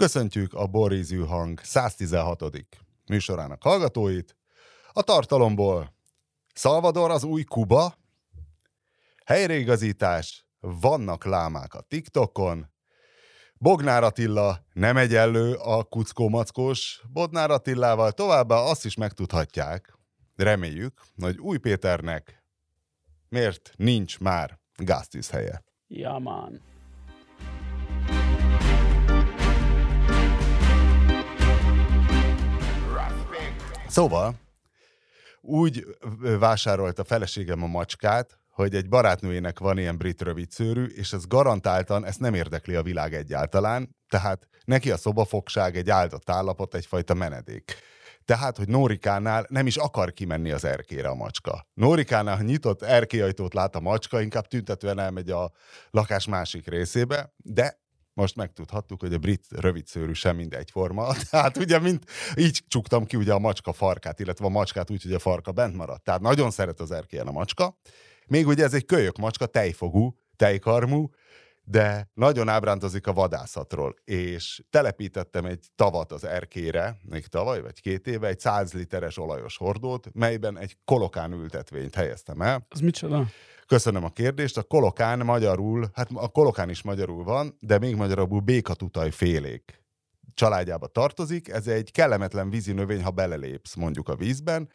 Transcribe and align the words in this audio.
Köszöntjük 0.00 0.54
a 0.54 0.66
Borízű 0.66 1.24
hang 1.24 1.60
116. 1.62 2.44
műsorának 3.06 3.62
hallgatóit. 3.62 4.36
A 4.92 5.02
tartalomból 5.02 5.94
Salvador 6.54 7.10
az 7.10 7.24
új 7.24 7.42
Kuba, 7.42 7.94
helyreigazítás, 9.24 10.46
vannak 10.60 11.24
lámák 11.24 11.74
a 11.74 11.80
TikTokon, 11.80 12.70
Bognár 13.54 14.02
Attila 14.04 14.64
nem 14.72 14.96
egyenlő 14.96 15.54
a 15.54 15.84
kuckó-mackós 15.84 17.02
Bodnár 17.12 17.50
Attilával, 17.50 18.12
továbbá 18.12 18.56
azt 18.56 18.84
is 18.84 18.96
megtudhatják, 18.96 19.98
reméljük, 20.36 21.00
hogy 21.20 21.38
új 21.38 21.58
Péternek 21.58 22.44
miért 23.28 23.72
nincs 23.76 24.18
már 24.18 24.58
gáztűzhelye. 24.76 25.62
Ja, 25.86 26.18
man. 26.18 26.69
Szóval 33.90 34.34
úgy 35.40 35.86
vásárolt 36.38 36.98
a 36.98 37.04
feleségem 37.04 37.62
a 37.62 37.66
macskát, 37.66 38.38
hogy 38.50 38.74
egy 38.74 38.88
barátnőjének 38.88 39.58
van 39.58 39.78
ilyen 39.78 39.96
brit 39.96 40.22
rövidszőrű, 40.22 40.84
és 40.84 41.12
ez 41.12 41.26
garantáltan, 41.26 42.04
ezt 42.04 42.20
nem 42.20 42.34
érdekli 42.34 42.74
a 42.74 42.82
világ 42.82 43.14
egyáltalán, 43.14 43.96
tehát 44.08 44.48
neki 44.64 44.90
a 44.90 44.96
szobafogság 44.96 45.76
egy 45.76 45.90
áldott 45.90 46.30
állapot, 46.30 46.74
egyfajta 46.74 47.14
menedék. 47.14 47.76
Tehát, 48.24 48.56
hogy 48.56 48.68
Nórikánál 48.68 49.46
nem 49.48 49.66
is 49.66 49.76
akar 49.76 50.12
kimenni 50.12 50.50
az 50.50 50.64
erkére 50.64 51.08
a 51.08 51.14
macska. 51.14 51.66
Nórikánál, 51.74 52.36
ha 52.36 52.42
nyitott 52.42 52.82
erkélyajtót 52.82 53.54
lát 53.54 53.76
a 53.76 53.80
macska, 53.80 54.20
inkább 54.20 54.46
tüntetően 54.46 54.98
elmegy 54.98 55.30
a 55.30 55.52
lakás 55.90 56.26
másik 56.26 56.68
részébe, 56.68 57.32
de 57.36 57.80
most 58.12 58.36
megtudhattuk, 58.36 59.00
hogy 59.00 59.14
a 59.14 59.18
brit 59.18 59.46
rövidszőrű 59.50 60.12
sem 60.12 60.36
mindegyforma. 60.36 61.14
Tehát 61.30 61.56
ugye 61.56 61.78
mint, 61.78 62.04
így 62.36 62.60
csuktam 62.68 63.06
ki 63.06 63.16
ugye 63.16 63.32
a 63.32 63.38
macska 63.38 63.72
farkát, 63.72 64.20
illetve 64.20 64.44
a 64.44 64.48
macskát 64.48 64.90
úgy, 64.90 65.02
hogy 65.02 65.12
a 65.12 65.18
farka 65.18 65.52
bent 65.52 65.76
maradt. 65.76 66.04
Tehát 66.04 66.20
nagyon 66.20 66.50
szeret 66.50 66.80
az 66.80 66.90
erkélyen 66.90 67.26
a 67.26 67.32
macska. 67.32 67.78
Még 68.26 68.46
ugye 68.46 68.64
ez 68.64 68.74
egy 68.74 68.84
kölyök 68.84 69.16
macska, 69.16 69.46
tejfogú, 69.46 70.16
tejkarmú, 70.36 71.10
de 71.64 72.10
nagyon 72.14 72.48
ábrándozik 72.48 73.06
a 73.06 73.12
vadászatról, 73.12 73.94
és 74.04 74.62
telepítettem 74.70 75.44
egy 75.44 75.66
tavat 75.74 76.12
az 76.12 76.24
erkére, 76.24 76.96
még 77.02 77.26
tavaly 77.26 77.60
vagy 77.60 77.80
két 77.80 78.06
éve, 78.06 78.26
egy 78.26 78.40
100 78.40 78.72
literes 78.72 79.18
olajos 79.18 79.56
hordót, 79.56 80.08
melyben 80.12 80.58
egy 80.58 80.76
kolokán 80.84 81.32
ültetvényt 81.32 81.94
helyeztem 81.94 82.40
el. 82.40 82.66
Az 82.68 82.80
micsoda? 82.80 83.26
Köszönöm 83.70 84.04
a 84.04 84.10
kérdést. 84.10 84.56
A 84.56 84.62
kolokán 84.62 85.18
magyarul, 85.18 85.90
hát 85.94 86.08
a 86.14 86.28
kolokán 86.28 86.70
is 86.70 86.82
magyarul 86.82 87.24
van, 87.24 87.56
de 87.60 87.78
még 87.78 87.96
magyarul 87.96 88.40
békatutaj 88.40 89.10
félék 89.10 89.82
családjába 90.34 90.86
tartozik. 90.86 91.48
Ez 91.48 91.66
egy 91.66 91.90
kellemetlen 91.90 92.50
vízi 92.50 92.72
növény, 92.72 93.02
ha 93.02 93.10
belelépsz 93.10 93.74
mondjuk 93.74 94.08
a 94.08 94.16
vízben. 94.16 94.68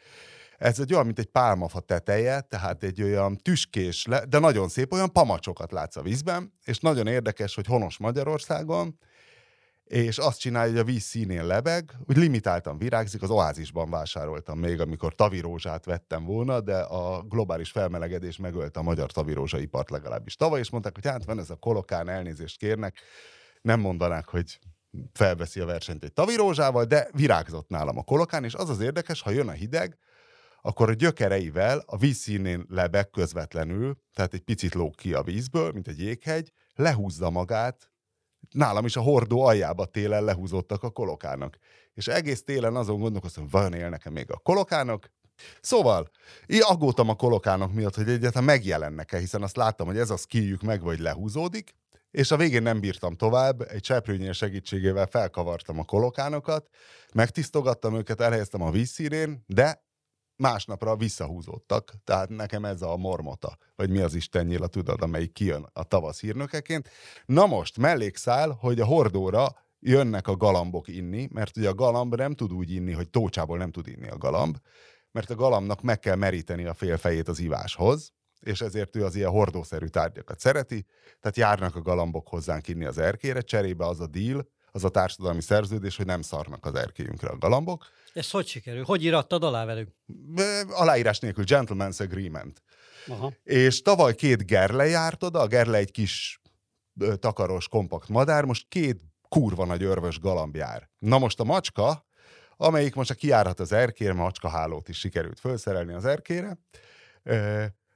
Ez 0.58 0.80
egy 0.80 0.92
olyan, 0.92 1.04
mint 1.04 1.18
egy 1.18 1.26
pálmafa 1.26 1.80
teteje, 1.80 2.40
tehát 2.40 2.82
egy 2.82 3.02
olyan 3.02 3.36
tüskés, 3.36 4.06
de 4.28 4.38
nagyon 4.38 4.68
szép, 4.68 4.92
olyan 4.92 5.12
pamacsokat 5.12 5.72
látsz 5.72 5.96
a 5.96 6.02
vízben, 6.02 6.52
és 6.64 6.78
nagyon 6.78 7.06
érdekes, 7.06 7.54
hogy 7.54 7.66
honos 7.66 7.98
Magyarországon, 7.98 8.98
és 9.86 10.18
azt 10.18 10.38
csinálja, 10.38 10.70
hogy 10.70 10.80
a 10.80 10.84
víz 10.84 11.02
színén 11.02 11.46
lebeg, 11.46 11.96
úgy 12.08 12.16
limitáltan 12.16 12.78
virágzik, 12.78 13.22
az 13.22 13.30
oázisban 13.30 13.90
vásároltam 13.90 14.58
még, 14.58 14.80
amikor 14.80 15.14
tavirózsát 15.14 15.84
vettem 15.84 16.24
volna, 16.24 16.60
de 16.60 16.78
a 16.78 17.22
globális 17.22 17.70
felmelegedés 17.70 18.36
megölte 18.36 18.80
a 18.80 18.82
magyar 18.82 19.12
tavirózsaipart 19.12 19.90
legalábbis 19.90 20.36
tavaly, 20.36 20.60
és 20.60 20.70
mondták, 20.70 20.94
hogy 20.94 21.06
hát 21.06 21.24
van 21.24 21.38
ez 21.38 21.50
a 21.50 21.56
kolokán, 21.56 22.08
elnézést 22.08 22.58
kérnek, 22.58 23.00
nem 23.62 23.80
mondanák, 23.80 24.28
hogy 24.28 24.58
felveszi 25.12 25.60
a 25.60 25.66
versenyt 25.66 26.04
egy 26.04 26.12
tavirózsával, 26.12 26.84
de 26.84 27.08
virágzott 27.12 27.68
nálam 27.68 27.98
a 27.98 28.02
kolokán, 28.02 28.44
és 28.44 28.54
az 28.54 28.70
az 28.70 28.80
érdekes, 28.80 29.20
ha 29.20 29.30
jön 29.30 29.48
a 29.48 29.52
hideg, 29.52 29.98
akkor 30.60 30.90
a 30.90 30.94
gyökereivel 30.94 31.82
a 31.86 31.96
vízszínén 31.96 32.66
lebeg 32.68 33.10
közvetlenül, 33.10 33.96
tehát 34.14 34.34
egy 34.34 34.40
picit 34.40 34.74
lóg 34.74 34.94
ki 34.94 35.14
a 35.14 35.22
vízből, 35.22 35.72
mint 35.72 35.88
egy 35.88 35.98
jéghegy, 35.98 36.52
lehúzza 36.74 37.30
magát 37.30 37.90
nálam 38.50 38.84
is 38.84 38.96
a 38.96 39.00
hordó 39.00 39.40
aljába 39.40 39.86
télen 39.86 40.24
lehúzottak 40.24 40.82
a 40.82 40.90
kolokának. 40.90 41.58
És 41.94 42.06
egész 42.06 42.44
télen 42.44 42.76
azon 42.76 43.00
gondolkoztam, 43.00 43.46
vajon 43.50 43.72
élnek-e 43.72 44.10
még 44.10 44.30
a 44.30 44.38
kolokának, 44.38 45.14
Szóval, 45.60 46.10
én 46.46 46.62
aggódtam 46.62 47.08
a 47.08 47.14
kolokának 47.14 47.72
miatt, 47.72 47.94
hogy 47.94 48.08
egyáltalán 48.08 48.44
megjelennek-e, 48.44 49.18
hiszen 49.18 49.42
azt 49.42 49.56
láttam, 49.56 49.86
hogy 49.86 49.98
ez 49.98 50.10
a 50.10 50.16
skilljük 50.16 50.62
meg 50.62 50.82
vagy 50.82 50.98
lehúzódik, 50.98 51.74
és 52.10 52.30
a 52.30 52.36
végén 52.36 52.62
nem 52.62 52.80
bírtam 52.80 53.14
tovább, 53.14 53.60
egy 53.60 53.80
cseprőnyél 53.80 54.32
segítségével 54.32 55.06
felkavartam 55.06 55.78
a 55.78 55.84
kolokánokat, 55.84 56.68
megtisztogattam 57.14 57.94
őket, 57.94 58.20
elhelyeztem 58.20 58.62
a 58.62 58.70
vízszírén, 58.70 59.44
de 59.46 59.85
másnapra 60.36 60.96
visszahúzódtak. 60.96 61.92
Tehát 62.04 62.28
nekem 62.28 62.64
ez 62.64 62.82
a 62.82 62.96
mormota, 62.96 63.58
vagy 63.76 63.90
mi 63.90 63.98
az 63.98 64.14
Isten 64.14 64.46
nyila, 64.46 64.66
tudod, 64.66 65.02
amelyik 65.02 65.32
kijön 65.32 65.66
a 65.72 65.84
tavasz 65.84 66.20
hírnökeként. 66.20 66.88
Na 67.26 67.46
most 67.46 67.78
mellékszál, 67.78 68.50
hogy 68.50 68.80
a 68.80 68.84
hordóra 68.84 69.64
jönnek 69.80 70.28
a 70.28 70.36
galambok 70.36 70.88
inni, 70.88 71.28
mert 71.32 71.56
ugye 71.56 71.68
a 71.68 71.74
galamb 71.74 72.14
nem 72.14 72.34
tud 72.34 72.52
úgy 72.52 72.70
inni, 72.70 72.92
hogy 72.92 73.10
tócsából 73.10 73.58
nem 73.58 73.70
tud 73.70 73.88
inni 73.88 74.08
a 74.08 74.18
galamb, 74.18 74.56
mert 75.12 75.30
a 75.30 75.34
galambnak 75.34 75.82
meg 75.82 75.98
kell 75.98 76.16
meríteni 76.16 76.64
a 76.64 76.74
félfejét 76.74 77.28
az 77.28 77.38
iváshoz, 77.38 78.12
és 78.40 78.60
ezért 78.60 78.96
ő 78.96 79.04
az 79.04 79.14
ilyen 79.14 79.30
hordószerű 79.30 79.86
tárgyakat 79.86 80.40
szereti, 80.40 80.86
tehát 81.20 81.36
járnak 81.36 81.76
a 81.76 81.82
galambok 81.82 82.28
hozzánk 82.28 82.68
inni 82.68 82.84
az 82.84 82.98
erkére, 82.98 83.40
cserébe 83.40 83.86
az 83.86 84.00
a 84.00 84.06
deal, 84.06 84.48
az 84.76 84.84
a 84.84 84.88
társadalmi 84.88 85.42
szerződés, 85.42 85.96
hogy 85.96 86.06
nem 86.06 86.22
szarnak 86.22 86.66
az 86.66 86.74
erkélyünkre 86.74 87.28
a 87.28 87.38
galambok, 87.38 87.84
ez 88.14 88.30
hogy 88.30 88.46
sikerül? 88.46 88.84
Hogy 88.84 89.04
irattad 89.04 89.42
alá 89.44 89.64
velük? 89.64 89.88
Aláírás 90.68 91.18
nélkül, 91.18 91.44
gentleman's 91.46 92.00
agreement. 92.00 92.62
Aha. 93.06 93.32
És 93.42 93.82
tavaly 93.82 94.14
két 94.14 94.46
gerle 94.46 94.86
járt 94.86 95.22
oda, 95.22 95.40
a 95.40 95.46
gerle 95.46 95.78
egy 95.78 95.90
kis 95.90 96.40
takaros, 97.18 97.68
kompakt 97.68 98.08
madár, 98.08 98.44
most 98.44 98.66
két 98.68 99.00
kurva 99.28 99.64
nagy 99.64 99.82
örvös 99.82 100.20
galamb 100.20 100.56
jár. 100.56 100.90
Na 100.98 101.18
most 101.18 101.40
a 101.40 101.44
macska, 101.44 102.06
amelyik 102.56 102.94
most 102.94 103.10
a 103.10 103.14
kiárhat 103.14 103.60
az 103.60 103.72
erkére, 103.72 104.12
macska 104.12 104.48
hálót 104.48 104.88
is 104.88 104.98
sikerült 104.98 105.40
felszerelni 105.40 105.92
az 105.92 106.04
erkére, 106.04 106.58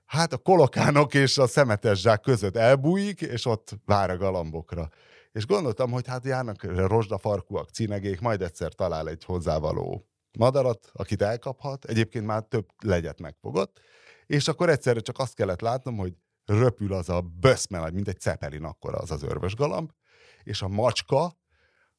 hát 0.05 0.33
a 0.33 0.39
kolokánok 0.39 1.15
és 1.15 1.39
a 1.39 1.47
szemetes 1.47 2.01
zsák 2.01 2.21
között 2.21 2.57
elbújik, 2.57 3.21
és 3.21 3.47
ott 3.47 3.71
vár 3.85 4.11
a 4.11 4.17
galambokra. 4.17 4.89
És 5.33 5.47
gondoltam, 5.47 5.91
hogy 5.91 6.07
hát 6.07 6.25
járnak 6.25 6.63
rozsdafarkúak, 6.63 7.69
cinegék, 7.69 8.21
majd 8.21 8.43
egyszer 8.43 8.75
talál 8.75 9.09
egy 9.09 9.25
hozzávaló 9.25 10.09
madarat, 10.39 10.91
akit 10.93 11.23
elkaphat, 11.23 11.85
egyébként 11.85 12.27
már 12.27 12.43
több 12.43 12.67
legyet 12.79 13.21
megfogott, 13.21 13.81
és 14.27 14.49
akkor 14.49 14.69
egyszerre 14.69 15.01
csak 15.01 15.19
azt 15.19 15.35
kellett 15.35 15.61
látnom, 15.61 15.97
hogy 15.97 16.15
röpül 16.45 16.93
az 16.93 17.09
a 17.09 17.21
böszme, 17.21 17.91
mint 17.91 18.09
egy 18.09 18.21
cepelin 18.21 18.65
akkor 18.65 18.95
az 18.95 19.11
az 19.11 19.23
örvös 19.23 19.55
galamb, 19.55 19.91
és 20.43 20.63
a 20.63 20.69
macska, 20.69 21.39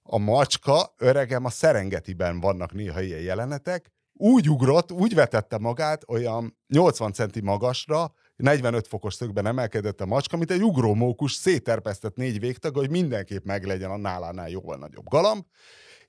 a 0.02 0.18
macska, 0.18 0.94
öregem, 0.97 1.46
a 1.46 1.50
Szerengetiben 1.50 2.40
vannak 2.40 2.74
néha 2.74 3.02
ilyen 3.02 3.22
jelenetek, 3.22 3.91
úgy 4.14 4.50
ugrott, 4.50 4.91
úgy 4.91 5.16
vetette 5.16 5.58
magát 5.58 6.03
olyan 6.08 6.58
80 6.68 7.14
centi 7.14 7.41
magasra, 7.41 8.14
45 8.41 8.88
fokos 8.88 9.13
szögben 9.13 9.46
emelkedett 9.46 10.02
a 10.02 10.06
macska, 10.06 10.38
mint 10.38 10.52
egy 10.52 10.63
ugrómókus 10.63 11.31
széterpesztett 11.31 12.16
négy 12.16 12.40
végtag, 12.40 12.75
hogy 12.75 12.90
mindenképp 12.90 13.46
meglegyen 13.46 13.91
a 13.91 13.97
nálánál 13.97 14.50
jóval 14.50 14.78
nagyobb 14.78 15.09
galamb, 15.09 15.44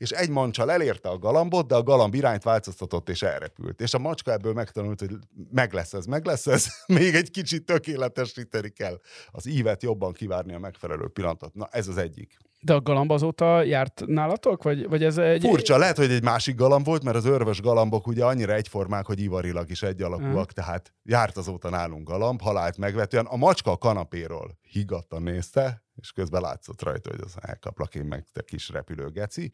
és 0.02 0.10
egy 0.10 0.30
mancsal 0.30 0.70
elérte 0.70 1.08
a 1.08 1.18
galambot, 1.18 1.66
de 1.66 1.74
a 1.74 1.82
galamb 1.82 2.14
irányt 2.14 2.42
változtatott 2.42 3.08
és 3.08 3.22
elrepült. 3.22 3.80
És 3.80 3.94
a 3.94 3.98
macska 3.98 4.32
ebből 4.32 4.52
megtanult, 4.52 5.00
hogy 5.00 5.10
meg 5.50 5.72
lesz 5.72 5.92
ez, 5.92 6.06
meg 6.06 6.24
lesz 6.24 6.46
ez, 6.46 6.66
még 6.98 7.14
egy 7.14 7.30
kicsit 7.30 7.64
tökéletesíteni 7.64 8.68
kell. 8.68 9.00
Az 9.30 9.46
ívet 9.46 9.82
jobban 9.82 10.12
kivárni 10.12 10.54
a 10.54 10.58
megfelelő 10.58 11.08
pillanatot. 11.08 11.54
Na, 11.54 11.68
ez 11.70 11.88
az 11.88 11.96
egyik. 11.96 12.36
De 12.60 12.74
a 12.74 12.80
galamb 12.80 13.10
azóta 13.10 13.62
járt 13.62 14.02
nálatok? 14.06 14.62
Vagy, 14.62 14.88
vagy 14.88 15.04
ez 15.04 15.18
egy... 15.18 15.40
Furcsa, 15.40 15.78
lehet, 15.78 15.96
hogy 15.96 16.10
egy 16.10 16.22
másik 16.22 16.54
galamb 16.54 16.84
volt, 16.84 17.04
mert 17.04 17.16
az 17.16 17.24
örvös 17.24 17.60
galambok 17.60 18.06
ugye 18.06 18.24
annyira 18.24 18.52
egyformák, 18.52 19.06
hogy 19.06 19.20
ivarilag 19.20 19.70
is 19.70 19.82
egyalakúak, 19.82 20.46
uh. 20.46 20.52
tehát 20.52 20.94
járt 21.02 21.36
azóta 21.36 21.70
nálunk 21.70 22.08
galamb, 22.08 22.40
halált 22.40 22.76
megvetően. 22.76 23.26
A 23.26 23.36
macska 23.36 23.70
a 23.70 23.76
kanapéról 23.76 24.58
higgadtan 24.62 25.22
nézte, 25.22 25.82
és 25.94 26.12
közben 26.12 26.40
látszott 26.40 26.82
rajta, 26.82 27.10
hogy 27.10 27.20
az 27.24 27.34
elkaplak 27.40 27.94
én 27.94 28.04
meg, 28.04 28.26
te 28.32 28.42
kis 28.42 28.68
repülőgeci. 28.68 29.52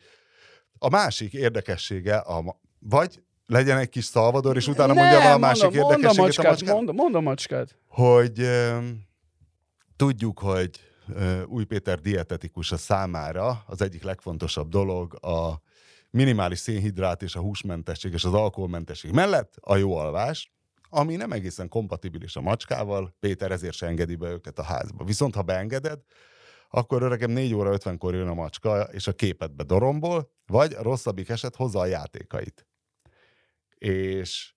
A 0.79 0.89
másik 0.89 1.33
érdekessége, 1.33 2.17
a, 2.17 2.59
vagy 2.79 3.23
legyen 3.47 3.79
egy 3.79 3.89
kis 3.89 4.05
szalvador, 4.05 4.57
és 4.57 4.67
utána 4.67 4.93
ne, 4.93 5.01
mondja 5.01 5.33
a 5.33 5.39
másik 5.39 5.63
mondom, 5.63 5.81
érdekességet 5.83 6.17
mondom 6.17 6.25
a 6.25 6.27
macskát, 6.27 6.47
a 6.47 6.49
macskát. 6.49 6.75
Mondom, 6.75 6.95
mondom 6.95 7.27
a 7.27 7.29
macskát. 7.29 7.79
Hogy 7.87 8.41
um, 8.41 9.07
tudjuk, 9.97 10.39
hogy 10.39 10.81
uh, 11.09 11.43
Új 11.47 11.65
Péter 11.65 11.99
a 12.71 12.77
számára 12.77 13.65
az 13.67 13.83
egyik 13.83 14.03
legfontosabb 14.03 14.69
dolog 14.69 15.25
a 15.25 15.63
minimális 16.11 16.59
szénhidrát 16.59 17.23
és 17.23 17.35
a 17.35 17.41
húsmentesség 17.41 18.13
és 18.13 18.25
az 18.25 18.35
alkoholmentesség 18.35 19.11
mellett 19.11 19.55
a 19.61 19.77
jó 19.77 19.97
alvás, 19.97 20.53
ami 20.91 21.17
nem 21.17 21.33
egészen 21.33 21.69
kompatibilis 21.69 22.37
a 22.37 22.41
macskával, 22.41 23.15
Péter 23.21 23.51
ezért 23.51 23.75
se 23.75 23.87
engedi 23.87 24.15
be 24.15 24.29
őket 24.29 24.59
a 24.59 24.63
házba. 24.63 25.05
Viszont 25.05 25.35
ha 25.35 25.43
beengeded, 25.43 26.01
akkor 26.71 27.03
öregem 27.03 27.31
4 27.31 27.55
óra 27.55 27.77
50-kor 27.77 28.15
jön 28.15 28.29
a 28.29 28.35
macska, 28.35 28.81
és 28.81 29.07
a 29.07 29.13
képet 29.13 29.57
bedorombol, 29.57 30.31
vagy 30.49 30.73
rosszabbik 30.73 31.29
eset 31.29 31.57
hozza 31.57 31.79
a 31.79 31.87
játékait. 31.87 32.67
És 33.75 34.55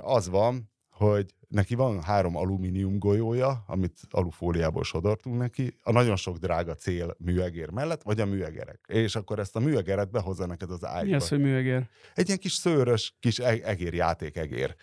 az 0.00 0.28
van, 0.28 0.72
hogy 0.90 1.34
neki 1.48 1.74
van 1.74 2.02
három 2.02 2.36
alumínium 2.36 2.98
golyója, 2.98 3.64
amit 3.66 4.00
alufóliából 4.10 4.84
sodortunk 4.84 5.38
neki, 5.38 5.78
a 5.82 5.92
nagyon 5.92 6.16
sok 6.16 6.36
drága 6.36 6.74
cél 6.74 7.16
műegér 7.18 7.70
mellett, 7.70 8.02
vagy 8.02 8.20
a 8.20 8.26
műegerek. 8.26 8.80
És 8.88 9.16
akkor 9.16 9.38
ezt 9.38 9.56
a 9.56 9.60
műegeret 9.60 10.10
behozza 10.10 10.46
neked 10.46 10.70
az 10.70 10.80
Mi 10.80 10.86
ágyba. 10.88 11.16
az, 11.16 11.28
hogy 11.28 11.40
műegér? 11.40 11.88
Egy 12.14 12.26
ilyen 12.26 12.38
kis 12.38 12.52
szőrös, 12.52 13.16
kis 13.20 13.38
e- 13.38 13.60
egér, 13.62 13.94
játék 13.94 14.36
egér. 14.36 14.76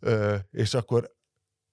Ö, 0.00 0.36
és 0.50 0.74
akkor 0.74 1.16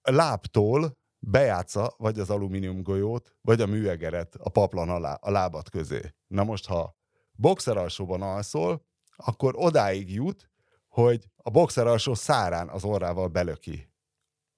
a 0.02 0.10
lábtól 0.10 0.98
bejátsza 1.18 1.94
vagy 1.98 2.18
az 2.18 2.30
alumínium 2.30 2.82
golyót, 2.82 3.36
vagy 3.40 3.60
a 3.60 3.66
műegeret 3.66 4.34
a 4.38 4.50
paplan 4.50 4.88
alá, 4.88 5.14
a 5.20 5.30
lábad 5.30 5.68
közé. 5.68 6.00
Na 6.26 6.44
most, 6.44 6.66
ha 6.66 6.96
boxer 7.36 7.76
alsóban 7.76 8.22
alszol, 8.22 8.84
akkor 9.16 9.54
odáig 9.56 10.14
jut, 10.14 10.50
hogy 10.88 11.24
a 11.36 11.50
boxer 11.50 11.86
alsó 11.86 12.14
szárán 12.14 12.68
az 12.68 12.84
orrával 12.84 13.28
belöki 13.28 13.90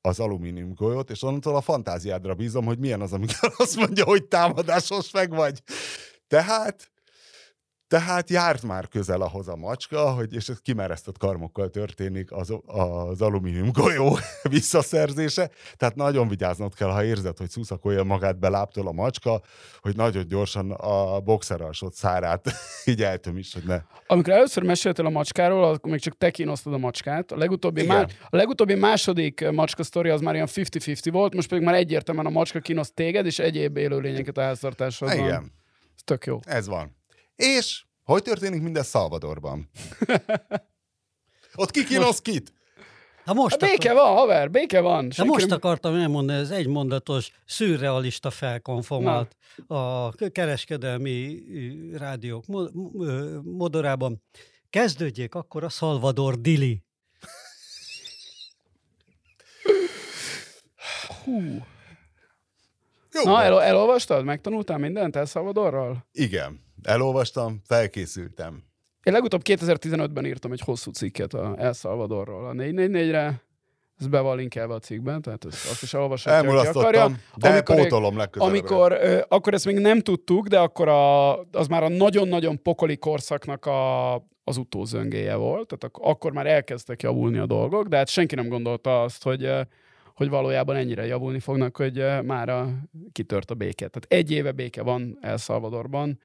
az 0.00 0.20
alumínium 0.20 0.74
golyót, 0.74 1.10
és 1.10 1.22
onnantól 1.22 1.56
a 1.56 1.60
fantáziádra 1.60 2.34
bízom, 2.34 2.64
hogy 2.64 2.78
milyen 2.78 3.00
az, 3.00 3.12
amikor 3.12 3.52
azt 3.56 3.76
mondja, 3.76 4.04
hogy 4.04 4.24
támadásos 4.24 5.10
meg 5.10 5.30
vagy. 5.30 5.62
Tehát 6.26 6.90
tehát 7.88 8.30
járt 8.30 8.62
már 8.62 8.88
közel 8.88 9.20
ahhoz 9.20 9.48
a 9.48 9.56
macska, 9.56 10.10
hogy, 10.10 10.34
és 10.34 10.48
ez 10.48 10.58
kimeresztett 10.60 11.18
karmokkal 11.18 11.68
történik 11.68 12.32
az, 12.32 12.54
az 12.66 13.20
alumínium 13.20 13.70
golyó 13.72 14.18
visszaszerzése. 14.42 15.50
Tehát 15.76 15.94
nagyon 15.94 16.28
vigyáznod 16.28 16.74
kell, 16.74 16.88
ha 16.88 17.04
érzed, 17.04 17.38
hogy 17.38 17.50
szuszakolja 17.50 18.02
magát 18.02 18.38
be 18.38 18.48
lábtól 18.48 18.86
a 18.86 18.92
macska, 18.92 19.40
hogy 19.80 19.96
nagyon 19.96 20.26
gyorsan 20.28 20.70
a 20.70 21.20
boxer 21.20 21.60
alsót 21.60 21.94
szárát 21.94 22.50
így 22.90 23.02
eltömíts, 23.02 23.54
hogy 23.54 23.64
ne. 23.64 23.80
Amikor 24.06 24.32
először 24.32 24.62
meséltél 24.62 25.06
a 25.06 25.10
macskáról, 25.10 25.64
akkor 25.64 25.90
még 25.90 26.00
csak 26.00 26.16
te 26.18 26.30
kínoztad 26.30 26.72
a 26.72 26.78
macskát. 26.78 27.32
A 27.32 27.36
legutóbbi, 27.36 27.82
Igen. 27.82 27.96
má, 27.96 28.06
a 28.28 28.36
legutóbbi 28.36 28.74
második 28.74 29.50
macska 29.50 29.82
sztori 29.82 30.08
az 30.08 30.20
már 30.20 30.34
ilyen 30.34 30.48
50-50 30.50 31.08
volt, 31.12 31.34
most 31.34 31.48
pedig 31.48 31.64
már 31.64 31.74
egyértelműen 31.74 32.26
a 32.26 32.30
macska 32.30 32.60
kínoszt 32.60 32.94
téged, 32.94 33.26
és 33.26 33.38
egyéb 33.38 33.76
élőlényeket 33.76 34.38
a 34.38 34.40
háztartásodban. 34.42 35.18
Igen, 35.18 35.52
Ez 35.96 36.02
tök 36.04 36.26
jó. 36.26 36.40
ez 36.44 36.66
van. 36.66 36.97
És 37.38 37.84
hogy 38.04 38.22
történik 38.22 38.62
mindez 38.62 38.88
Salvadorban? 38.88 39.70
Ott 41.54 41.70
ki 41.70 41.84
kínosz 41.84 42.20
kit? 42.20 42.52
Na 43.24 43.32
most, 43.32 43.62
A 43.62 43.66
béke 43.66 43.92
van, 43.92 44.16
haver, 44.16 44.50
béke 44.50 44.80
van. 44.80 45.04
Na 45.04 45.10
Senki 45.12 45.30
most 45.30 45.46
nem- 45.46 45.56
akartam 45.56 45.94
elmondani, 45.94 46.38
ez 46.38 46.50
egymondatos, 46.50 47.30
szürrealista 47.46 48.30
felkonformált 48.30 49.36
a 49.66 50.10
kereskedelmi 50.12 51.42
rádiók 51.92 52.44
modorában. 53.42 54.22
Kezdődjék 54.70 55.34
akkor 55.34 55.64
a 55.64 55.68
Salvador 55.68 56.40
Dili. 56.40 56.82
Hú. 61.24 61.66
Jó, 63.12 63.22
Na, 63.32 63.42
el, 63.42 63.62
elolvastad? 63.62 64.24
Megtanultál 64.24 64.78
mindent 64.78 65.16
El 65.16 65.24
Salvadorral? 65.24 66.06
Igen, 66.12 66.60
elolvastam, 66.82 67.60
felkészültem. 67.66 68.62
Én 69.02 69.12
legutóbb 69.12 69.40
2015-ben 69.44 70.26
írtam 70.26 70.52
egy 70.52 70.60
hosszú 70.64 70.90
cikket 70.90 71.34
a 71.34 71.54
El 71.58 71.72
Salvadorról 71.72 72.46
a 72.48 72.52
444-re. 72.52 73.42
Ez 74.00 74.06
be 74.06 74.20
van 74.20 74.36
linkelve 74.36 74.74
a 74.74 74.78
cikkben, 74.78 75.22
tehát 75.22 75.44
ezt, 75.44 75.70
azt 75.70 75.82
is 75.82 75.94
elolvashatja, 75.94 76.38
aki 76.38 76.68
akarja. 76.68 77.00
Elmulasztottam, 77.00 77.22
de 77.36 77.48
Amikor- 77.48 77.76
pótolom 77.76 78.16
legközelebb. 78.16 78.52
Amikor, 78.54 78.92
ö, 78.92 79.20
akkor 79.28 79.54
ezt 79.54 79.64
még 79.64 79.78
nem 79.78 80.00
tudtuk, 80.00 80.46
de 80.46 80.58
akkor 80.58 80.88
a, 80.88 81.38
az 81.40 81.66
már 81.68 81.82
a 81.82 81.88
nagyon-nagyon 81.88 82.62
pokoli 82.62 82.96
korszaknak 82.96 83.66
a, 83.66 84.14
az 84.44 84.56
utózöngéje 84.56 85.34
volt, 85.34 85.66
tehát 85.66 85.84
ak- 85.84 86.04
akkor 86.04 86.32
már 86.32 86.46
elkezdtek 86.46 87.02
javulni 87.02 87.38
a 87.38 87.46
dolgok, 87.46 87.86
de 87.86 87.96
hát 87.96 88.08
senki 88.08 88.34
nem 88.34 88.48
gondolta 88.48 89.02
azt, 89.02 89.22
hogy, 89.22 89.50
hogy 90.18 90.28
valójában 90.28 90.76
ennyire 90.76 91.06
javulni 91.06 91.40
fognak, 91.40 91.76
hogy 91.76 91.98
ö, 91.98 92.20
mára 92.22 92.68
kitört 93.12 93.50
a 93.50 93.54
béke. 93.54 93.88
Tehát 93.88 94.06
egy 94.08 94.30
éve 94.30 94.52
béke 94.52 94.82
van 94.82 95.18
El 95.20 95.36
Salvadorban, 95.36 96.20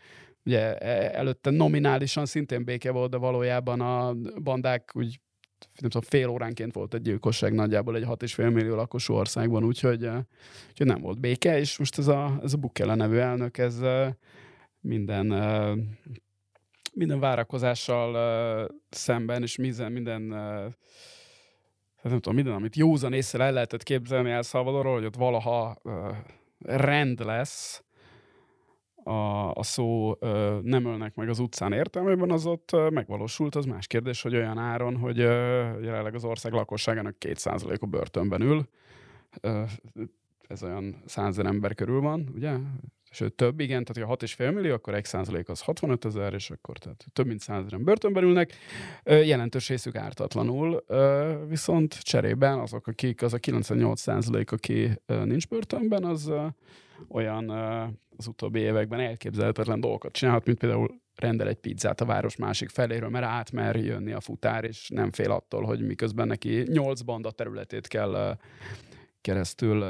ugye 0.46 0.78
e- 0.78 1.18
előtte 1.20 1.50
nominálisan 1.50 2.26
szintén 2.26 2.64
béke 2.64 2.92
volt, 2.92 3.12
de 3.12 3.18
valójában 3.18 3.82
a 3.82 4.14
bandák 4.40 4.92
úgy 4.94 5.20
nem 5.80 5.90
tudom, 5.90 6.08
fél 6.10 6.28
óránként 6.28 6.74
volt 6.74 6.94
egy 6.94 7.02
gyilkosság 7.02 7.54
nagyjából 7.54 7.96
egy 7.96 8.04
6,5 8.04 8.54
millió 8.54 8.76
lakosú 8.76 9.14
országban, 9.14 9.64
úgyhogy, 9.64 10.10
úgyhogy 10.70 10.88
nem 10.88 11.02
volt 11.02 11.20
béke, 11.20 11.60
és 11.60 11.78
most 11.78 11.98
ez 11.98 12.08
a, 12.08 12.40
ez 12.44 12.54
a 12.54 12.58
Bukele 12.58 12.96
nevű 12.96 13.18
elnök, 13.18 13.58
ez 13.58 13.80
minden, 14.80 15.26
minden 16.94 17.20
várakozással 17.20 18.70
szemben, 18.90 19.42
és 19.42 19.56
minden, 19.56 19.92
minden 19.92 20.34
hát 22.04 22.12
nem 22.12 22.22
tudom, 22.22 22.36
minden, 22.36 22.54
amit 22.54 22.76
józan 22.76 23.14
észre 23.14 23.44
el 23.44 23.52
lehetett 23.52 23.84
képzelni 23.84 24.30
El 24.30 24.42
Salvadorról, 24.42 24.94
hogy 24.94 25.06
ott 25.06 25.16
valaha 25.16 25.78
rend 26.60 27.26
lesz, 27.26 27.84
a, 29.04 29.52
a 29.52 29.64
szó 29.64 30.18
nem 30.62 30.86
ölnek 30.86 31.16
meg 31.16 31.30
az 31.30 31.40
utcán 31.40 31.74
értelmében, 31.74 32.32
az 32.32 32.46
ott 32.46 32.72
megvalósult. 32.90 33.56
Az 33.56 33.66
más 33.66 33.88
kérdés, 33.88 34.22
hogy 34.22 34.36
olyan 34.36 34.58
áron, 34.58 34.98
hogy 34.98 35.20
ö, 35.20 35.62
jelenleg 35.82 36.16
az 36.16 36.24
ország 36.24 36.52
lakosságának 36.52 37.16
2%-a 37.20 37.86
börtönben 37.86 38.42
ül. 38.42 38.68
Ez 40.48 40.64
olyan 40.64 40.96
100 41.06 41.40
ember 41.40 41.76
körül 41.76 42.02
van, 42.02 42.32
ugye? 42.36 42.56
Sőt, 43.16 43.34
több, 43.34 43.60
igen, 43.60 43.84
tehát 43.84 44.10
ha 44.10 44.18
6,5 44.18 44.54
millió, 44.54 44.74
akkor 44.74 44.94
1 44.94 45.06
százalék 45.06 45.50
az 45.50 45.62
65 45.62 46.06
ezer, 46.06 46.34
és 46.34 46.50
akkor 46.50 46.78
tehát 46.78 47.06
több 47.14 47.26
mint 47.28 47.40
100 47.40 47.60
ezeren 47.60 47.84
börtönben 47.84 48.24
ülnek. 48.24 48.54
Jelentős 49.04 49.70
részük 49.70 49.96
ártatlanul, 49.96 50.84
viszont 51.48 52.00
cserében 52.02 52.60
azok, 52.60 52.88
akik, 52.88 53.22
az 53.22 53.34
a 53.34 53.38
98 53.38 54.00
százalék, 54.00 54.52
aki 54.52 54.90
nincs 55.06 55.48
börtönben, 55.48 56.04
az 56.04 56.32
olyan 57.08 57.50
az 58.18 58.28
utóbbi 58.28 58.60
években 58.60 59.00
elképzelhetetlen 59.00 59.80
dolgokat 59.80 60.12
csinálhat, 60.12 60.46
mint 60.46 60.58
például 60.58 61.02
rendel 61.16 61.48
egy 61.48 61.60
pizzát 61.60 62.02
a 62.02 62.06
város 62.06 62.36
másik 62.36 62.70
feléről, 62.70 63.10
mert 63.10 63.26
átmer 63.26 63.76
jönni 63.76 64.12
a 64.12 64.20
futár, 64.20 64.64
és 64.64 64.90
nem 64.90 65.12
fél 65.12 65.32
attól, 65.32 65.64
hogy 65.64 65.86
miközben 65.86 66.28
neki 66.28 66.64
nyolc 66.68 67.02
banda 67.02 67.32
területét 67.32 67.88
kell 67.88 68.38
keresztül, 69.24 69.86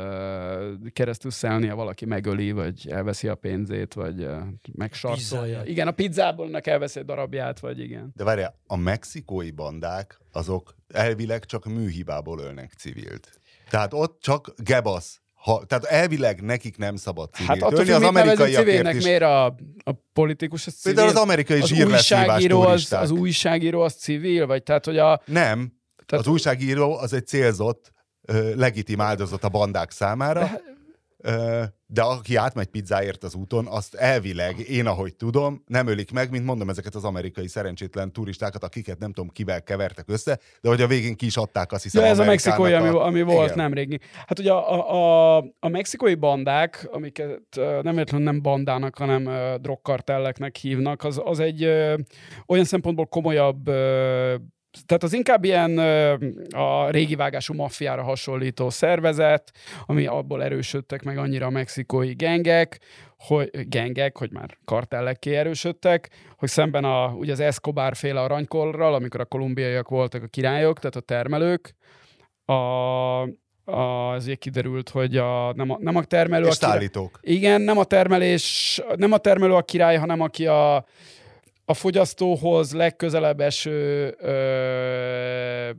keresztül 0.93 1.31
szelnie, 1.31 1.73
valaki 1.73 2.05
megöli, 2.05 2.51
vagy 2.51 2.87
elveszi 2.89 3.27
a 3.27 3.35
pénzét, 3.35 3.93
vagy 3.93 4.27
megsarcolja. 4.71 5.61
Igen, 5.65 5.87
a 5.87 5.91
pizzából 5.91 6.47
ennek 6.47 6.67
elveszi 6.67 6.99
egy 6.99 7.05
darabját, 7.05 7.59
vagy 7.59 7.79
igen. 7.79 8.11
De 8.15 8.23
várjál, 8.23 8.59
a 8.67 8.75
mexikói 8.75 9.51
bandák, 9.51 10.19
azok 10.31 10.75
elvileg 10.87 11.45
csak 11.45 11.65
műhibából 11.65 12.39
ölnek 12.39 12.71
civilt. 12.77 13.29
Tehát 13.69 13.93
ott 13.93 14.21
csak 14.21 14.53
gebasz. 14.57 15.21
Ha, 15.33 15.65
tehát 15.65 15.83
elvileg 15.83 16.41
nekik 16.41 16.77
nem 16.77 16.95
szabad 16.95 17.33
civilt 17.33 17.49
Hát 17.49 17.71
attól 17.71 17.93
az 17.93 18.01
amerikaiakért 18.03 18.65
civilnek, 18.65 18.95
is. 18.95 19.03
miért 19.03 19.21
a, 19.21 19.45
a 19.83 19.91
politikus 20.13 20.67
az 20.67 20.73
civil? 20.73 20.95
Például 20.95 21.17
az 21.17 21.23
amerikai 21.23 21.61
az 21.61 21.71
újságíró 21.71 22.61
az, 22.61 22.93
az 22.93 23.11
újságíró 23.11 23.81
az 23.81 23.93
civil, 23.93 24.45
vagy 24.45 24.63
tehát, 24.63 24.85
hogy 24.85 24.97
a... 24.97 25.21
Nem, 25.25 25.73
Tehát- 26.05 26.25
az 26.25 26.31
újságíró 26.31 26.97
az 26.97 27.13
egy 27.13 27.27
célzott, 27.27 27.92
legitim 28.55 29.01
áldozat 29.01 29.43
a 29.43 29.49
bandák 29.49 29.91
számára, 29.91 30.49
De- 31.87 32.01
aki 32.01 32.35
átmegy 32.35 32.67
pizzáért 32.67 33.23
az 33.23 33.35
úton, 33.35 33.67
azt 33.67 33.95
elvileg, 33.95 34.59
én 34.59 34.85
ahogy 34.85 35.15
tudom, 35.15 35.63
nem 35.67 35.87
ölik 35.87 36.11
meg, 36.11 36.31
mint 36.31 36.45
mondom, 36.45 36.69
ezeket 36.69 36.95
az 36.95 37.03
amerikai 37.03 37.47
szerencsétlen 37.47 38.11
turistákat, 38.11 38.63
akiket 38.63 38.99
nem 38.99 39.13
tudom 39.13 39.29
kivel 39.29 39.63
kevertek 39.63 40.05
össze, 40.09 40.39
de 40.61 40.69
hogy 40.69 40.81
a 40.81 40.87
végén 40.87 41.15
ki 41.15 41.25
is 41.25 41.37
adták, 41.37 41.71
azt 41.71 41.83
hiszem, 41.83 42.03
Ja, 42.03 42.09
ez 42.09 42.19
a 42.19 42.23
mexikói, 42.23 42.73
ami, 42.73 42.87
ami 42.87 43.21
volt 43.21 43.45
Igen. 43.45 43.57
nemrég. 43.57 44.01
Hát 44.27 44.39
ugye 44.39 44.51
a, 44.51 45.35
a, 45.35 45.37
a 45.59 45.67
mexikói 45.67 46.15
bandák, 46.15 46.87
amiket 46.91 47.59
nem 47.81 47.97
értelen 47.97 48.23
nem 48.23 48.41
bandának, 48.41 48.97
hanem 48.97 49.29
drogkartelleknek 49.61 50.55
hívnak, 50.55 51.03
az, 51.03 51.21
az 51.23 51.39
egy 51.39 51.63
ö, 51.63 51.95
olyan 52.47 52.65
szempontból 52.65 53.05
komolyabb 53.05 53.67
ö, 53.67 54.35
tehát 54.85 55.03
az 55.03 55.13
inkább 55.13 55.43
ilyen 55.43 55.77
a 56.49 56.89
régi 56.89 57.15
vágású 57.15 57.53
maffiára 57.53 58.03
hasonlító 58.03 58.69
szervezet, 58.69 59.51
ami 59.85 60.05
abból 60.05 60.43
erősödtek 60.43 61.03
meg 61.03 61.17
annyira 61.17 61.45
a 61.45 61.49
mexikói 61.49 62.13
gengek, 62.13 62.79
hogy 63.17 63.67
gengek, 63.67 64.17
hogy 64.17 64.31
már 64.31 64.57
kartellekké 64.65 65.35
erősödtek, 65.35 66.09
hogy 66.37 66.49
szemben 66.49 66.83
a, 66.83 67.07
ugye 67.07 67.31
az 67.31 67.39
Escobar 67.39 67.95
féle 67.95 68.21
aranykorral, 68.21 68.93
amikor 68.93 69.19
a 69.19 69.25
kolumbiaiak 69.25 69.89
voltak 69.89 70.23
a 70.23 70.27
királyok, 70.27 70.79
tehát 70.79 70.95
a 70.95 70.99
termelők, 70.99 71.75
a, 72.45 72.53
azért 74.13 74.39
kiderült, 74.39 74.89
hogy 74.89 75.17
a, 75.17 75.53
nem, 75.53 75.69
a, 75.69 75.77
nem 75.79 75.95
a 75.95 76.03
termelő 76.03 76.47
És 76.47 76.55
a 76.55 76.57
király, 76.59 76.89
igen, 77.21 77.61
nem 77.61 77.77
a 77.77 77.83
termelés, 77.83 78.81
nem 78.95 79.11
a 79.11 79.17
termelő 79.17 79.53
a 79.53 79.61
király, 79.61 79.97
hanem 79.97 80.21
aki 80.21 80.47
a, 80.47 80.85
a 81.65 81.73
fogyasztóhoz 81.73 82.73
legközelebb 82.73 83.39
eső 83.39 84.15
ö, 84.19 85.69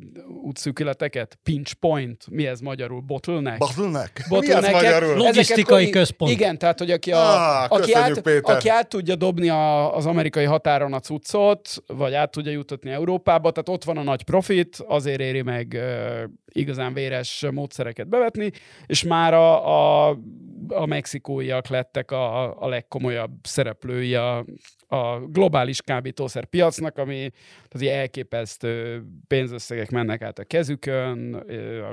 útszűkületeket? 0.43 1.39
Pinch 1.43 1.75
point? 1.75 2.25
Mi 2.31 2.47
ez 2.47 2.61
magyarul? 2.61 3.01
Bottleneck? 3.01 3.59
Bottleneck? 3.59 4.21
Bottleneck-et. 4.29 4.71
Mi 4.71 4.77
az 4.77 4.83
magyarul? 4.83 5.17
Logisztikai 5.17 5.83
Ezeket- 5.83 6.01
központ. 6.01 6.31
Igen, 6.31 6.59
tehát, 6.59 6.79
hogy 6.79 6.91
aki, 6.91 7.13
a, 7.13 7.19
Ah, 7.19 7.73
aki, 7.73 7.93
át, 7.95 8.21
Péter. 8.21 8.55
aki 8.57 8.69
át 8.69 8.89
tudja 8.89 9.15
dobni 9.15 9.49
a, 9.49 9.97
az 9.97 10.07
amerikai 10.07 10.45
határon 10.45 10.93
a 10.93 11.01
cuccot, 11.01 11.69
vagy 11.87 12.15
át 12.15 12.31
tudja 12.31 12.53
jutatni 12.53 12.91
Európába, 12.91 13.51
tehát 13.51 13.69
ott 13.69 13.85
van 13.85 13.97
a 13.97 14.03
nagy 14.03 14.23
profit, 14.23 14.77
azért 14.89 15.21
éri 15.21 15.43
meg 15.43 15.75
ö, 15.75 16.25
igazán 16.53 16.93
véres 16.95 17.47
módszereket 17.51 18.09
bevetni, 18.09 18.51
és 18.87 19.03
már 19.03 19.35
a, 19.35 19.67
a, 20.09 20.19
a 20.69 20.87
mexikóiak 20.87 21.69
lettek 21.69 22.11
a, 22.11 22.61
a 22.63 22.69
legkomolyabb 22.69 23.33
szereplői 23.43 24.15
a, 24.15 24.45
a 24.95 25.21
globális 25.27 25.83
kábítószer 25.83 26.45
piacnak, 26.45 26.99
ami 26.99 27.31
az 27.69 27.81
ilyen 27.81 27.99
elképesztő 27.99 29.03
pénzösszegek 29.27 29.91
mennek 29.91 30.23
át 30.23 30.39
a 30.39 30.45
kezükön, 30.45 31.35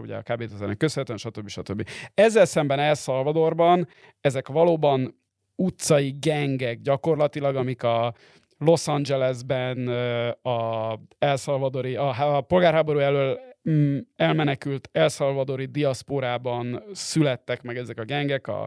ugye 0.02 0.16
a 0.16 0.22
kábítószernek 0.22 0.78
köszönhetően, 0.78 1.20
stb. 1.20 1.48
stb. 1.48 1.90
Ezzel 2.14 2.46
szemben 2.46 2.80
El 2.80 2.94
Salvadorban 2.94 3.88
ezek 4.22 4.48
valóban 4.48 5.20
utcai 5.56 6.16
gengek 6.20 6.82
gyakorlatilag, 6.82 7.56
amik 7.56 7.84
a 7.84 8.14
Los 8.58 8.88
Angelesben 8.88 9.88
a 10.42 11.00
El 11.20 11.36
Salvadori, 11.36 11.96
a, 11.96 12.36
a 12.36 12.42
polgárháború 12.42 13.00
elől 13.00 13.40
mm, 13.70 13.98
elmenekült 14.16 14.90
El 14.92 15.08
Salvadori 15.08 15.66
diaszporában 15.66 16.84
születtek 16.92 17.62
meg 17.62 17.78
ezek 17.78 18.00
a 18.00 18.04
gengek, 18.04 18.48
a, 18.48 18.62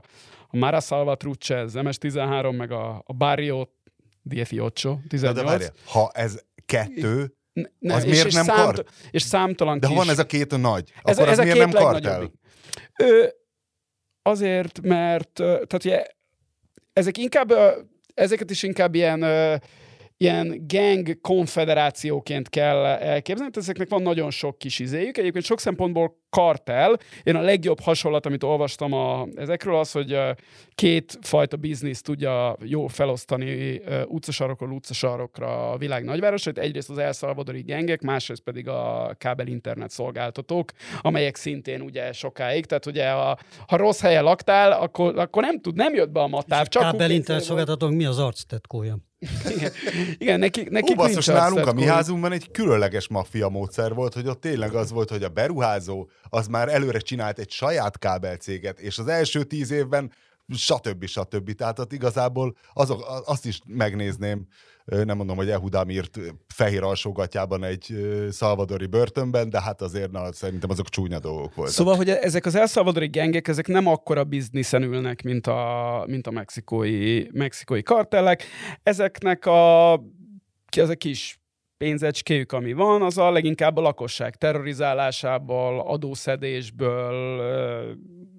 a 0.48 0.56
Mara 0.56 0.80
Salvatruche, 0.80 1.58
az 1.58 1.74
MS-13, 1.76 2.56
meg 2.56 2.70
a, 2.70 3.02
a 3.06 3.12
Barrio 3.12 3.66
18, 4.28 4.82
Na, 4.82 4.98
18. 5.08 5.38
de 5.38 5.44
várjál, 5.44 5.72
ha 5.86 6.10
ez 6.14 6.38
kettő, 6.66 7.34
Ne- 7.52 7.68
ne, 7.78 7.94
Az 7.94 8.04
és, 8.04 8.10
miért 8.10 8.26
és 8.26 8.34
nem 8.34 8.44
számt, 8.44 8.60
kart? 8.60 8.90
És 9.10 9.22
számtalan 9.22 9.80
de 9.80 9.86
ha 9.86 9.92
kis... 9.92 10.02
van 10.02 10.12
ez 10.12 10.18
a 10.18 10.26
két 10.26 10.56
nagy, 10.56 10.92
ez, 11.02 11.16
akkor 11.16 11.28
ez 11.28 11.38
az 11.38 11.38
a 11.38 11.42
miért 11.42 11.58
nem 11.58 11.70
kartel? 11.70 12.32
Ö, 12.98 13.26
azért, 14.22 14.80
mert 14.82 15.32
tehát 15.32 15.74
ugye, 15.74 16.06
ezek 16.92 17.18
inkább, 17.18 17.52
ezeket 18.14 18.50
is 18.50 18.62
inkább 18.62 18.94
ilyen, 18.94 19.22
ilyen 20.24 20.64
gang 20.66 21.20
konfederációként 21.20 22.48
kell 22.48 22.84
elképzelni, 22.84 23.50
tehát 23.50 23.56
ezeknek 23.56 23.88
van 23.88 24.02
nagyon 24.02 24.30
sok 24.30 24.58
kis 24.58 24.78
izéjük. 24.78 25.16
Egyébként 25.16 25.44
sok 25.44 25.60
szempontból 25.60 26.22
kartel. 26.30 26.98
Én 27.22 27.36
a 27.36 27.40
legjobb 27.40 27.80
hasonlat, 27.80 28.26
amit 28.26 28.42
olvastam 28.42 28.92
a, 28.92 29.26
ezekről, 29.36 29.76
az, 29.76 29.92
hogy 29.92 30.18
két 30.74 31.18
fajta 31.20 31.56
biznisz 31.56 32.02
tudja 32.02 32.56
jó 32.62 32.86
felosztani 32.86 33.80
utcasarokról 34.06 34.70
utcasarokra 34.70 35.70
a 35.70 35.76
világ 35.76 36.04
nagyvárosait. 36.04 36.58
Egyrészt 36.58 36.90
az 36.90 36.98
elszalvadori 36.98 37.60
gengek, 37.60 38.00
másrészt 38.00 38.42
pedig 38.42 38.68
a 38.68 39.14
kábel 39.18 39.46
internet 39.46 39.90
szolgáltatók, 39.90 40.72
amelyek 41.00 41.36
szintén 41.36 41.80
ugye 41.80 42.12
sokáig, 42.12 42.66
tehát 42.66 42.86
ugye 42.86 43.08
a, 43.08 43.38
ha 43.66 43.76
rossz 43.76 44.00
helyen 44.00 44.24
laktál, 44.24 44.72
akkor, 44.72 45.18
akkor 45.18 45.42
nem 45.42 45.60
tud, 45.60 45.74
nem 45.74 45.94
jött 45.94 46.10
be 46.10 46.20
a 46.20 46.28
matáv, 46.28 46.66
csak 46.66 46.82
Kábel 46.82 47.10
internet 47.10 47.44
szolgáltatók 47.44 47.90
mi 47.90 48.04
az 48.04 48.18
arctetkója? 48.18 48.96
Igen, 49.56 49.72
igen 50.18 50.38
nekik, 50.38 50.70
nekik 50.70 50.96
basszus, 50.96 51.26
nincs 51.26 51.38
nálunk 51.38 51.66
a 51.66 51.72
mi 51.72 51.84
házunkban 51.84 52.32
egy 52.32 52.50
különleges 52.50 53.08
maffia 53.08 53.48
módszer 53.48 53.94
volt, 53.94 54.14
hogy 54.14 54.28
ott 54.28 54.40
tényleg 54.40 54.74
az 54.74 54.90
volt, 54.90 55.10
hogy 55.10 55.22
a 55.22 55.28
beruházó 55.28 56.08
az 56.28 56.46
már 56.46 56.68
előre 56.68 56.98
csinált 56.98 57.38
egy 57.38 57.50
saját 57.50 57.98
kábelcéget, 57.98 58.80
és 58.80 58.98
az 58.98 59.06
első 59.06 59.42
tíz 59.44 59.70
évben 59.70 60.12
stb. 60.56 61.06
stb. 61.06 61.52
Tehát 61.52 61.78
ott 61.78 61.92
igazából 61.92 62.56
azok, 62.72 63.22
azt 63.26 63.46
is 63.46 63.60
megnézném, 63.66 64.46
nem 64.84 65.16
mondom, 65.16 65.36
hogy 65.36 65.50
Ehudám 65.50 65.90
írt 65.90 66.18
fehér 66.46 66.82
alsógatjában 66.82 67.64
egy 67.64 67.94
szalvadori 68.30 68.86
börtönben, 68.86 69.50
de 69.50 69.60
hát 69.60 69.82
azért 69.82 70.10
na, 70.10 70.32
szerintem 70.32 70.70
azok 70.70 70.88
csúnya 70.88 71.18
dolgok 71.18 71.54
voltak. 71.54 71.74
Szóval, 71.74 71.96
hogy 71.96 72.08
ezek 72.08 72.46
az 72.46 72.54
elszalvadori 72.54 73.06
gengek, 73.06 73.48
ezek 73.48 73.66
nem 73.66 73.86
akkora 73.86 74.24
bizniszen 74.24 74.82
ülnek, 74.82 75.22
mint 75.22 75.46
a, 75.46 76.04
mint 76.06 76.26
a 76.26 76.30
mexikói, 76.30 77.22
mexikói 77.32 77.82
kartellek. 77.82 78.44
Ezeknek 78.82 79.46
a, 79.46 80.00
ki 80.68 80.80
az 80.80 80.88
a 80.88 80.94
kis 80.94 81.38
pénzecskéjük, 81.76 82.52
ami 82.52 82.72
van, 82.72 83.02
az 83.02 83.18
a 83.18 83.30
leginkább 83.30 83.76
a 83.76 83.80
lakosság 83.80 84.36
terrorizálásából, 84.36 85.80
adószedésből, 85.80 87.40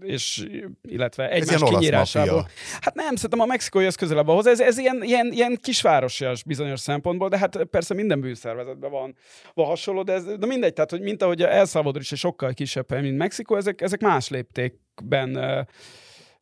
és 0.06 0.46
illetve 0.82 1.30
Ez 1.30 1.42
egymás 1.42 1.62
olasz 1.62 1.80
kinyírásából. 1.80 2.48
Hát 2.82 2.96
nem, 2.96 3.16
szerintem 3.16 3.40
a 3.40 3.46
mexikói 3.46 3.86
az 3.86 3.96
közelebb 3.96 4.28
ahhoz. 4.28 4.48
Ez, 4.48 4.60
ez 4.60 4.78
ilyen, 4.78 5.04
ilyen, 5.04 5.32
ilyen 5.32 5.58
kisvárosias 5.62 6.44
bizonyos 6.44 6.80
szempontból, 6.80 7.30
de 7.30 7.38
hát 7.38 7.64
persze 7.64 7.94
minden 7.94 8.22
bűnszervezetben 8.22 8.92
van, 8.92 9.16
van 9.54 9.66
hasonló, 9.66 10.04
de, 10.04 10.14
ez, 10.14 10.24
de 10.24 10.46
mindegy, 10.46 10.74
tehát 10.74 10.92
hogy 10.92 11.02
mint 11.02 11.22
ahogy 11.22 11.42
El 11.42 11.66
Salvador 11.66 12.02
is 12.02 12.14
sokkal 12.16 12.54
kisebb 12.54 13.02
mint 13.02 13.18
Mexikó, 13.18 13.56
ezek, 13.56 13.82
ezek 13.82 14.02
más 14.02 14.30
léptékben 14.30 15.36
ö, 15.36 15.62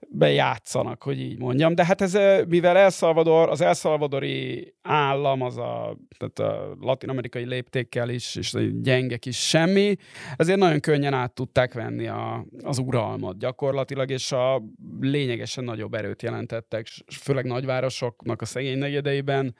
bejátszanak, 0.09 1.03
hogy 1.03 1.19
így 1.19 1.39
mondjam. 1.39 1.75
De 1.75 1.85
hát 1.85 2.01
ez, 2.01 2.17
mivel 2.47 2.77
El 2.77 2.89
Salvador, 2.89 3.49
az 3.49 3.61
El 3.61 3.73
Salvadori 3.73 4.73
állam, 4.81 5.41
az 5.41 5.57
a, 5.57 5.97
tehát 6.17 6.39
a 6.39 6.75
latin-amerikai 6.79 7.45
léptékkel 7.45 8.09
is, 8.09 8.35
és 8.35 8.55
gyenge 8.81 9.17
kis 9.17 9.47
semmi, 9.47 9.95
ezért 10.35 10.59
nagyon 10.59 10.79
könnyen 10.79 11.13
át 11.13 11.33
tudták 11.33 11.73
venni 11.73 12.07
a, 12.07 12.45
az 12.63 12.77
uralmat 12.77 13.37
gyakorlatilag, 13.37 14.09
és 14.09 14.31
a 14.31 14.63
lényegesen 14.99 15.63
nagyobb 15.63 15.93
erőt 15.93 16.21
jelentettek, 16.21 16.87
főleg 17.21 17.45
nagyvárosoknak 17.45 18.41
a 18.41 18.45
szegény 18.45 18.77
negyedeiben, 18.77 19.55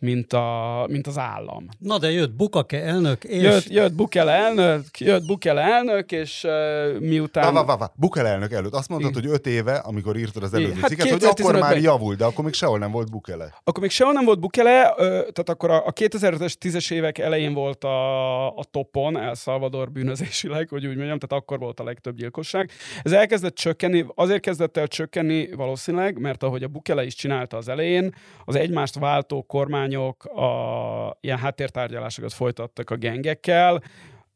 mint, 0.00 0.32
a, 0.32 0.86
mint 0.88 1.06
az 1.06 1.18
állam. 1.18 1.66
Na 1.78 1.98
de 1.98 2.10
jött 2.10 2.32
Bukake 2.32 2.82
elnök, 2.82 3.24
és 3.24 3.42
Jött, 3.42 3.68
jött 3.68 3.92
Bukele 3.92 4.32
elnök, 4.32 4.98
jött 4.98 5.26
Bukele 5.26 5.60
elnök, 5.60 6.12
és 6.12 6.44
uh, 6.44 6.98
miután... 6.98 7.54
Vá, 7.54 7.64
vá, 7.64 7.76
vá, 7.76 7.92
Bukele 7.94 8.28
elnök 8.28 8.52
előtt. 8.52 8.74
Azt 8.74 8.88
mondtad, 8.88 9.14
hogy 9.14 9.26
öt 9.26 9.46
éve, 9.46 9.74
amikor 9.74 10.16
írtad 10.16 10.42
az 10.42 10.54
előző 10.54 10.80
Hát 10.80 10.88
cikket, 10.88 11.10
hogy 11.10 11.24
akkor 11.24 11.50
2015-ben. 11.54 11.60
már 11.60 11.78
javult, 11.78 12.18
de 12.18 12.24
akkor 12.24 12.44
még 12.44 12.52
sehol 12.54 12.78
nem 12.78 12.90
volt 12.90 13.10
Bukele. 13.10 13.54
Akkor 13.64 13.82
még 13.82 13.90
sehol 13.90 14.12
nem 14.12 14.24
volt 14.24 14.40
Bukele, 14.40 14.94
ö, 14.96 15.04
tehát 15.04 15.48
akkor 15.48 15.70
a, 15.70 15.86
a 15.86 15.92
2000-es, 15.92 16.54
10-es 16.60 16.92
évek 16.92 17.18
elején 17.18 17.52
volt 17.52 17.84
a, 17.84 18.46
a 18.56 18.64
topon 18.70 19.18
El 19.18 19.34
Salvador 19.34 19.90
bűnözésileg, 19.90 20.68
hogy 20.68 20.86
úgy 20.86 20.96
mondjam, 20.96 21.18
tehát 21.18 21.42
akkor 21.42 21.58
volt 21.58 21.80
a 21.80 21.84
legtöbb 21.84 22.16
gyilkosság. 22.16 22.70
Ez 23.02 23.12
elkezdett 23.12 23.54
csökkenni, 23.54 24.04
azért 24.14 24.40
kezdett 24.40 24.76
el 24.76 24.86
csökkenni 24.86 25.52
valószínűleg, 25.52 26.18
mert 26.18 26.42
ahogy 26.42 26.62
a 26.62 26.68
Bukele 26.68 27.04
is 27.04 27.14
csinálta 27.14 27.56
az 27.56 27.68
elején, 27.68 28.14
az 28.44 28.54
egymást 28.54 28.98
váltó 28.98 29.42
kormányok 29.90 30.24
a, 30.24 31.18
ilyen 31.20 31.38
háttértárgyalásokat 31.38 32.32
folytattak 32.32 32.90
a 32.90 32.96
gengekkel, 32.96 33.82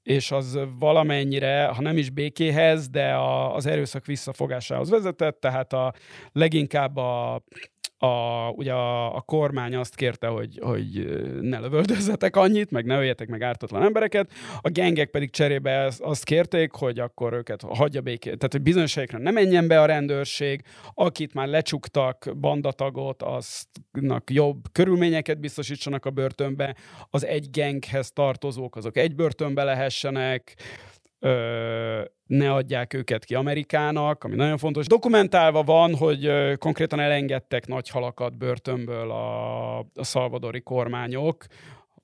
és 0.02 0.30
az 0.30 0.58
valamennyire, 0.78 1.66
ha 1.66 1.82
nem 1.82 1.96
is 1.96 2.11
békéhez, 2.11 2.88
de 2.88 3.12
a, 3.12 3.54
az 3.54 3.66
erőszak 3.66 4.06
visszafogásához 4.06 4.90
vezetett, 4.90 5.40
tehát 5.40 5.73
a 5.73 5.94
leginkább 6.32 6.96
a, 6.96 7.42
a, 8.04 8.49
ugye 8.50 8.73
a, 8.73 9.16
a 9.16 9.20
kormány 9.20 9.75
azt 9.76 9.94
kérte, 9.94 10.26
hogy, 10.26 10.58
hogy 10.62 11.06
ne 11.40 11.58
lövöldözzetek 11.58 12.37
annyit, 12.37 12.70
meg 12.70 12.84
ne 12.84 12.96
öljetek 12.96 13.28
meg 13.28 13.42
ártatlan 13.42 13.82
embereket, 13.82 14.30
a 14.61 14.68
gengek 14.68 15.11
pedig 15.11 15.30
cserébe 15.30 15.92
azt 15.99 16.25
kérték, 16.25 16.73
hogy 16.73 16.99
akkor 16.99 17.32
őket 17.32 17.62
hagyja 17.62 18.00
békét, 18.00 18.37
tehát 18.37 18.52
hogy 18.52 18.62
bizonyos 18.62 18.94
helyekre 18.94 19.18
ne 19.18 19.30
menjen 19.30 19.68
be 19.68 19.80
a 19.80 19.87
rendőrség, 19.87 20.62
akit 20.94 21.34
már 21.34 21.49
lecsuktak, 21.49 22.30
bandatagot, 22.37 23.23
aztnak 23.23 24.30
jobb 24.30 24.64
körülményeket 24.73 25.40
biztosítsanak 25.40 26.06
a 26.06 26.11
börtönbe, 26.11 26.76
az 27.11 27.26
egy 27.26 27.50
genghez 27.50 28.12
tartozók, 28.12 28.76
azok 28.76 28.96
egy 28.96 29.14
börtönbe 29.14 29.64
lehessenek, 29.64 30.56
ö, 31.24 32.02
ne 32.26 32.52
adják 32.52 32.94
őket 32.94 33.24
ki 33.24 33.34
Amerikának, 33.34 34.24
ami 34.24 34.34
nagyon 34.34 34.58
fontos. 34.58 34.86
Dokumentálva 34.86 35.62
van, 35.62 35.96
hogy 35.96 36.26
ö, 36.26 36.54
konkrétan 36.58 37.00
elengedtek 37.00 37.66
nagy 37.66 37.88
halakat 37.88 38.38
börtönből 38.38 39.10
a, 39.10 39.78
a 39.78 40.04
szalvadori 40.04 40.60
kormányok, 40.60 41.44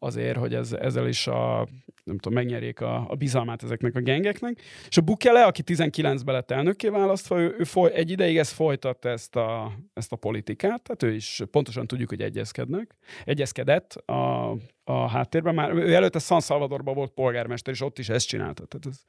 azért, 0.02 0.37
hogy 0.37 0.54
ez, 0.54 0.73
ezzel 0.73 1.09
is 1.09 1.26
a, 1.26 1.69
nem 2.04 2.19
tudom, 2.19 2.38
megnyerjék 2.38 2.80
a, 2.80 3.11
a 3.11 3.14
bizalmát 3.14 3.62
ezeknek 3.62 3.97
a 3.97 4.00
gengeknek. 4.00 4.61
És 4.88 4.97
a 4.97 5.00
Bukele, 5.00 5.45
aki 5.45 5.62
19-ben 5.66 6.35
lett 6.35 6.50
elnökké 6.50 6.88
választva, 6.88 7.38
ő, 7.38 7.54
ő 7.59 7.64
foly, 7.64 7.92
egy 7.95 8.11
ideig 8.11 8.37
ezt 8.37 8.52
folytatta 8.52 9.09
ezt 9.09 9.37
a, 9.37 9.73
ezt 9.95 10.12
a 10.12 10.16
politikát, 10.16 10.83
tehát 10.83 11.02
ő 11.02 11.14
is 11.14 11.42
pontosan 11.50 11.87
tudjuk, 11.87 12.09
hogy 12.09 12.23
egyezkednek. 12.23 12.97
Egyezkedett 13.25 13.92
a, 13.92 14.50
a 14.85 15.09
háttérben. 15.09 15.54
Már 15.54 15.73
ő 15.73 15.95
előtte 15.95 16.19
San 16.19 16.40
Salvadorban 16.40 16.95
volt 16.95 17.11
polgármester, 17.11 17.75
és 17.75 17.80
ott 17.80 17.99
is 17.99 18.09
ezt 18.09 18.26
csinálta. 18.26 18.64
Tehát 18.64 18.87
ez, 18.87 19.00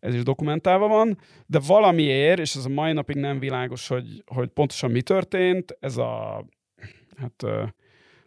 ez 0.00 0.14
is 0.14 0.22
dokumentálva 0.22 0.88
van, 0.88 1.18
de 1.46 1.58
valamiért, 1.66 2.38
és 2.38 2.54
ez 2.54 2.64
a 2.64 2.68
mai 2.68 2.92
napig 2.92 3.16
nem 3.16 3.38
világos, 3.38 3.88
hogy, 3.88 4.22
hogy 4.26 4.48
pontosan 4.48 4.90
mi 4.90 5.02
történt, 5.02 5.76
ez 5.80 5.96
a, 5.96 6.44
hát 7.16 7.44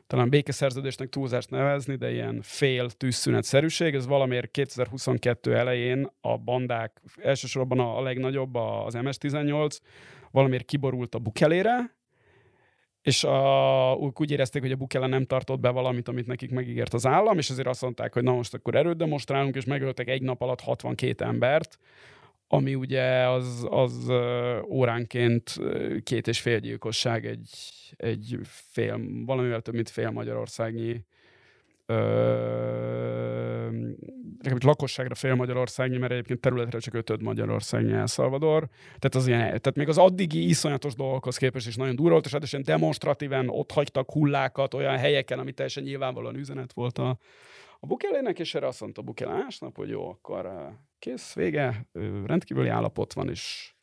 talán 0.09 0.29
békeszerződésnek 0.29 1.09
túlzást 1.09 1.49
nevezni, 1.49 1.95
de 1.95 2.11
ilyen 2.11 2.39
fél 2.41 2.89
tűzszünet-szerűség, 2.89 3.95
ez 3.95 4.07
valamiért 4.07 4.51
2022 4.51 5.55
elején 5.55 6.09
a 6.21 6.37
bandák, 6.37 7.01
elsősorban 7.21 7.79
a, 7.79 7.97
a 7.97 8.01
legnagyobb, 8.01 8.55
az 8.55 8.93
MS-18, 8.97 9.77
valamiért 10.31 10.65
kiborult 10.65 11.15
a 11.15 11.19
Bukelére, 11.19 11.95
és 13.01 13.23
a, 13.23 13.93
úgy 13.93 14.31
érezték, 14.31 14.61
hogy 14.61 14.71
a 14.71 14.75
Bukele 14.75 15.07
nem 15.07 15.25
tartott 15.25 15.59
be 15.59 15.69
valamit, 15.69 16.07
amit 16.07 16.27
nekik 16.27 16.51
megígért 16.51 16.93
az 16.93 17.05
állam, 17.05 17.37
és 17.37 17.49
ezért 17.49 17.67
azt 17.67 17.81
mondták, 17.81 18.13
hogy 18.13 18.23
na 18.23 18.33
most 18.33 18.53
akkor 18.53 18.75
erőt 18.75 18.97
demonstrálunk, 18.97 19.55
és 19.55 19.65
megöltek 19.65 20.07
egy 20.07 20.21
nap 20.21 20.41
alatt 20.41 20.61
62 20.61 21.25
embert, 21.25 21.79
ami 22.51 22.75
ugye 22.75 23.27
az, 23.27 23.67
az 23.69 24.11
óránként 24.69 25.59
két 26.03 26.27
és 26.27 26.39
fél 26.39 26.59
gyilkosság 26.59 27.25
egy, 27.25 27.49
egy 27.97 28.39
fél, 28.43 28.99
valamivel 29.25 29.61
több, 29.61 29.73
mint 29.73 29.89
fél 29.89 30.11
Magyarországnyi 30.11 31.05
legalábbis 34.37 34.63
lakosságra 34.63 35.15
fél 35.15 35.35
Magyarországnyi, 35.35 35.97
mert 35.97 36.11
egyébként 36.11 36.39
területre 36.39 36.79
csak 36.79 36.93
ötöd 36.93 37.21
Magyarországnyi 37.21 37.91
El 37.91 38.05
Salvador. 38.05 38.67
Tehát, 38.85 39.15
az 39.15 39.27
ilyen, 39.27 39.39
tehát 39.39 39.75
még 39.75 39.87
az 39.87 39.97
addigi 39.97 40.47
iszonyatos 40.47 40.95
dolgokhoz 40.95 41.37
képest 41.37 41.67
is 41.67 41.75
nagyon 41.75 41.95
durva 41.95 42.11
volt, 42.11 42.25
és 42.25 42.31
hát 42.31 42.61
demonstratíven 42.61 43.49
ott 43.49 43.71
hagytak 43.71 44.11
hullákat 44.11 44.73
olyan 44.73 44.97
helyeken, 44.97 45.39
ami 45.39 45.51
teljesen 45.51 45.83
nyilvánvalóan 45.83 46.35
üzenet 46.35 46.73
volt 46.73 46.97
a, 46.97 47.17
a 47.79 47.85
Bukelének, 47.85 48.39
és 48.39 48.55
erre 48.55 48.67
azt 48.67 48.81
mondta 48.81 49.01
Bukele 49.01 49.33
másnap, 49.33 49.75
hogy 49.75 49.89
jó, 49.89 50.09
akkor 50.09 50.71
kész, 50.99 51.33
vége, 51.33 51.87
rendkívüli 52.25 52.67
állapot 52.67 53.13
van, 53.13 53.29
és 53.29 53.73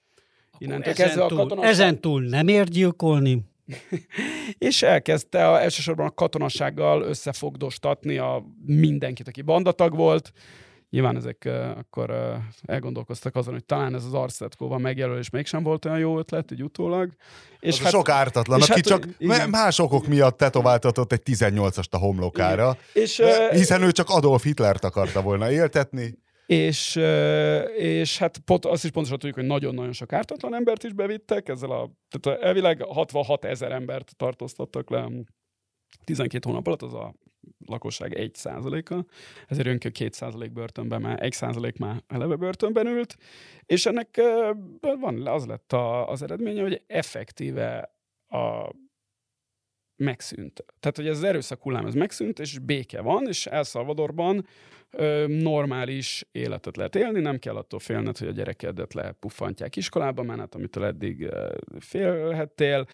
innentől 0.59 0.95
kezdve 0.95 1.25
a 1.25 1.29
katonaság... 1.29 1.71
Ezen 1.71 2.01
túl 2.01 2.23
nem 2.23 2.49
ér 2.49 2.65
gyilkolni? 2.65 3.45
és 4.59 4.83
elkezdte 4.83 5.49
a, 5.49 5.61
elsősorban 5.61 6.07
a 6.07 6.15
katonasággal 6.15 7.03
összefogdostatni 7.03 8.17
a 8.17 8.45
mindenkit, 8.65 9.29
aki 9.29 9.43
bandatag 9.43 9.95
volt. 9.95 10.33
Nyilván 10.91 11.17
ezek 11.17 11.43
uh, 11.47 11.79
akkor 11.79 12.11
uh, 12.11 12.35
elgondolkoztak 12.63 13.37
azon, 13.37 13.53
hogy 13.53 13.65
talán 13.65 13.95
ez 13.95 14.05
az 14.05 14.15
Arcetkóval 14.15 14.79
megjelölés 14.79 15.31
mégsem 15.31 15.63
volt 15.63 15.85
olyan 15.85 15.99
jó 15.99 16.19
ötlet, 16.19 16.51
így 16.51 16.63
utólag. 16.63 17.13
És 17.61 17.81
hát, 17.81 17.93
sok 17.93 18.09
ártatlan, 18.09 18.61
aki 18.61 18.71
hát, 18.71 18.87
csak 18.87 19.07
igen. 19.19 19.49
más 19.51 19.79
okok 19.79 20.07
miatt 20.07 20.37
tetováltatott 20.37 21.13
egy 21.13 21.23
18-ast 21.25 21.91
a 21.91 21.97
homlokára, 21.97 22.77
és, 22.93 23.19
uh, 23.19 23.51
hiszen 23.51 23.83
ő 23.83 23.91
csak 23.91 24.11
Adolf 24.11 24.43
Hitlert 24.43 24.85
akarta 24.85 25.23
volna 25.23 25.51
éltetni 25.51 26.25
és, 26.47 26.97
és 27.77 28.19
hát 28.19 28.39
pont, 28.39 28.65
azt 28.65 28.85
is 28.85 28.91
pontosan 28.91 29.19
tudjuk, 29.19 29.39
hogy 29.39 29.47
nagyon-nagyon 29.47 29.93
sok 29.93 30.13
ártatlan 30.13 30.55
embert 30.55 30.85
is 30.85 30.93
bevittek, 30.93 31.49
ezzel 31.49 31.71
a, 31.71 31.91
tehát 32.09 32.43
elvileg 32.43 32.83
66 32.83 33.45
ezer 33.45 33.73
embert 33.73 34.17
tartóztattak 34.17 34.91
le 34.91 35.09
12 36.05 36.49
hónap 36.49 36.67
alatt, 36.67 36.83
az 36.83 36.95
a 36.95 37.15
lakosság 37.67 38.15
1 38.15 38.35
százaléka, 38.35 39.05
ezért 39.47 39.67
jön 39.67 39.79
ki 39.79 39.91
2 39.91 40.11
százalék 40.13 40.53
börtönben, 40.53 41.01
mert 41.01 41.21
1 41.21 41.33
százalék 41.33 41.79
már 41.79 42.03
eleve 42.07 42.37
börtönben 42.37 42.87
ült, 42.87 43.17
és 43.67 43.87
ennek 43.87 44.21
van, 45.01 45.27
az 45.27 45.47
lett 45.47 45.73
a, 45.73 46.09
az 46.09 46.23
eredménye, 46.23 46.63
hogy 46.63 46.83
effektíve 46.87 47.95
a 48.29 48.71
megszűnt. 49.97 50.65
Tehát, 50.81 50.97
hogy 50.97 51.07
ez 51.07 51.17
az 51.17 51.23
erőszak 51.23 51.63
hullám, 51.63 51.87
ez 51.87 51.95
megszűnt, 51.95 52.39
és 52.39 52.59
béke 52.59 53.01
van, 53.01 53.27
és 53.27 53.47
El 53.47 53.63
Salvadorban 53.63 54.47
ö, 54.91 55.27
normális 55.29 56.25
életet 56.33 56.77
lehet 56.77 56.95
élni, 56.95 57.21
nem 57.21 57.39
kell 57.39 57.57
attól 57.57 57.79
félned, 57.79 58.19
hogy 58.19 58.29
a 58.29 58.33
gyerekedet 58.33 58.95
lepuffantják 58.95 59.77
iskolába 59.77 60.23
menet, 60.23 60.55
amitől 60.55 60.85
eddig 60.85 61.23
ö, 61.23 61.55
félhettél, 61.79 62.87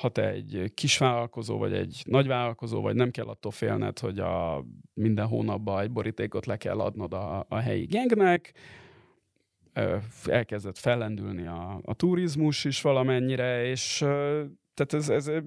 ha 0.00 0.08
te 0.08 0.28
egy 0.28 0.72
kisvállalkozó, 0.74 1.58
vagy 1.58 1.72
egy 1.72 2.02
nagyvállalkozó, 2.06 2.80
vagy 2.80 2.94
nem 2.94 3.10
kell 3.10 3.26
attól 3.26 3.52
félned, 3.52 3.98
hogy 3.98 4.18
a 4.18 4.64
minden 4.94 5.26
hónapban 5.26 5.80
egy 5.80 5.90
borítékot 5.90 6.46
le 6.46 6.56
kell 6.56 6.80
adnod 6.80 7.12
a, 7.12 7.46
a 7.48 7.56
helyi 7.56 7.84
gengnek, 7.84 8.52
elkezdett 10.24 10.78
fellendülni 10.78 11.46
a, 11.46 11.80
a 11.82 11.94
turizmus 11.94 12.64
is 12.64 12.80
valamennyire, 12.80 13.64
és 13.64 14.04
tehát 14.86 15.06
ez, 15.06 15.26
ez 15.26 15.42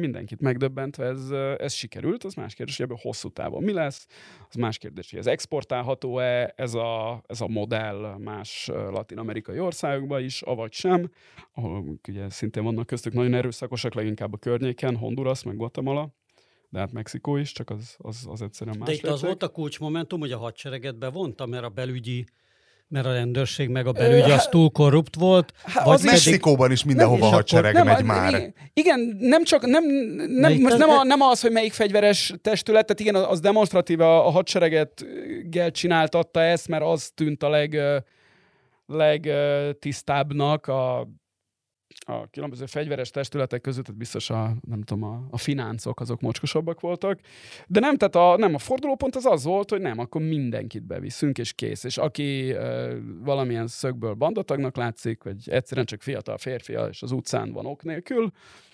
mindenkit 0.00 0.40
megdöbbentve, 0.40 1.04
ez, 1.04 1.30
ez 1.58 1.72
sikerült, 1.72 2.24
az 2.24 2.34
más 2.34 2.54
kérdés, 2.54 2.76
hogy 2.76 2.84
ebből 2.84 2.98
hosszú 3.00 3.28
távon 3.28 3.62
mi 3.62 3.72
lesz, 3.72 4.06
az 4.48 4.54
más 4.54 4.78
kérdés, 4.78 5.10
hogy 5.10 5.18
ez 5.18 5.26
exportálható-e 5.26 6.52
ez 6.56 6.74
a, 6.74 7.22
ez 7.26 7.40
a 7.40 7.48
modell 7.48 8.16
más 8.18 8.70
latin-amerikai 8.72 9.58
országokba 9.58 10.20
is, 10.20 10.42
avagy 10.42 10.72
sem, 10.72 11.10
ahol 11.54 11.98
ugye 12.08 12.30
szintén 12.30 12.62
vannak 12.62 12.86
köztük 12.86 13.12
nagyon 13.12 13.34
erőszakosak, 13.34 13.94
leginkább 13.94 14.32
a 14.32 14.36
környéken, 14.36 14.96
Honduras, 14.96 15.42
meg 15.42 15.56
Guatemala, 15.56 16.14
de 16.68 16.78
hát 16.78 16.92
Mexikó 16.92 17.36
is, 17.36 17.52
csak 17.52 17.70
az, 17.70 17.96
az, 17.98 18.26
az 18.28 18.42
egyszerűen 18.42 18.78
más 18.78 18.88
De 18.88 18.94
itt 18.94 19.06
az 19.06 19.22
volt 19.22 19.42
a 19.42 19.48
kulcsmomentum, 19.48 20.20
hogy 20.20 20.32
a 20.32 20.38
hadsereget 20.38 20.98
bevonta, 20.98 21.46
mert 21.46 21.64
a 21.64 21.68
belügyi 21.68 22.24
mert 22.92 23.06
a 23.06 23.12
rendőrség 23.12 23.68
meg 23.68 23.86
a 23.86 23.92
belügy 23.92 24.30
az 24.30 24.46
túl 24.46 24.70
korrupt 24.70 25.14
volt. 25.14 25.52
Hát 25.64 25.84
vagy 25.84 25.94
az 25.94 26.00
pedig... 26.00 26.14
Mexikóban 26.14 26.70
is 26.70 26.84
mindenhova 26.84 27.24
nem, 27.24 27.32
hadsereg 27.32 27.74
nem, 27.74 27.86
megy 27.86 28.04
már. 28.04 28.52
Igen, 28.74 29.16
nem 29.20 29.44
csak, 29.44 29.66
nem, 29.66 29.84
nem, 30.28 30.52
most 30.52 30.78
nem, 30.78 30.90
a, 30.90 31.04
nem 31.04 31.20
az, 31.20 31.40
hogy 31.40 31.52
melyik 31.52 31.72
fegyveres 31.72 32.34
testület, 32.42 32.86
tehát 32.86 33.00
igen, 33.00 33.14
az 33.30 33.40
demonstratív 33.40 34.00
a, 34.00 34.26
a 34.26 34.30
hadsereget 34.30 35.06
csináltatta 35.70 36.42
ezt, 36.42 36.68
mert 36.68 36.84
az 36.84 37.10
tűnt 37.14 37.42
a 37.42 37.48
leg, 37.48 37.78
legtisztábbnak 38.86 40.66
a 40.66 41.08
a 42.06 42.30
különböző 42.30 42.66
fegyveres 42.66 43.10
testületek 43.10 43.60
között, 43.60 43.84
tehát 43.84 43.98
biztos 43.98 44.30
a, 44.30 44.54
nem 44.68 44.82
tudom, 44.82 45.02
a, 45.02 45.26
a 45.30 45.38
fináncok 45.38 46.00
azok 46.00 46.20
mocskosabbak 46.20 46.80
voltak, 46.80 47.20
de 47.66 47.80
nem, 47.80 47.96
tehát 47.96 48.16
a, 48.16 48.36
nem, 48.36 48.54
a 48.54 48.58
fordulópont 48.58 49.16
az 49.16 49.24
az 49.24 49.44
volt, 49.44 49.70
hogy 49.70 49.80
nem, 49.80 49.98
akkor 49.98 50.20
mindenkit 50.20 50.82
beviszünk, 50.82 51.38
és 51.38 51.52
kész. 51.52 51.84
És 51.84 51.98
aki 51.98 52.52
e, 52.52 52.94
valamilyen 53.20 53.66
szögből 53.66 54.14
bandatagnak 54.14 54.76
látszik, 54.76 55.22
vagy 55.22 55.50
egyszerűen 55.50 55.86
csak 55.86 56.02
fiatal 56.02 56.38
férfi, 56.38 56.76
és 56.90 57.02
az 57.02 57.12
utcán 57.12 57.52
van 57.52 57.66
ok 57.66 57.82
nélkül, 57.82 58.30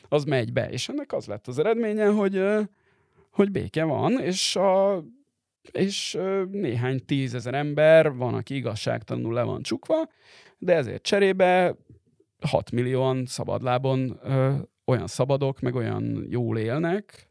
az 0.08 0.24
megy 0.24 0.52
be. 0.52 0.70
És 0.70 0.88
ennek 0.88 1.12
az 1.12 1.26
lett 1.26 1.46
az 1.46 1.58
eredménye, 1.58 2.06
hogy, 2.06 2.36
e, 2.36 2.68
hogy 3.30 3.50
béke 3.50 3.84
van, 3.84 4.20
és 4.20 4.56
a 4.56 5.04
és 5.72 6.18
néhány 6.50 7.04
tízezer 7.04 7.54
ember 7.54 8.14
van, 8.14 8.34
aki 8.34 8.54
igazságtalanul 8.54 9.32
le 9.32 9.42
van 9.42 9.62
csukva, 9.62 10.08
de 10.58 10.74
ezért 10.74 11.02
cserébe 11.02 11.76
6 12.40 12.70
millióan 12.70 13.26
szabadlábon 13.26 14.18
ö, 14.22 14.54
olyan 14.84 15.06
szabadok, 15.06 15.60
meg 15.60 15.74
olyan 15.74 16.26
jól 16.28 16.58
élnek, 16.58 17.30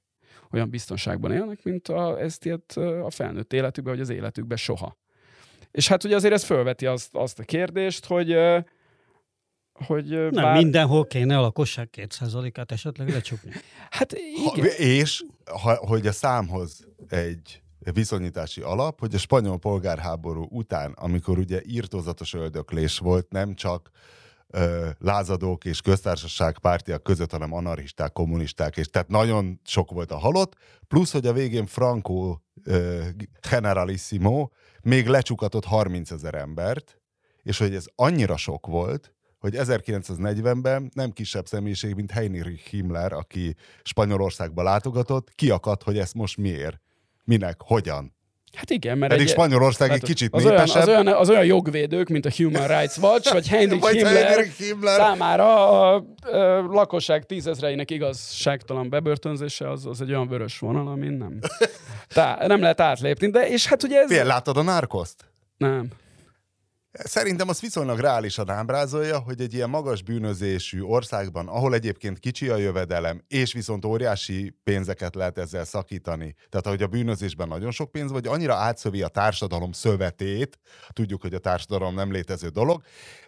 olyan 0.51 0.69
biztonságban 0.69 1.31
élnek, 1.31 1.63
mint 1.63 1.87
a, 1.87 2.21
ezt 2.21 2.45
ilyet 2.45 2.77
a 3.03 3.09
felnőtt 3.09 3.53
életükben, 3.53 3.93
vagy 3.93 4.01
az 4.01 4.09
életükben 4.09 4.57
soha. 4.57 4.97
És 5.71 5.87
hát 5.87 6.03
ugye 6.03 6.15
azért 6.15 6.33
ez 6.33 6.43
felveti 6.43 6.85
azt, 6.85 7.15
azt 7.15 7.39
a 7.39 7.43
kérdést, 7.43 8.05
hogy 8.05 8.35
hogy 9.85 10.05
Nem 10.05 10.29
bár... 10.31 10.57
mindenhol 10.57 11.05
kéne 11.05 11.37
a 11.37 11.41
lakosság 11.41 11.89
2%-át 11.95 12.71
esetleg 12.71 13.09
lecsukni. 13.09 13.51
hát 13.89 14.13
igen. 14.13 14.65
Ha, 14.65 14.67
és 14.77 15.25
ha, 15.61 15.75
hogy 15.75 16.07
a 16.07 16.11
számhoz 16.11 16.87
egy 17.09 17.61
viszonyítási 17.93 18.61
alap, 18.61 18.99
hogy 18.99 19.15
a 19.15 19.17
spanyol 19.17 19.57
polgárháború 19.57 20.47
után, 20.49 20.91
amikor 20.91 21.37
ugye 21.37 21.61
írtózatos 21.65 22.33
öldöklés 22.33 22.97
volt, 22.97 23.31
nem 23.31 23.55
csak 23.55 23.89
lázadók 24.99 25.65
és 25.65 25.81
köztársaság 25.81 26.59
pártiak 26.59 27.03
között, 27.03 27.31
hanem 27.31 27.53
anarchisták, 27.53 28.13
kommunisták, 28.13 28.77
és 28.77 28.87
tehát 28.87 29.07
nagyon 29.07 29.59
sok 29.63 29.91
volt 29.91 30.11
a 30.11 30.17
halott, 30.17 30.55
plusz, 30.87 31.11
hogy 31.11 31.27
a 31.27 31.33
végén 31.33 31.65
Franco 31.65 32.37
ö, 32.63 33.03
generalissimo 33.49 34.49
még 34.81 35.07
lecsukatott 35.07 35.65
30 35.65 36.11
ezer 36.11 36.35
embert, 36.35 37.01
és 37.43 37.57
hogy 37.57 37.75
ez 37.75 37.85
annyira 37.95 38.37
sok 38.37 38.67
volt, 38.67 39.13
hogy 39.39 39.53
1940-ben 39.57 40.91
nem 40.93 41.11
kisebb 41.11 41.47
személyiség, 41.47 41.95
mint 41.95 42.11
Heinrich 42.11 42.69
Himmler, 42.69 43.13
aki 43.13 43.55
Spanyolországba 43.83 44.63
látogatott, 44.63 45.29
kiakadt, 45.35 45.83
hogy 45.83 45.97
ezt 45.97 46.13
most 46.13 46.37
miért, 46.37 46.79
minek, 47.23 47.61
hogyan. 47.61 48.15
Hát 48.57 48.69
igen, 48.69 48.97
mert 48.97 49.11
Pedig 49.11 49.27
egy, 49.27 49.33
Spanyolország 49.33 49.91
egy 49.91 50.01
kicsit 50.01 50.33
az 50.33 50.43
népesebb. 50.43 50.87
Olyan, 50.87 51.07
az, 51.07 51.07
olyan, 51.07 51.19
az 51.21 51.29
olyan 51.29 51.45
jogvédők, 51.45 52.07
mint 52.07 52.25
a 52.25 52.29
Human 52.37 52.67
Rights 52.67 52.97
Watch, 52.97 53.33
vagy 53.33 53.47
Heinrich 53.53 53.81
vagy 53.81 53.95
Himmler, 53.95 54.25
Heinrich 54.25 54.57
Himmler 54.57 54.99
számára 54.99 55.69
a, 55.69 55.95
a, 56.21 56.37
a 56.37 56.61
lakosság 56.61 57.25
tízezreinek 57.25 57.91
igazságtalan 57.91 58.89
bebörtönzése 58.89 59.69
az, 59.69 59.85
az 59.85 60.01
egy 60.01 60.09
olyan 60.09 60.27
vörös 60.27 60.59
vonal, 60.59 60.87
amin 60.87 61.11
nem, 61.11 61.39
tá, 62.07 62.37
nem 62.47 62.61
lehet 62.61 62.81
átlépni. 62.81 63.29
De, 63.29 63.47
és 63.49 63.67
hát 63.67 63.83
ugye 63.83 63.99
ez... 63.99 64.11
Fél, 64.11 64.25
látod 64.25 64.57
a 64.57 64.61
nárkoszt? 64.61 65.25
Nem. 65.57 65.87
Szerintem 67.03 67.49
az 67.49 67.59
viszonylag 67.59 67.99
reálisan 67.99 68.49
ábrázolja, 68.49 69.19
hogy 69.19 69.41
egy 69.41 69.53
ilyen 69.53 69.69
magas 69.69 70.03
bűnözésű 70.03 70.81
országban, 70.81 71.47
ahol 71.47 71.73
egyébként 71.73 72.19
kicsi 72.19 72.49
a 72.49 72.55
jövedelem, 72.55 73.23
és 73.27 73.53
viszont 73.53 73.85
óriási 73.85 74.55
pénzeket 74.63 75.15
lehet 75.15 75.37
ezzel 75.37 75.65
szakítani, 75.65 76.35
tehát 76.49 76.65
ahogy 76.65 76.81
a 76.81 76.87
bűnözésben 76.87 77.47
nagyon 77.47 77.71
sok 77.71 77.91
pénz, 77.91 78.11
vagy 78.11 78.27
annyira 78.27 78.55
átszövi 78.55 79.01
a 79.01 79.07
társadalom 79.07 79.71
szövetét, 79.71 80.59
tudjuk, 80.93 81.21
hogy 81.21 81.33
a 81.33 81.39
társadalom 81.39 81.93
nem 81.93 82.11
létező 82.11 82.47
dolog, 82.47 82.81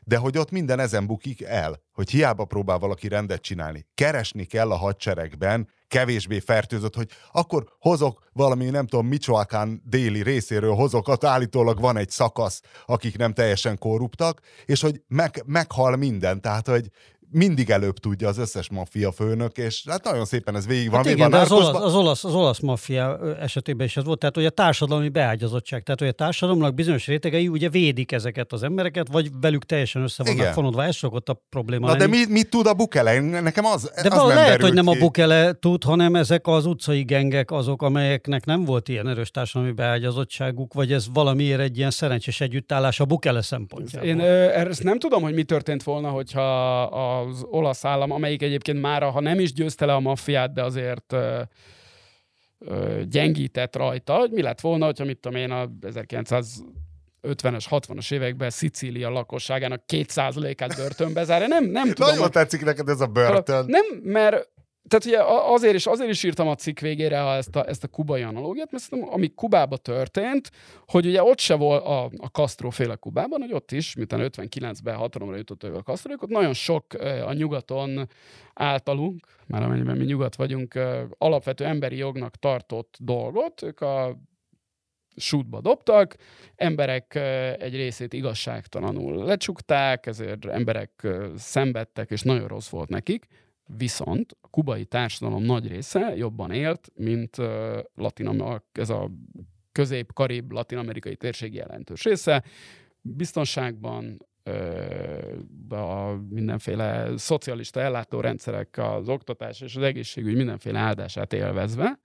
de 0.03 0.17
hogy 0.17 0.37
ott 0.37 0.51
minden 0.51 0.79
ezen 0.79 1.05
bukik 1.05 1.41
el, 1.41 1.81
hogy 1.91 2.09
hiába 2.09 2.45
próbál 2.45 2.77
valaki 2.77 3.07
rendet 3.07 3.41
csinálni. 3.41 3.87
Keresni 3.93 4.45
kell 4.45 4.71
a 4.71 4.75
hadseregben 4.75 5.67
kevésbé 5.89 6.39
fertőzött, 6.39 6.95
hogy 6.95 7.09
akkor 7.31 7.63
hozok 7.79 8.29
valami, 8.33 8.65
nem 8.65 8.87
tudom, 8.87 9.07
Michoacán 9.07 9.81
déli 9.85 10.23
részéről 10.23 10.73
hozok, 10.73 11.07
ott 11.07 11.23
állítólag 11.23 11.79
van 11.79 11.97
egy 11.97 12.09
szakasz, 12.09 12.61
akik 12.85 13.17
nem 13.17 13.33
teljesen 13.33 13.77
korruptak, 13.77 14.41
és 14.65 14.81
hogy 14.81 15.01
meg, 15.07 15.43
meghal 15.45 15.95
minden, 15.95 16.41
tehát 16.41 16.67
hogy 16.67 16.89
mindig 17.31 17.69
előbb 17.69 17.97
tudja 17.97 18.27
az 18.27 18.37
összes 18.37 18.69
maffia 18.69 19.11
főnök, 19.11 19.57
és 19.57 19.83
hát 19.89 20.03
nagyon 20.03 20.25
szépen 20.25 20.55
ez 20.55 20.67
végig 20.67 20.89
van. 20.89 20.97
Hát 20.97 21.05
igen, 21.05 21.17
van 21.17 21.29
de 21.29 21.37
az 21.37 21.51
olasz, 21.51 21.83
az, 21.83 21.95
olasz, 21.95 22.23
az 22.23 22.33
olasz 22.33 22.59
maffia 22.59 23.19
esetében 23.39 23.85
is 23.85 23.97
ez 23.97 24.03
volt, 24.03 24.19
tehát 24.19 24.35
hogy 24.35 24.45
a 24.45 24.49
társadalmi 24.49 25.09
beágyazottság, 25.09 25.83
tehát 25.83 25.99
hogy 25.99 26.09
a 26.09 26.11
társadalomnak 26.11 26.73
bizonyos 26.73 27.07
rétegei 27.07 27.47
ugye 27.47 27.69
védik 27.69 28.11
ezeket 28.11 28.53
az 28.53 28.63
embereket, 28.63 29.07
vagy 29.11 29.29
velük 29.41 29.65
teljesen 29.65 30.01
össze 30.01 30.23
vannak 30.23 30.39
Igen. 30.39 30.53
fonódva, 30.53 30.83
ez 30.83 30.95
szokott 30.95 31.29
a 31.29 31.43
probléma 31.49 31.87
Na 31.87 31.93
de 31.93 31.99
lenni. 31.99 32.17
mit, 32.17 32.29
mit 32.29 32.49
tud 32.49 32.67
a 32.67 32.73
Bukele? 32.73 33.19
Nekem 33.19 33.65
az, 33.65 33.91
De 34.03 34.09
az 34.15 34.27
lehet, 34.27 34.61
hogy 34.61 34.73
nem 34.73 34.87
a 34.87 34.91
ki. 34.91 34.99
Bukele 34.99 35.53
tud, 35.53 35.83
hanem 35.83 36.15
ezek 36.15 36.47
az 36.47 36.65
utcai 36.65 37.03
gengek 37.03 37.51
azok, 37.51 37.81
amelyeknek 37.81 38.45
nem 38.45 38.65
volt 38.65 38.89
ilyen 38.89 39.07
erős 39.07 39.31
társadalmi 39.31 39.73
beágyazottságuk, 39.73 40.73
vagy 40.73 40.91
ez 40.91 41.05
valamiért 41.13 41.59
egy 41.59 41.77
ilyen 41.77 41.91
szerencsés 41.91 42.41
együttállás 42.41 42.99
a 42.99 43.05
Bukele 43.05 43.41
szempontjából. 43.41 44.09
Én 44.09 44.19
ö, 44.19 44.49
ezt 44.49 44.83
nem 44.83 44.99
tudom, 44.99 45.21
hogy 45.21 45.33
mi 45.33 45.43
történt 45.43 45.83
volna, 45.83 46.09
hogyha 46.09 47.18
az 47.19 47.43
olasz 47.49 47.85
állam, 47.85 48.11
amelyik 48.11 48.41
egyébként 48.41 48.81
már, 48.81 49.03
ha 49.03 49.19
nem 49.19 49.39
is 49.39 49.53
győzte 49.53 49.85
le 49.85 49.93
a 49.93 49.99
maffiát, 49.99 50.53
de 50.53 50.63
azért 50.63 51.13
ö, 51.13 51.41
ö, 52.59 53.01
gyengített 53.09 53.75
rajta, 53.75 54.13
hogy 54.15 54.31
mi 54.31 54.41
lett 54.41 54.59
volna, 54.61 54.85
hogyha 54.85 55.05
mit 55.05 55.17
tudom 55.19 55.39
én 55.39 55.51
a 55.51 55.69
1950-es, 55.81 57.65
60-as 57.69 58.11
években 58.13 58.49
Szicília 58.49 59.09
lakosságának 59.09 59.83
2%-át 59.87 60.75
börtönbe 60.75 61.23
zárja. 61.23 61.47
Nem, 61.47 61.65
nem 61.65 61.87
tudom. 61.93 62.07
Nagyon 62.07 62.21
hogy- 62.23 62.31
tetszik 62.31 62.63
neked 62.63 62.89
ez 62.89 63.01
a 63.01 63.07
börtön. 63.07 63.65
nem, 63.67 63.85
mert 64.03 64.49
tehát 64.87 65.05
ugye 65.05 65.19
azért 65.53 65.75
is, 65.75 65.85
azért 65.85 66.09
is 66.09 66.23
írtam 66.23 66.47
a 66.47 66.55
cikk 66.55 66.79
végére 66.79 67.17
ezt 67.17 67.55
a, 67.55 67.67
ezt 67.67 67.83
a 67.83 67.87
kubai 67.87 68.21
analógiát, 68.21 68.71
mert 68.71 68.83
szerintem, 68.83 69.13
ami 69.13 69.33
Kubába 69.33 69.77
történt, 69.77 70.51
hogy 70.87 71.05
ugye 71.05 71.23
ott 71.23 71.39
se 71.39 71.55
volt 71.55 71.85
a, 71.85 72.03
a 72.03 72.27
Castro 72.27 72.69
féle 72.69 72.95
Kubában, 72.95 73.41
hogy 73.41 73.53
ott 73.53 73.71
is, 73.71 73.95
miután 73.95 74.29
59-ben 74.33 74.95
hatalomra 74.95 75.35
jutott 75.35 75.63
ő 75.63 75.75
a 75.75 75.81
Castro, 75.81 76.13
ott 76.13 76.29
nagyon 76.29 76.53
sok 76.53 76.85
a 77.25 77.33
nyugaton 77.33 78.07
általunk, 78.53 79.27
már 79.47 79.63
amennyiben 79.63 79.97
mi 79.97 80.05
nyugat 80.05 80.35
vagyunk, 80.35 80.79
alapvető 81.17 81.65
emberi 81.65 81.97
jognak 81.97 82.35
tartott 82.35 82.97
dolgot, 82.99 83.61
ők 83.61 83.81
a 83.81 84.17
sútba 85.15 85.61
dobtak, 85.61 86.15
emberek 86.55 87.15
egy 87.59 87.75
részét 87.75 88.13
igazságtalanul 88.13 89.25
lecsukták, 89.25 90.05
ezért 90.05 90.45
emberek 90.45 91.07
szenvedtek, 91.35 92.11
és 92.11 92.21
nagyon 92.21 92.47
rossz 92.47 92.69
volt 92.69 92.89
nekik, 92.89 93.27
viszont 93.77 94.37
a 94.41 94.47
kubai 94.47 94.85
társadalom 94.85 95.43
nagy 95.43 95.67
része 95.67 96.15
jobban 96.15 96.51
élt, 96.51 96.91
mint 96.95 97.37
ö, 97.37 97.79
Latin 97.95 98.61
ez 98.71 98.89
a 98.89 99.11
közép-karib 99.71 100.51
latin-amerikai 100.51 101.15
térség 101.15 101.53
jelentős 101.53 102.03
része. 102.03 102.43
Biztonságban, 103.01 104.27
a 105.69 106.13
mindenféle 106.29 107.17
szocialista 107.17 107.79
ellátórendszerek, 107.79 108.77
az 108.77 109.09
oktatás 109.09 109.61
és 109.61 109.75
az 109.75 109.83
egészségügy 109.83 110.35
mindenféle 110.35 110.79
áldását 110.79 111.33
élvezve, 111.33 111.99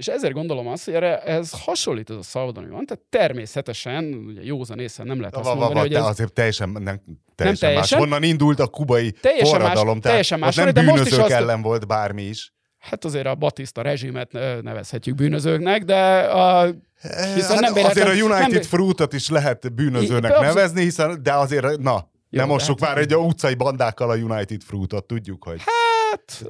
és 0.00 0.06
ezért 0.08 0.32
gondolom 0.32 0.66
azt, 0.68 0.84
hogy 0.84 0.94
erre, 0.94 1.18
ez 1.22 1.50
hasonlít 1.64 2.10
ez 2.10 2.16
a 2.16 2.22
Salvador, 2.22 2.62
ami 2.62 2.72
van, 2.72 2.86
tehát 2.86 3.02
természetesen, 3.08 4.04
ugye 4.26 4.40
józan 4.42 4.78
észre 4.78 5.04
nem 5.04 5.18
lehet 5.20 5.36
azt 5.36 5.44
Va, 5.44 5.50
va, 5.54 5.56
mondani, 5.60 5.74
va, 5.80 5.80
hogy 5.86 5.94
ez 5.94 6.04
azért 6.04 6.32
teljesen, 6.32 6.68
nem, 6.68 6.82
teljesen, 6.82 7.68
teljesen. 7.68 7.74
más. 7.74 7.92
Honnan 7.92 8.22
indult 8.22 8.60
a 8.60 8.66
kubai 8.66 9.10
Teljesen 9.10 9.50
más- 9.50 9.60
forradalom? 9.60 9.86
tehát 9.86 10.02
teljesen 10.02 10.38
más, 10.38 10.54
nem 10.54 10.72
de 10.72 10.82
most 10.82 11.06
is 11.06 11.12
azt- 11.12 11.30
ellen 11.30 11.62
volt 11.62 11.86
bármi 11.86 12.22
is. 12.22 12.52
Hát 12.78 13.04
azért 13.04 13.26
a 13.26 13.34
Batista 13.34 13.82
rezsimet 13.82 14.32
nevezhetjük 14.62 15.14
bűnözőknek, 15.14 15.84
de 15.84 16.18
a, 16.18 16.64
Hiszen 17.34 17.50
hát 17.50 17.60
nem 17.60 17.72
véletlen- 17.72 18.06
azért 18.06 18.08
a 18.08 18.24
United 18.24 18.52
nem- 18.52 18.62
Fruitot 18.62 19.12
is 19.12 19.28
lehet 19.28 19.74
bűnözőnek 19.74 20.36
I- 20.38 20.40
nevezni, 20.40 20.82
hiszen, 20.82 21.22
de 21.22 21.32
azért, 21.32 21.78
na, 21.78 22.08
Jó, 22.30 22.40
nem 22.40 22.48
mossuk 22.48 22.80
hát- 22.80 22.88
már 22.94 22.98
egy 23.02 23.14
utcai 23.16 23.54
bandákkal 23.54 24.10
a 24.10 24.14
United 24.16 24.62
Fruitot, 24.62 25.04
tudjuk, 25.06 25.44
hogy 25.44 25.58
hát, 25.58 25.68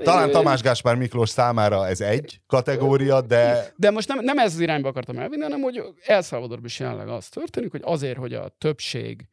talán 0.02 0.28
ö, 0.28 0.32
Tamás 0.32 0.62
Gáspár 0.62 0.96
Miklós 0.96 1.28
számára 1.28 1.88
ez 1.88 2.00
egy 2.00 2.40
kategória, 2.46 3.20
de 3.20 3.72
De 3.76 3.90
most 3.90 4.08
nem, 4.08 4.24
nem 4.24 4.38
ez 4.38 4.54
az 4.54 4.60
irányba 4.60 4.88
akartam 4.88 5.18
elvinni, 5.18 5.42
hanem 5.42 5.60
hogy 5.60 5.82
El 6.06 6.22
Salvadorban 6.22 6.66
is 6.66 6.78
jelenleg 6.78 7.08
az 7.08 7.28
történik, 7.28 7.70
hogy 7.70 7.82
azért, 7.84 8.18
hogy 8.18 8.34
a 8.34 8.48
többség 8.58 9.28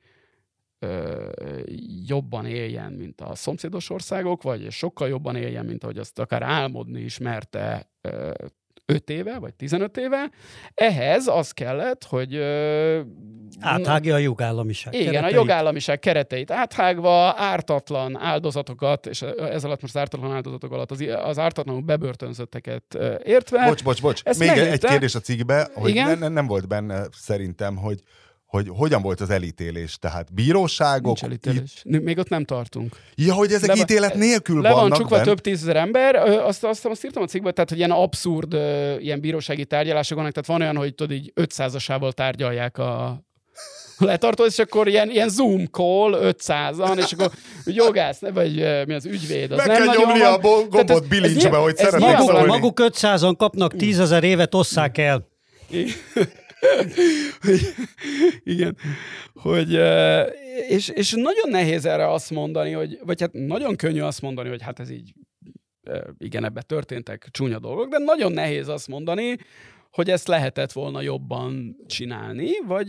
ö, 0.79 1.29
jobban 2.05 2.45
éljen, 2.45 2.91
mint 2.91 3.21
a 3.21 3.35
szomszédos 3.35 3.89
országok, 3.89 4.41
vagy 4.43 4.71
sokkal 4.71 5.07
jobban 5.07 5.35
éljen, 5.35 5.65
mint 5.65 5.83
ahogy 5.83 5.97
azt 5.97 6.19
akár 6.19 6.43
álmodni 6.43 7.01
is 7.01 7.17
merte 7.17 7.91
ö, 8.01 8.31
5 8.89 9.09
éve, 9.09 9.39
vagy 9.39 9.53
15 9.53 9.97
éve. 9.97 10.29
Ehhez 10.73 11.27
az 11.27 11.51
kellett, 11.51 12.03
hogy 12.03 12.35
ö, 12.35 12.99
Áthágja 13.59 14.13
a 14.15 14.17
jogállamiság. 14.17 14.93
Igen, 14.93 15.11
kereteit. 15.11 15.33
a 15.33 15.37
jogállamiság 15.37 15.99
kereteit 15.99 16.51
áthágva, 16.51 17.33
ártatlan 17.37 18.17
áldozatokat, 18.19 19.05
és 19.05 19.21
ez 19.21 19.63
alatt 19.63 19.81
most 19.81 19.95
az 19.95 20.01
ártatlan 20.01 20.31
áldozatok 20.31 20.71
alatt 20.71 20.91
az, 20.91 21.05
az 21.23 21.39
ártatlanul 21.39 21.81
bebörtönzötteket 21.81 22.83
ö, 22.95 23.15
értve. 23.23 23.65
bocs, 23.67 23.83
bocs, 23.83 24.01
bocs. 24.01 24.21
Ezt 24.23 24.39
Még 24.39 24.49
egy 24.49 24.57
megírta. 24.57 24.87
kérdés 24.87 25.15
a 25.15 25.19
cikkbe, 25.19 25.67
hogy 25.73 25.89
Igen? 25.89 26.17
ne, 26.17 26.27
nem 26.27 26.47
volt 26.47 26.67
benne 26.67 27.03
szerintem, 27.11 27.75
hogy 27.75 28.01
hogy 28.47 28.67
hogyan 28.69 29.01
volt 29.01 29.21
az 29.21 29.29
elítélés, 29.29 29.97
tehát 29.99 30.33
bíróságok... 30.33 31.03
Nincs 31.05 31.23
elítélés. 31.23 31.81
Még 31.83 32.17
ott 32.17 32.29
nem 32.29 32.43
tartunk. 32.45 32.95
Ja, 33.15 33.33
hogy 33.33 33.51
ezek 33.51 33.67
Le 33.67 33.73
van- 33.73 33.81
ítélet 33.83 34.13
nélkül 34.15 34.61
Le 34.61 34.69
van 34.71 34.79
vannak 34.79 34.97
csukva 34.97 35.15
benn? 35.15 35.25
több 35.25 35.39
tízezer 35.41 35.75
ember, 35.75 36.15
azt, 36.15 36.63
azt, 36.63 36.85
azt 36.85 37.05
írtam 37.05 37.23
a 37.23 37.25
cikkben, 37.25 37.53
tehát 37.53 37.69
hogy 37.69 37.77
ilyen 37.77 37.91
abszurd 37.91 38.53
ilyen 38.99 39.19
bírósági 39.21 39.65
tárgyalások 39.65 40.17
vannak, 40.17 40.31
tehát 40.33 40.47
van 40.47 40.61
olyan, 40.61 40.75
hogy 40.77 40.95
tudod, 40.95 41.17
így 41.17 41.31
500-asával 41.35 42.11
tárgyalják 42.11 42.77
a 42.77 43.21
letartót, 43.97 44.47
és 44.47 44.59
akkor 44.59 44.87
ilyen, 44.87 45.09
ilyen 45.09 45.29
Zoom 45.29 45.65
call 45.65 46.19
500-an, 46.21 46.97
és 46.97 47.11
akkor 47.11 47.31
jogász, 47.65 48.19
vagy 48.19 48.53
mi 48.85 48.93
az 48.93 49.05
ügyvéd, 49.05 49.51
az 49.51 49.57
Meg 49.57 49.67
nem 49.67 49.75
kell 49.75 49.85
nagyon 49.85 50.01
nyomni 50.07 50.19
van. 50.19 50.33
a 50.33 50.37
gombot 50.37 50.89
ez- 50.89 51.07
bilincsbe, 51.07 51.49
ez 51.57 51.63
hogy 51.63 51.77
szeretnék 51.77 52.17
Maguk, 52.17 52.45
maguk 52.47 52.79
500-an 52.83 53.33
kapnak 53.37 53.75
10 53.75 53.99
ezer 53.99 54.23
évet, 54.23 54.55
osszák 54.55 54.97
el. 54.97 55.27
Igen. 58.43 58.77
Hogy, 59.33 59.71
és, 60.67 60.89
és 60.89 61.11
nagyon 61.11 61.49
nehéz 61.49 61.85
erre 61.85 62.11
azt 62.11 62.31
mondani, 62.31 62.71
hogy, 62.71 62.99
vagy 63.03 63.21
hát 63.21 63.33
nagyon 63.33 63.75
könnyű 63.75 64.01
azt 64.01 64.21
mondani, 64.21 64.49
hogy 64.49 64.61
hát 64.61 64.79
ez 64.79 64.89
így, 64.89 65.13
igen, 66.17 66.45
ebbe 66.45 66.61
történtek 66.61 67.27
csúnya 67.31 67.59
dolgok, 67.59 67.89
de 67.89 67.97
nagyon 67.97 68.31
nehéz 68.31 68.67
azt 68.67 68.87
mondani, 68.87 69.37
hogy 69.91 70.09
ezt 70.09 70.27
lehetett 70.27 70.71
volna 70.71 71.01
jobban 71.01 71.77
csinálni, 71.87 72.49
vagy 72.67 72.87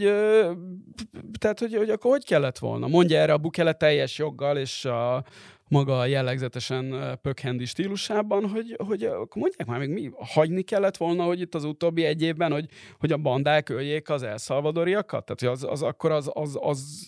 tehát, 1.39 1.59
hogy, 1.59 1.75
hogy 1.75 1.91
akkor 1.91 2.11
hogy 2.11 2.25
kellett 2.25 2.59
volna? 2.59 2.87
Mondja 2.87 3.19
erre 3.19 3.33
a 3.33 3.39
Bukele 3.39 3.73
teljes 3.73 4.19
joggal, 4.19 4.57
és 4.57 4.85
a 4.85 5.25
maga 5.69 6.07
jellegzetesen 6.07 7.19
pökhendi 7.23 7.65
stílusában, 7.65 8.49
hogy, 8.49 8.77
hogy 8.87 9.05
akkor 9.05 9.43
mondják 9.43 9.67
már 9.67 9.79
még 9.79 9.89
mi, 9.89 10.11
hagyni 10.15 10.63
kellett 10.63 10.97
volna, 10.97 11.25
hogy 11.25 11.41
itt 11.41 11.55
az 11.55 11.65
utóbbi 11.65 12.05
egy 12.05 12.23
évben, 12.23 12.53
hogy, 12.53 12.69
hogy 12.99 13.13
a 13.13 13.17
bandák 13.17 13.69
öljék 13.69 14.11
az 14.11 14.23
elszalvadoriakat? 14.23 15.25
Tehát, 15.25 15.57
az, 15.57 15.65
az 15.71 15.83
akkor 15.83 16.11
az, 16.11 16.31
az, 16.33 16.59
az, 16.61 17.07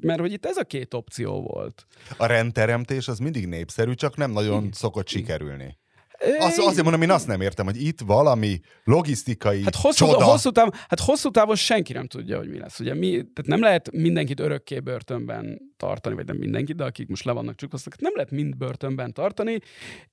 mert 0.00 0.20
hogy 0.20 0.32
itt 0.32 0.46
ez 0.46 0.56
a 0.56 0.64
két 0.64 0.94
opció 0.94 1.42
volt. 1.42 1.86
A 2.16 2.26
rendteremtés 2.26 3.08
az 3.08 3.18
mindig 3.18 3.46
népszerű, 3.46 3.94
csak 3.94 4.16
nem 4.16 4.30
nagyon 4.30 4.68
szokott 4.72 5.08
sikerülni. 5.08 5.78
Ö, 6.24 6.36
Azt, 6.38 6.58
azért 6.58 6.82
mondom, 6.82 7.02
én 7.02 7.10
azt 7.10 7.26
nem 7.26 7.40
értem, 7.40 7.64
hogy 7.66 7.82
itt 7.82 8.00
valami 8.00 8.60
logisztikai 8.84 9.62
Hát 9.62 9.74
hosszú, 9.74 10.06
csoda. 10.06 10.24
hosszú, 10.24 10.50
távon, 10.50 10.72
hát 10.88 11.00
hosszú 11.00 11.30
távon 11.30 11.56
senki 11.56 11.92
nem 11.92 12.06
tudja, 12.06 12.38
hogy 12.38 12.48
mi 12.48 12.58
lesz. 12.58 12.80
Ugye 12.80 12.94
mi, 12.94 13.08
tehát 13.10 13.44
nem 13.46 13.60
lehet 13.60 13.90
mindenkit 13.92 14.40
örökké 14.40 14.80
börtönben 14.80 15.60
tartani, 15.76 16.14
vagy 16.14 16.26
nem 16.26 16.36
mindenkit, 16.36 16.76
de 16.76 16.84
akik 16.84 17.08
most 17.08 17.24
le 17.24 17.32
vannak 17.32 17.54
csukasztak, 17.54 18.00
nem 18.00 18.12
lehet 18.14 18.30
mind 18.30 18.56
börtönben 18.56 19.12
tartani, 19.12 19.58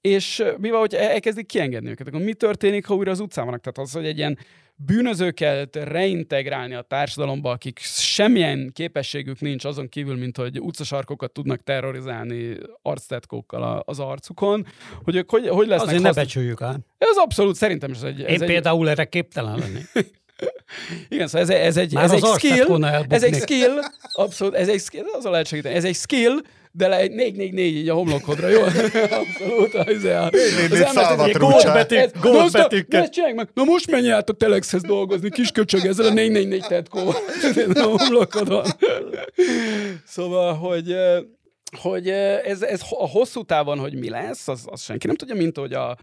és 0.02 0.44
mi 0.58 0.70
van, 0.70 0.80
hogy 0.80 0.94
e- 0.94 1.10
elkezdik 1.10 1.46
kiengedni 1.46 1.90
őket, 1.90 2.08
akkor 2.08 2.22
mi 2.22 2.34
történik, 2.34 2.86
ha 2.86 2.96
újra 2.96 3.12
az 3.12 3.20
utcán 3.20 3.46
vannak? 3.46 3.62
Tehát 3.62 3.78
az, 3.78 3.92
hogy 3.94 4.06
egy 4.06 4.18
ilyen 4.18 4.38
bűnözőket 4.86 5.76
reintegrálni 5.76 6.74
a 6.74 6.82
társadalomba, 6.82 7.52
akik 7.52 7.80
semmilyen 7.84 8.72
képességük 8.74 9.40
nincs 9.40 9.66
azon 9.66 9.90
kívül, 9.90 10.18
mint 10.18 10.38
hogy 10.38 10.60
utcasarkokat 10.60 11.32
tudnak 11.32 11.64
terrorizálni 11.64 12.58
arctetkókkal 12.82 13.84
az 13.86 14.00
arcukon, 14.00 14.66
hogy 15.04 15.16
ők 15.16 15.30
hogy, 15.30 15.48
hogy 15.48 15.68
lesznek 15.68 15.88
Azért 15.88 16.02
ne 16.02 16.08
hasznos- 16.08 16.26
becsüljük 16.26 16.62
ám. 16.62 16.80
Ez 16.98 17.16
abszolút, 17.16 17.56
szerintem 17.56 17.92
is 17.92 18.02
egy... 18.02 18.20
Én 18.20 18.26
ez 18.26 18.42
egy, 18.42 18.48
például 18.48 18.90
erre 18.90 19.06
képtelen 19.06 19.58
lennék. 19.58 19.90
Igen, 21.10 21.28
szóval 21.28 21.42
ez, 21.42 21.50
ez 21.50 21.78
egy, 21.78 21.94
Már 21.94 22.04
ez 22.04 22.12
egy 22.12 22.26
skill, 22.26 22.84
ez 23.10 23.24
egy 23.24 23.36
skill, 23.36 23.80
abszolút, 24.12 24.54
ez 24.54 24.68
egy 24.68 24.80
skill, 24.80 25.06
azon 25.14 25.32
lehet 25.32 25.48
segíteni, 25.48 25.76
ez 25.76 25.84
egy 25.84 25.96
skill, 25.96 26.38
de 26.78 26.88
le 26.88 26.98
egy 26.98 27.12
444 27.12 27.76
így 27.76 27.90
a 27.90 27.94
homlokodra, 27.94 28.48
jó? 28.48 28.62
Abszolút, 29.22 29.74
az, 29.74 30.04
a, 30.04 30.26
az 30.26 30.80
Ez- 31.92 32.12
goldbetűkkel. 32.22 33.00
Na, 33.00 33.06
ezt 33.06 33.12
csinálj 33.12 33.34
meg. 33.34 33.50
Na 33.54 33.64
most 33.64 33.92
menj 33.92 34.12
át 34.12 34.30
a 34.30 34.34
Telexhez 34.34 34.82
dolgozni, 34.82 35.30
kis 35.30 35.52
köcsög 35.52 35.86
ezzel 35.86 36.06
a 36.06 36.14
444 36.14 36.68
tetkóval. 36.68 37.16
a 37.74 37.82
homlokodon. 37.82 38.66
Szóval, 40.06 40.54
hogy 40.54 40.96
hogy 41.82 42.10
ez, 42.10 42.62
ez 42.62 42.82
a 42.90 43.08
hosszú 43.10 43.44
távon, 43.44 43.80
hogy 43.80 43.94
mi 43.94 44.10
lesz, 44.10 44.48
az, 44.48 44.62
az 44.66 44.82
senki 44.82 45.08
nem 45.08 45.16
tudja, 45.16 45.36
mint 45.36 45.58
hogy 45.58 45.74
a, 45.74 45.98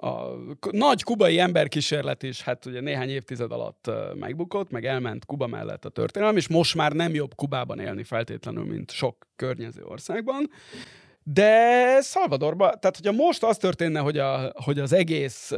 a 0.00 0.36
nagy 0.70 1.02
kubai 1.02 1.38
emberkísérlet 1.38 2.22
is, 2.22 2.42
hát 2.42 2.66
ugye 2.66 2.80
néhány 2.80 3.08
évtized 3.08 3.52
alatt 3.52 3.90
megbukott, 4.14 4.70
meg 4.70 4.84
elment 4.84 5.24
Kuba 5.24 5.46
mellett 5.46 5.84
a 5.84 5.88
történelem, 5.88 6.36
és 6.36 6.48
most 6.48 6.74
már 6.74 6.92
nem 6.92 7.14
jobb 7.14 7.34
Kubában 7.34 7.78
élni 7.78 8.04
feltétlenül, 8.04 8.64
mint 8.64 8.90
sok 8.90 9.26
környező 9.36 9.82
országban. 9.84 10.50
De 11.22 12.00
Salvadorban, 12.00 12.68
tehát 12.80 12.96
hogyha 12.96 13.12
most 13.12 13.42
az 13.42 13.56
történne, 13.56 14.00
hogy, 14.00 14.18
a, 14.18 14.52
hogy 14.64 14.78
az 14.78 14.92
egész 14.92 15.52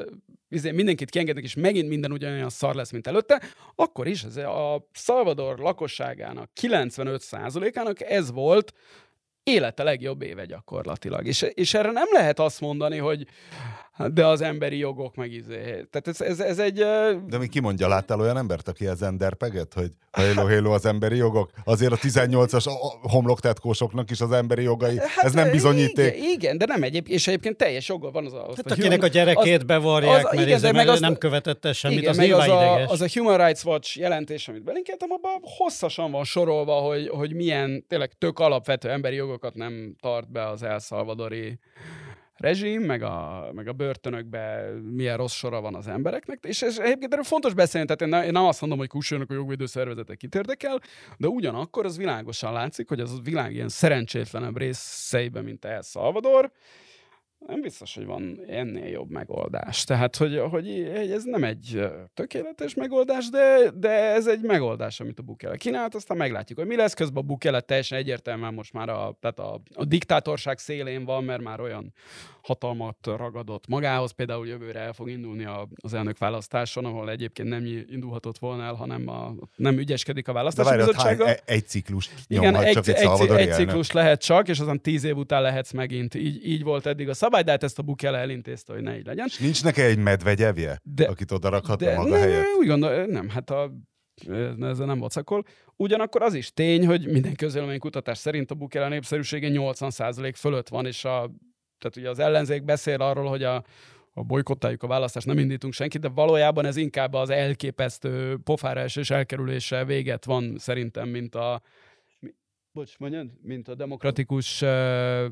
izé, 0.48 0.70
mindenkit 0.70 1.10
kiengednek, 1.10 1.44
és 1.44 1.54
megint 1.54 1.88
minden 1.88 2.12
ugyanolyan 2.12 2.50
szar 2.50 2.74
lesz, 2.74 2.90
mint 2.90 3.06
előtte, 3.06 3.42
akkor 3.74 4.06
is 4.06 4.22
ez 4.22 4.36
a 4.36 4.86
Salvador 4.92 5.58
lakosságának 5.58 6.50
95%-ának 6.60 8.00
ez 8.00 8.30
volt 8.30 8.72
élete 9.42 9.82
legjobb 9.82 10.22
éve 10.22 10.44
gyakorlatilag. 10.44 11.26
És, 11.26 11.42
és 11.42 11.74
erre 11.74 11.90
nem 11.90 12.08
lehet 12.12 12.38
azt 12.38 12.60
mondani, 12.60 12.96
hogy 12.96 13.26
de 14.08 14.26
az 14.26 14.40
emberi 14.40 14.78
jogok 14.78 15.14
meg 15.14 15.32
izé. 15.32 15.60
Tehát 15.62 16.08
ez, 16.08 16.20
ez, 16.20 16.40
ez 16.40 16.58
egy... 16.58 16.78
De 17.28 17.38
mi 17.38 17.46
kimondja, 17.46 17.88
láttál 17.88 18.20
olyan 18.20 18.36
embert, 18.36 18.68
aki 18.68 18.86
ez 18.86 19.02
enderpeget, 19.02 19.74
hogy 19.74 19.90
hello, 20.12 20.44
hello 20.44 20.70
az 20.70 20.86
emberi 20.86 21.16
jogok? 21.16 21.50
Azért 21.64 21.92
a 21.92 21.96
18-as 21.96 22.64
homloktetkósoknak 23.02 24.10
is 24.10 24.20
az 24.20 24.32
emberi 24.32 24.62
jogai, 24.62 24.98
hát, 24.98 25.24
ez 25.24 25.32
nem 25.32 25.50
bizonyíték. 25.50 26.16
Igen, 26.16 26.50
igen, 26.50 26.58
de 26.58 26.66
nem 26.66 26.82
egyéb, 26.82 27.06
és 27.08 27.26
egyébként 27.26 27.56
teljes 27.56 27.88
joga 27.88 28.10
van 28.10 28.26
az 28.26 28.32
a... 28.32 28.46
Hát 28.56 28.70
akinek 28.70 29.02
a 29.02 29.06
gyerekét 29.06 29.58
az, 29.58 29.62
bevarják, 29.62 30.26
az, 30.26 30.32
mert, 30.34 30.46
igen, 30.46 30.60
de 30.60 30.72
meg 30.72 30.88
az, 30.88 31.00
nem 31.00 31.16
követette 31.16 31.72
semmit, 31.72 31.98
igen, 31.98 32.10
az 32.10 32.16
meg 32.16 32.32
az 32.32 32.48
a, 32.48 32.86
az 32.86 33.00
a 33.00 33.06
Human 33.14 33.46
Rights 33.46 33.64
Watch 33.64 33.98
jelentés, 33.98 34.48
amit 34.48 34.62
belinkeltem, 34.62 35.10
abban 35.10 35.40
hosszasan 35.42 36.10
van 36.10 36.24
sorolva, 36.24 36.74
hogy, 36.74 37.08
hogy 37.08 37.34
milyen 37.34 37.84
tényleg 37.88 38.12
tök 38.18 38.38
alapvető 38.38 38.90
emberi 38.90 39.16
jogokat 39.16 39.54
nem 39.54 39.96
tart 40.00 40.32
be 40.32 40.48
az 40.48 40.62
elszalvadori 40.62 41.58
rezsim, 42.40 42.82
meg 42.82 43.02
a, 43.02 43.46
meg 43.54 43.68
a 43.68 43.72
börtönökben 43.72 44.74
milyen 44.74 45.16
rossz 45.16 45.34
sora 45.34 45.60
van 45.60 45.74
az 45.74 45.86
embereknek, 45.86 46.38
és 46.42 46.62
ez 46.62 46.78
egyébként 46.78 47.12
erről 47.12 47.24
fontos 47.24 47.54
beszélni, 47.54 47.86
tehát 47.86 48.14
én, 48.14 48.26
én 48.26 48.32
nem 48.32 48.44
azt 48.44 48.60
mondom, 48.60 48.78
hogy 48.78 48.88
kussanak 48.88 49.30
a 49.30 49.34
jogvédő 49.34 49.66
szervezetek 49.66 50.16
kit 50.16 50.34
érdekel, 50.34 50.80
de 51.16 51.28
ugyanakkor 51.28 51.84
az 51.84 51.96
világosan 51.96 52.52
látszik, 52.52 52.88
hogy 52.88 53.00
az 53.00 53.12
a 53.12 53.20
világ 53.22 53.54
ilyen 53.54 53.68
szerencsétlenebb 53.68 54.58
részeiben, 54.58 55.44
mint 55.44 55.64
El 55.64 55.82
Salvador, 55.82 56.50
nem 57.46 57.60
biztos, 57.60 57.94
hogy 57.94 58.06
van 58.06 58.40
ennél 58.46 58.86
jobb 58.86 59.10
megoldás. 59.10 59.84
Tehát, 59.84 60.16
hogy, 60.16 60.38
hogy 60.50 60.68
ez 61.10 61.24
nem 61.24 61.44
egy 61.44 61.80
tökéletes 62.14 62.74
megoldás, 62.74 63.28
de, 63.28 63.70
de 63.74 63.90
ez 63.90 64.26
egy 64.26 64.40
megoldás, 64.40 65.00
amit 65.00 65.18
a 65.18 65.22
Bukele 65.22 65.56
kínált, 65.56 65.94
aztán 65.94 66.16
meglátjuk, 66.16 66.58
hogy 66.58 66.68
mi 66.68 66.76
lesz. 66.76 66.94
Közben 66.94 67.22
a 67.22 67.26
Bukele 67.26 67.60
teljesen 67.60 67.98
egyértelműen 67.98 68.54
most 68.54 68.72
már 68.72 68.88
a, 68.88 69.16
tehát 69.20 69.38
a, 69.38 69.60
a 69.74 69.84
diktátorság 69.84 70.58
szélén 70.58 71.04
van, 71.04 71.24
mert 71.24 71.42
már 71.42 71.60
olyan 71.60 71.92
hatalmat 72.42 72.96
ragadott 73.02 73.66
magához. 73.66 74.10
Például 74.10 74.46
jövőre 74.46 74.80
el 74.80 74.92
fog 74.92 75.08
indulni 75.08 75.44
a, 75.44 75.68
az 75.82 75.94
elnök 75.94 76.18
választáson, 76.18 76.84
ahol 76.84 77.10
egyébként 77.10 77.48
nem 77.48 77.66
indulhatott 77.66 78.38
volna 78.38 78.62
el, 78.62 78.74
hanem 78.74 79.08
a, 79.08 79.34
nem 79.56 79.78
ügyeskedik 79.78 80.28
a 80.28 80.32
választási 80.32 80.76
bizottsága. 80.76 81.28
Egy, 81.28 81.40
egy 81.44 81.66
ciklus 81.66 82.10
Igen, 82.26 82.56
egy, 82.56 82.72
csak 82.72 82.86
egy, 82.86 83.20
egy, 83.20 83.30
egy 83.30 83.52
ciklus 83.52 83.90
lehet 83.90 84.24
csak, 84.24 84.48
és 84.48 84.60
azon 84.60 84.80
tíz 84.80 85.04
év 85.04 85.16
után 85.16 85.42
lehetsz 85.42 85.72
megint. 85.72 86.14
Így, 86.14 86.46
így 86.46 86.62
volt 86.62 86.86
eddig 86.86 87.08
a 87.08 87.14
szabály, 87.14 87.42
de 87.42 87.50
hát 87.50 87.62
ezt 87.62 87.78
a 87.78 87.82
Bukele 87.82 88.18
elintézte, 88.18 88.72
hogy 88.72 88.82
ne 88.82 88.98
így 88.98 89.06
legyen. 89.06 89.26
És 89.26 89.38
nincs 89.38 89.64
neki 89.64 89.80
egy 89.80 89.98
medvegyevje, 89.98 90.80
de, 90.82 91.04
akit 91.04 91.30
oda 91.30 91.48
rakhatna 91.48 91.94
maga 91.94 92.10
ne, 92.10 92.18
helyett? 92.18 92.44
Úgy 92.58 92.66
gondol, 92.66 93.04
nem, 93.04 93.28
hát 93.28 93.50
a 93.50 93.72
ezzel 94.60 94.86
nem 94.86 94.98
vacakol. 94.98 95.44
Ugyanakkor 95.76 96.22
az 96.22 96.34
is 96.34 96.52
tény, 96.52 96.86
hogy 96.86 97.06
minden 97.06 97.78
kutatás 97.78 98.18
szerint 98.18 98.50
a 98.50 98.54
Bukele 98.54 98.88
népszerűsége 98.88 99.48
80% 99.52 100.32
fölött 100.36 100.68
van, 100.68 100.86
és 100.86 101.04
a 101.04 101.30
tehát 101.80 101.96
ugye 101.96 102.08
az 102.08 102.18
ellenzék 102.18 102.64
beszél 102.64 103.00
arról, 103.00 103.28
hogy 103.28 103.42
a, 103.42 103.64
a 104.12 104.22
bolykottáljuk 104.22 104.82
a 104.82 104.86
választást, 104.86 105.26
nem 105.26 105.38
indítunk 105.38 105.72
senkit, 105.72 106.00
de 106.00 106.08
valójában 106.08 106.66
ez 106.66 106.76
inkább 106.76 107.14
az 107.14 107.30
elképesztő 107.30 108.38
pofára 108.44 108.84
és 108.84 109.10
elkerülése 109.10 109.84
véget 109.84 110.24
van 110.24 110.58
szerintem, 110.58 111.08
mint 111.08 111.34
a 111.34 111.62
bocs, 112.72 112.98
mondjad, 112.98 113.30
mint 113.42 113.68
a 113.68 113.74
demokratikus 113.74 114.62
uh, 114.62 115.26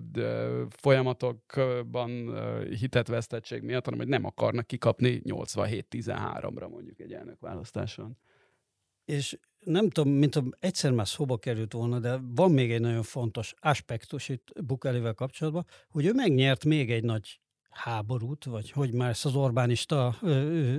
folyamatokban 0.68 2.28
uh, 2.28 2.68
hitet 2.68 3.08
vesztettség 3.08 3.62
miatt, 3.62 3.84
hanem 3.84 4.00
hogy 4.00 4.08
nem 4.08 4.24
akarnak 4.24 4.66
kikapni 4.66 5.22
87-13-ra 5.24 6.68
mondjuk 6.70 7.00
egy 7.00 7.12
elnök 7.12 7.40
választáson. 7.40 8.16
És 9.04 9.38
nem 9.64 9.90
tudom, 9.90 10.12
mint 10.12 10.36
a 10.36 10.44
egyszer 10.60 10.90
már 10.90 11.08
szóba 11.08 11.36
került 11.36 11.72
volna, 11.72 11.98
de 11.98 12.20
van 12.34 12.50
még 12.50 12.72
egy 12.72 12.80
nagyon 12.80 13.02
fontos 13.02 13.54
aspektus 13.60 14.28
itt 14.28 14.52
Bukelivel 14.64 15.14
kapcsolatban, 15.14 15.66
hogy 15.90 16.06
ő 16.06 16.12
megnyert 16.12 16.64
még 16.64 16.90
egy 16.90 17.04
nagy 17.04 17.40
háborút, 17.70 18.44
vagy 18.44 18.70
hogy 18.70 18.92
már 18.92 19.10
ezt 19.10 19.24
az 19.24 19.34
Orbánista 19.34 20.16
ö, 20.22 20.28
ö, 20.28 20.78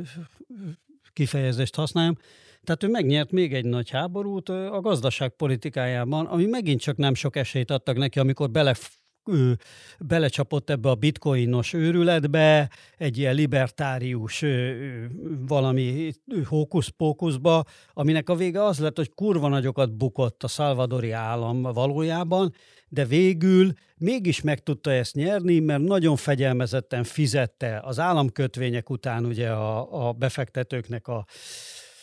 kifejezést 1.13 1.75
használjam. 1.75 2.17
Tehát 2.63 2.83
ő 2.83 2.87
megnyert 2.87 3.31
még 3.31 3.53
egy 3.53 3.65
nagy 3.65 3.89
háborút 3.89 4.49
a 4.49 4.81
gazdaságpolitikájában, 4.81 6.25
ami 6.25 6.45
megint 6.45 6.81
csak 6.81 6.97
nem 6.97 7.13
sok 7.13 7.35
esélyt 7.35 7.71
adtak 7.71 7.97
neki, 7.97 8.19
amikor 8.19 8.49
bele 8.49 8.75
ő 9.31 9.57
belecsapott 9.99 10.69
ebbe 10.69 10.89
a 10.89 10.95
bitcoinos 10.95 11.73
őrületbe, 11.73 12.69
egy 12.97 13.17
ilyen 13.17 13.35
libertárius 13.35 14.43
valami 15.47 16.13
hókusz-pókuszba, 16.45 17.63
aminek 17.93 18.29
a 18.29 18.35
vége 18.35 18.63
az 18.63 18.79
lett, 18.79 18.97
hogy 18.97 19.13
kurva 19.13 19.47
nagyokat 19.47 19.93
bukott 19.93 20.43
a 20.43 20.47
szalvadori 20.47 21.11
állam 21.11 21.61
valójában, 21.61 22.53
de 22.89 23.05
végül 23.05 23.73
mégis 23.97 24.41
meg 24.41 24.63
tudta 24.63 24.91
ezt 24.91 25.15
nyerni, 25.15 25.59
mert 25.59 25.81
nagyon 25.81 26.15
fegyelmezetten 26.15 27.03
fizette 27.03 27.79
az 27.83 27.99
államkötvények 27.99 28.89
után 28.89 29.25
ugye 29.25 29.49
a, 29.49 30.07
a 30.07 30.11
befektetőknek 30.11 31.07
a 31.07 31.25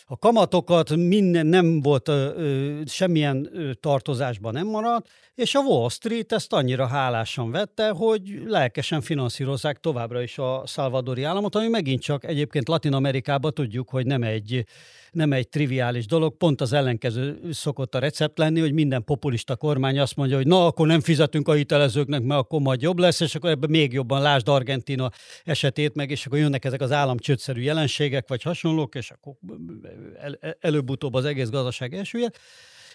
a 0.09 0.17
kamatokat 0.17 0.95
minden 0.95 1.45
nem 1.45 1.81
volt, 1.81 2.07
ö, 2.07 2.81
semmilyen 2.85 3.49
ö, 3.53 3.73
tartozásban 3.73 4.53
nem 4.53 4.67
maradt, 4.67 5.07
és 5.35 5.55
a 5.55 5.59
Wall 5.59 5.89
Street 5.89 6.31
ezt 6.31 6.53
annyira 6.53 6.87
hálásan 6.87 7.51
vette, 7.51 7.89
hogy 7.89 8.41
lelkesen 8.45 9.01
finanszírozzák 9.01 9.79
továbbra 9.79 10.21
is 10.21 10.37
a 10.37 10.63
szalvadori 10.65 11.23
államot, 11.23 11.55
ami 11.55 11.67
megint 11.67 12.01
csak 12.01 12.25
egyébként 12.25 12.67
Latin 12.67 12.93
Amerikában 12.93 13.53
tudjuk, 13.53 13.89
hogy 13.89 14.05
nem 14.05 14.23
egy 14.23 14.65
nem 15.11 15.33
egy 15.33 15.49
triviális 15.49 16.05
dolog, 16.05 16.37
pont 16.37 16.61
az 16.61 16.73
ellenkező 16.73 17.39
szokott 17.51 17.95
a 17.95 17.99
recept 17.99 18.37
lenni, 18.37 18.59
hogy 18.59 18.73
minden 18.73 19.03
populista 19.03 19.55
kormány 19.55 19.99
azt 19.99 20.15
mondja, 20.15 20.35
hogy 20.35 20.47
na, 20.47 20.65
akkor 20.65 20.87
nem 20.87 21.01
fizetünk 21.01 21.47
a 21.47 21.53
hitelezőknek, 21.53 22.21
mert 22.21 22.39
akkor 22.39 22.61
majd 22.61 22.81
jobb 22.81 22.97
lesz, 22.97 23.19
és 23.19 23.35
akkor 23.35 23.49
ebben 23.49 23.69
még 23.69 23.93
jobban 23.93 24.21
lásd 24.21 24.47
Argentina 24.47 25.11
esetét 25.43 25.95
meg, 25.95 26.11
és 26.11 26.25
akkor 26.25 26.37
jönnek 26.37 26.65
ezek 26.65 26.81
az 26.81 26.91
államcsődszerű 26.91 27.61
jelenségek, 27.61 28.27
vagy 28.27 28.41
hasonlók, 28.41 28.95
és 28.95 29.11
akkor 29.11 29.33
el, 30.19 30.57
előbb-utóbb 30.59 31.13
az 31.13 31.25
egész 31.25 31.49
gazdaság 31.49 31.93
elsüllyed 31.93 32.35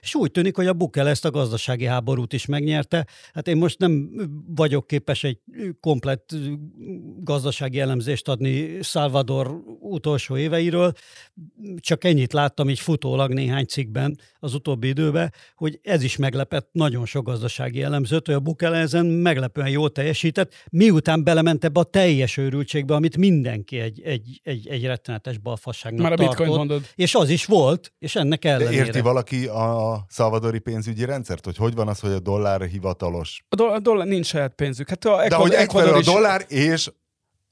és 0.02 0.14
úgy 0.14 0.30
tűnik, 0.30 0.56
hogy 0.56 0.66
a 0.66 0.72
Bukel 0.72 1.08
ezt 1.08 1.24
a 1.24 1.30
gazdasági 1.30 1.84
háborút 1.84 2.32
is 2.32 2.46
megnyerte. 2.46 3.06
Hát 3.32 3.48
én 3.48 3.56
most 3.56 3.78
nem 3.78 4.10
vagyok 4.46 4.86
képes 4.86 5.24
egy 5.24 5.38
komplett 5.80 6.34
gazdasági 7.18 7.80
elemzést 7.80 8.28
adni 8.28 8.82
Salvador 8.82 9.62
utolsó 9.80 10.36
éveiről, 10.36 10.92
csak 11.76 12.04
ennyit 12.04 12.32
láttam 12.32 12.68
így 12.68 12.78
futólag 12.78 13.32
néhány 13.32 13.64
cikkben 13.64 14.18
az 14.38 14.54
utóbbi 14.54 14.88
időben, 14.88 15.32
hogy 15.54 15.80
ez 15.82 16.02
is 16.02 16.16
meglepett 16.16 16.68
nagyon 16.72 17.06
sok 17.06 17.24
gazdasági 17.24 17.82
elemzőt, 17.82 18.26
hogy 18.26 18.34
a 18.34 18.40
Bukel 18.40 18.74
ezen 18.74 19.06
meglepően 19.06 19.68
jól 19.68 19.90
teljesített, 19.90 20.52
miután 20.70 21.24
belement 21.24 21.64
ebbe 21.64 21.80
a 21.80 21.84
teljes 21.84 22.36
őrültségbe, 22.36 22.94
amit 22.94 23.16
mindenki 23.16 23.78
egy, 23.78 24.00
egy, 24.00 24.40
egy, 24.42 24.68
egy 24.68 24.84
rettenetes 24.84 25.38
balfasságnak 25.38 26.02
Már 26.02 26.12
a 26.12 26.16
tartott. 26.16 26.36
bitcoin 26.36 26.58
mondod. 26.58 26.82
És 26.94 27.14
az 27.14 27.28
is 27.28 27.44
volt, 27.44 27.92
és 27.98 28.16
ennek 28.16 28.44
ellenére. 28.44 28.70
De 28.70 28.86
érti 28.86 29.00
valaki 29.00 29.46
a 29.46 29.91
szalvadori 30.08 30.58
pénzügyi 30.58 31.04
rendszert? 31.04 31.44
Hogy 31.44 31.56
hogy 31.56 31.74
van 31.74 31.88
az, 31.88 32.00
hogy 32.00 32.12
a 32.12 32.20
dollár 32.20 32.62
hivatalos? 32.62 33.44
A, 33.48 33.54
do- 33.54 33.72
a 33.72 33.78
dollár 33.78 34.06
nincs 34.06 34.26
saját 34.26 34.54
pénzük. 34.54 34.88
Hát 34.88 35.04
a 35.04 35.28
De 35.28 35.34
hogy 35.34 35.52
egyfelől 35.52 35.94
a 35.94 36.02
dollár 36.02 36.44
és 36.48 36.90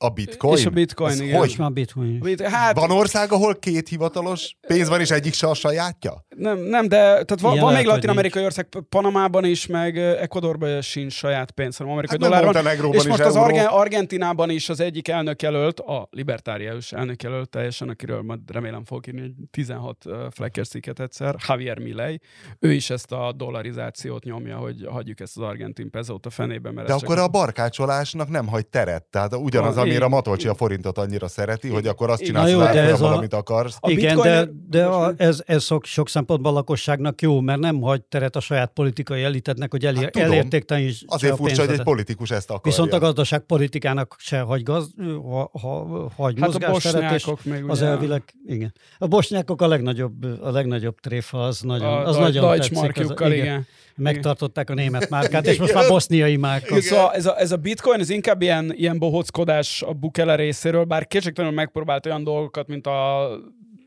a 0.03 0.09
bitcoin? 0.09 0.57
És 0.57 0.67
a 0.67 0.71
bitcoin, 0.71 1.11
Ez 1.13 1.21
igen. 1.21 1.39
Hogy? 1.39 1.55
a 1.59 1.69
bitcoin. 1.69 2.21
Bit- 2.21 2.43
hát, 2.43 2.77
Van 2.79 2.91
ország, 2.91 3.33
ahol 3.33 3.55
két 3.55 3.89
hivatalos 3.89 4.57
pénz 4.67 4.89
van, 4.89 5.01
és 5.01 5.11
egyik 5.11 5.35
se 5.35 5.47
a 5.47 5.55
sajátja? 5.55 6.25
nem, 6.37 6.59
nem, 6.59 6.89
de 6.89 6.97
tehát 6.99 7.41
van, 7.41 7.59
van 7.59 7.73
még 7.75 7.87
latin-amerikai 7.87 8.45
ország, 8.45 8.67
Panamában 8.89 9.45
is, 9.45 9.67
meg 9.67 9.99
Ecuadorban 9.99 10.81
sincs 10.83 11.13
saját 11.13 11.51
pénz, 11.51 11.77
hanem 11.77 11.93
amerikai 11.93 12.19
Hát 12.21 12.29
dollár 12.31 12.79
van. 12.79 12.93
És 12.93 13.01
is 13.01 13.09
most 13.09 13.21
az. 13.21 13.37
Argen- 13.37 13.67
Argentinában 13.67 14.51
is 14.51 14.69
az 14.69 14.81
egyik 14.81 15.09
elnök 15.09 15.43
jelölt, 15.43 15.81
a 15.81 16.09
libertárius 16.11 16.93
elnök 16.93 17.23
jelölt 17.23 17.49
teljesen, 17.49 17.89
akiről 17.89 18.23
majd 18.23 18.41
remélem 18.53 18.85
fog 18.85 19.07
írni 19.07 19.21
egy 19.21 19.35
16 19.51 20.05
uh, 20.05 20.15
fleckes 20.31 20.69
cikket 20.69 21.01
egyszer, 21.01 21.35
Javier 21.49 21.79
Milei. 21.79 22.21
Ő 22.59 22.73
is 22.73 22.91
ezt 22.91 23.13
a 23.13 23.33
dollarizációt 23.37 24.25
nyomja, 24.25 24.57
hogy 24.57 24.87
hagyjuk 24.91 25.21
ezt 25.21 25.37
az 25.37 25.43
argentin 25.43 25.91
pezót 25.91 26.27
a 26.27 26.31
fenébe. 26.31 26.71
Mert 26.73 26.87
De 26.87 26.93
akkor 26.93 27.17
csak 27.17 27.25
a 27.25 27.29
barkácsolásnak 27.29 28.29
nem 28.29 28.47
hagy 28.47 28.67
teret. 28.67 29.05
Tehát 29.05 29.35
ugyanaz, 29.35 29.75
Van, 29.75 29.90
amire 29.91 30.05
igen. 30.07 30.11
Matolcsi 30.17 30.49
a 30.49 30.55
forintot 30.55 30.99
annyira 30.99 31.29
szereti, 31.29 31.69
hogy 31.69 31.87
akkor 31.87 32.11
azt 32.11 32.21
Igen. 32.21 32.33
csinálsz 32.33 32.51
jó, 32.51 32.59
az 32.61 32.75
de 32.75 32.81
ez 32.83 33.01
a- 33.01 33.17
amit 33.17 33.35
akarsz. 33.35 33.77
A 33.81 33.91
Igen, 33.91 34.15
bitcoin- 34.15 34.35
de, 34.69 34.79
de 34.79 34.85
a, 34.87 35.13
ez, 35.17 35.43
ez 35.47 35.65
sok, 35.65 35.85
sok 35.85 36.09
szempontból 36.09 36.51
a 36.51 36.55
lakosságnak 36.55 37.23
jó, 37.23 37.41
mert 37.41 37.59
nem 37.61 37.81
hagy 37.81 38.03
teret 38.03 38.37
a 38.37 38.41
saját 38.41 38.71
politikai 38.75 39.23
elitetnek, 39.23 39.71
hogy 39.71 39.87
elér, 39.87 40.03
Hát 40.03 40.13
tudom. 40.13 40.29
elértéktelenítse 40.31 41.05
Azért 41.09 41.37
furcsa, 41.37 41.65
hogy 41.67 41.75
egy 41.75 41.83
politikus 41.83 42.31
ezt 42.31 42.51
akarja. 42.51 42.63
Viszont 42.71 42.93
a 42.93 42.99
gazdaságpolitikának 42.99 44.15
se 44.19 44.41
hagy, 44.41 44.63
gaz, 44.63 44.91
ha, 45.23 45.51
ha, 45.61 46.09
hagy 46.17 46.35
Hát 46.41 46.49
a 46.49 46.53
mozgásteret, 46.71 47.15
és 47.15 47.27
még 47.43 47.65
az 47.69 47.79
ugye, 47.79 47.89
elvileg, 47.89 48.23
igen. 48.47 48.75
A 48.99 49.07
bosnyákok 49.07 49.63
a 49.63 49.67
legnagyobb, 49.69 50.25
a 50.43 50.51
legnagyobb 50.51 51.01
tréfa, 51.01 51.43
az 51.45 51.61
nagyon, 51.61 51.89
a, 51.89 52.07
az 52.07 52.17
a 52.17 52.21
nagyon 52.21 52.43
Deutsch 52.43 52.59
tetszik. 52.61 52.77
markjukkal, 52.77 53.27
az, 53.31 53.37
igen. 53.37 53.67
Megtartották 54.01 54.71
a 54.71 54.75
német 54.75 55.09
márkát, 55.17 55.47
és 55.47 55.59
most 55.59 55.75
már 55.75 55.89
boszniai 55.89 56.37
márka. 56.37 56.81
Szóval 56.81 57.13
ez 57.13 57.27
a, 57.27 57.39
ez 57.39 57.53
a 57.53 57.57
bitcoin, 57.57 58.01
ez 58.01 58.11
inkább 58.11 58.43
ilyen, 58.43 58.73
ilyen 58.75 58.99
bohockodás 58.99 59.83
a 59.83 59.93
Bukele 59.93 60.35
részéről, 60.35 60.85
bár 60.85 61.07
kétségtelenül 61.07 61.57
megpróbált 61.57 62.07
olyan 62.07 62.25
dolgokat, 62.25 62.69
mint 62.69 62.87
a 62.87 63.29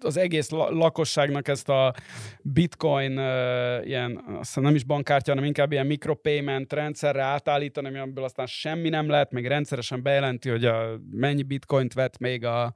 az 0.06 0.18
egész 0.18 0.50
lakosságnak 0.50 1.48
ezt 1.48 1.70
a 1.70 1.94
bitcoin 2.42 3.18
uh, 3.18 3.88
ilyen, 3.88 4.24
aztán 4.40 4.64
nem 4.64 4.76
is 4.76 4.84
bankkártya, 4.84 5.32
hanem 5.32 5.46
inkább 5.48 5.72
ilyen 5.72 5.86
micropayment 5.86 6.74
rendszerre 6.74 7.22
átállítani, 7.22 8.00
amiből 8.00 8.24
aztán 8.24 8.46
semmi 8.46 8.90
nem 8.90 9.10
lehet, 9.10 9.32
még 9.32 9.48
rendszeresen 9.48 10.02
bejelenti, 10.02 10.50
hogy 10.50 10.66
a, 10.66 11.00
mennyi 11.12 11.44
bitcoint 11.44 11.94
vett 11.94 12.18
még 12.18 12.46
a 12.46 12.74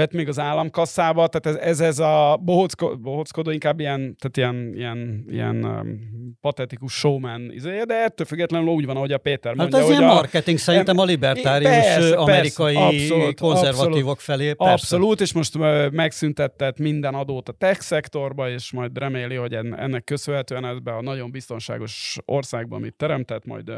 vett 0.00 0.12
még 0.12 0.28
az 0.28 0.38
államkasszába, 0.38 1.26
tehát 1.26 1.58
ez, 1.58 1.66
ez, 1.66 1.80
ez 1.80 1.98
a 1.98 2.40
bohocko, 2.42 2.96
bohockodó 2.96 3.50
inkább 3.50 3.80
ilyen, 3.80 4.16
tehát 4.18 4.36
ilyen, 4.36 4.74
ilyen, 4.74 5.24
ilyen 5.28 5.64
um, 5.64 6.00
patetikus 6.40 6.92
showman, 6.92 7.52
izé, 7.52 7.82
de 7.86 7.94
ettől 7.94 8.26
függetlenül 8.26 8.68
úgy 8.68 8.86
van, 8.86 8.96
ahogy 8.96 9.12
a 9.12 9.18
Péter 9.18 9.54
mondja. 9.54 9.76
Hát 9.76 9.86
ez 9.86 9.90
hogy 9.90 9.98
ilyen 10.00 10.10
a, 10.10 10.14
marketing 10.14 10.58
szerintem 10.58 10.98
a 10.98 11.04
libertárius 11.04 11.70
persze, 11.70 12.16
amerikai 12.16 12.74
persze, 12.74 12.96
abszolút, 12.96 13.40
konzervatívok 13.40 13.96
abszolút, 13.96 14.20
felé. 14.20 14.52
Persze. 14.52 14.72
Abszolút, 14.72 15.20
és 15.20 15.32
most 15.32 15.58
megszüntetett 15.90 16.78
minden 16.78 17.14
adót 17.14 17.48
a 17.48 17.52
tech 17.52 17.80
szektorba, 17.80 18.50
és 18.50 18.72
majd 18.72 18.98
reméli, 18.98 19.34
hogy 19.34 19.54
ennek 19.54 20.04
köszönhetően 20.04 20.64
ebbe 20.64 20.92
a 20.92 21.02
nagyon 21.02 21.30
biztonságos 21.30 22.18
országban, 22.24 22.78
amit 22.78 22.94
teremtett, 22.94 23.44
majd 23.44 23.72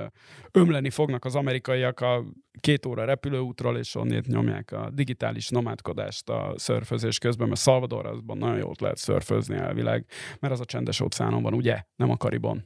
ömleni 0.52 0.90
fognak 0.90 1.24
az 1.24 1.34
amerikaiak 1.34 2.00
a 2.00 2.24
két 2.60 2.86
óra 2.86 3.04
repülőútról, 3.04 3.78
és 3.78 3.94
onnét 3.94 4.26
nyomják 4.26 4.72
a 4.72 4.90
digitális 4.92 5.48
nomádkodást 5.48 6.28
a 6.28 6.54
szörfözés 6.56 7.18
közben, 7.18 7.48
mert 7.48 7.60
Salvador 7.60 8.06
azban 8.06 8.38
nagyon 8.38 8.56
jót 8.56 8.80
lehet 8.80 8.96
szörfözni 8.96 9.56
elvileg, 9.56 10.04
mert 10.40 10.52
az 10.52 10.60
a 10.60 10.64
csendes 10.64 11.00
óceánon 11.00 11.42
van, 11.42 11.54
ugye? 11.54 11.82
Nem 11.96 12.10
a 12.10 12.16
Karibon. 12.16 12.64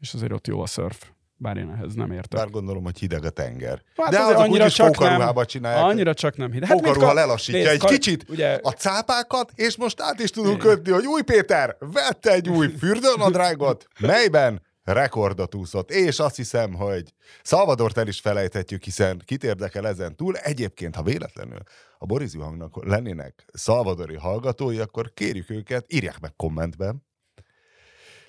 És 0.00 0.14
azért 0.14 0.32
ott 0.32 0.46
jó 0.46 0.60
a 0.60 0.66
szörf 0.66 1.10
bár 1.38 1.56
én 1.56 1.70
ehhez 1.70 1.94
nem 1.94 2.10
értek. 2.12 2.40
Bár 2.40 2.50
gondolom, 2.50 2.84
hogy 2.84 2.98
hideg 2.98 3.24
a 3.24 3.30
tenger. 3.30 3.82
Hát 3.96 4.10
De 4.10 4.20
azok 4.20 4.38
annyira 4.38 4.70
csak 4.70 4.98
nem, 4.98 5.34
csinálják. 5.44 5.84
Annyira 5.84 6.14
csak 6.14 6.36
nem 6.36 6.52
hideg. 6.52 6.68
Hát 6.68 6.80
Pókaruha 6.80 7.12
lelassítja 7.12 7.60
nézd, 7.60 7.72
egy 7.72 7.78
kar... 7.78 7.90
kicsit 7.90 8.24
ugye... 8.28 8.58
a 8.62 8.70
cápákat, 8.70 9.52
és 9.54 9.76
most 9.76 10.00
át 10.00 10.20
is 10.20 10.30
tudunk 10.30 10.58
kötni, 10.58 10.92
hogy 10.92 11.06
új 11.06 11.22
Péter, 11.22 11.76
vette 11.92 12.32
egy 12.32 12.48
új 12.48 12.68
fürdőnadrágot, 12.78 13.86
melyben 14.00 14.62
rekordot 14.92 15.54
úszott, 15.54 15.90
és 15.90 16.18
azt 16.18 16.36
hiszem, 16.36 16.74
hogy 16.74 17.14
Szalvadort 17.42 17.96
el 17.96 18.08
is 18.08 18.20
felejthetjük, 18.20 18.82
hiszen 18.82 19.22
kit 19.24 19.44
érdekel 19.44 19.86
ezen 19.86 20.16
túl. 20.16 20.36
Egyébként, 20.36 20.96
ha 20.96 21.02
véletlenül 21.02 21.62
a 21.98 22.06
Boris 22.06 22.34
hangnak 22.34 22.84
lennének 22.84 23.44
szalvadori 23.52 24.16
hallgatói, 24.16 24.78
akkor 24.78 25.12
kérjük 25.14 25.50
őket, 25.50 25.92
írják 25.92 26.20
meg 26.20 26.32
kommentben, 26.36 27.04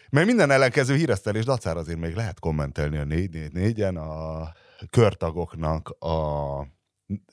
mert 0.10 0.26
minden 0.26 0.52
ellenkező 0.52 0.96
híresztelés 0.96 1.46
dacára 1.46 1.80
azért 1.80 2.00
még 2.00 2.15
lehet 2.15 2.39
kommentelni 2.39 2.98
a 2.98 3.04
444-en 3.04 3.96
a 3.96 4.52
körtagoknak 4.89 5.89
a 5.89 6.67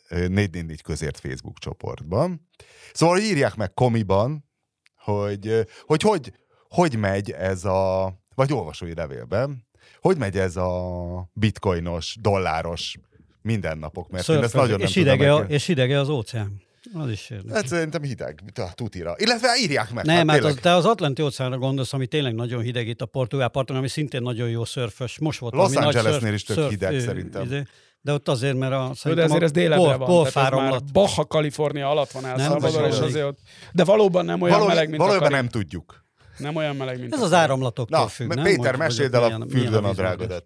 444 0.09 0.83
közért 0.83 1.19
Facebook 1.19 1.59
csoportban. 1.59 2.49
Szóval 2.93 3.19
írják 3.19 3.55
meg 3.55 3.75
komiban, 3.75 4.51
hogy 4.97 5.67
hogy, 5.81 6.03
hogy, 6.03 6.33
hogy 6.69 6.97
megy 6.97 7.31
ez 7.31 7.65
a 7.65 8.13
vagy 8.35 8.53
olvasói 8.53 8.95
levélben, 8.95 9.67
hogy 10.01 10.17
megy 10.17 10.39
ez 10.39 10.57
a 10.57 11.31
bitcoinos, 11.33 12.17
dolláros 12.21 12.97
mindennapok, 13.43 14.11
mert 14.11 14.25
Szörföz, 14.25 14.43
én 14.43 14.45
ezt 14.45 14.69
nagyon 14.69 14.81
és 14.81 14.95
nem 14.95 15.05
idege, 15.05 15.29
tudom. 15.29 15.47
A, 15.47 15.49
és 15.49 15.69
idege 15.69 15.99
az 15.99 16.09
óceán. 16.09 16.63
Az 16.93 17.11
is 17.11 17.31
érdekes. 17.31 17.55
Hát 17.55 17.67
szerintem 17.67 18.03
hideg, 18.03 18.41
tutira. 18.75 19.15
Illetve 19.19 19.49
írják 19.61 19.93
meg. 19.93 20.05
Nem, 20.05 20.29
hát, 20.29 20.43
hát 20.43 20.51
az, 20.51 20.59
te 20.61 20.75
az 20.75 20.85
Atlanti 20.85 21.23
óceánra 21.23 21.59
gondolsz, 21.59 21.93
ami 21.93 22.07
tényleg 22.07 22.35
nagyon 22.35 22.63
hideg 22.63 22.89
itt 22.89 23.01
a 23.01 23.07
portugál 23.07 23.49
parton, 23.49 23.77
ami 23.77 23.89
szintén 23.89 24.23
nagyon 24.23 24.49
jó 24.49 24.65
szörfös. 24.65 25.19
Most 25.19 25.39
volt 25.39 25.55
Los 25.55 25.75
Angelesnél 25.75 26.33
is 26.33 26.43
tök 26.43 26.69
hideg 26.69 26.93
ő, 26.93 27.01
szerintem. 27.01 27.43
Izé, 27.43 27.63
de 28.01 28.13
ott 28.13 28.29
azért, 28.29 28.57
mert 28.57 28.73
a, 28.73 28.93
de 29.15 29.23
azért 29.23 29.43
ez 29.43 29.51
délebre 29.51 29.97
van. 29.97 30.27
Tehát 30.33 30.93
Baja, 30.93 31.25
Kalifornia 31.25 31.91
alatt 31.91 32.11
van 32.11 32.27
el 32.27 32.39
Salvador, 32.39 32.87
és 32.87 32.99
azért 32.99 33.25
ott, 33.25 33.39
de 33.73 33.85
de 33.85 34.23
nem 34.23 34.43
olyan 34.43 34.59
Való, 34.59 34.67
meleg, 34.67 34.89
mint 34.89 35.03
valójában 35.03 35.33
a 35.33 35.37
nem 35.37 35.49
tudjuk. 35.49 36.04
Nem 36.39 36.57
olyan 36.57 36.77
meleg, 36.77 37.01
mint 37.01 37.15
Ez 37.15 37.23
az 37.23 37.33
áramlatoktól 37.33 37.99
Na, 37.99 38.07
függ, 38.07 38.35
nem? 38.35 38.45
Péter, 38.45 38.77
meséld 38.77 39.15
el 39.15 39.23
a 39.23 39.47
fürdőnadrágodat. 39.51 40.45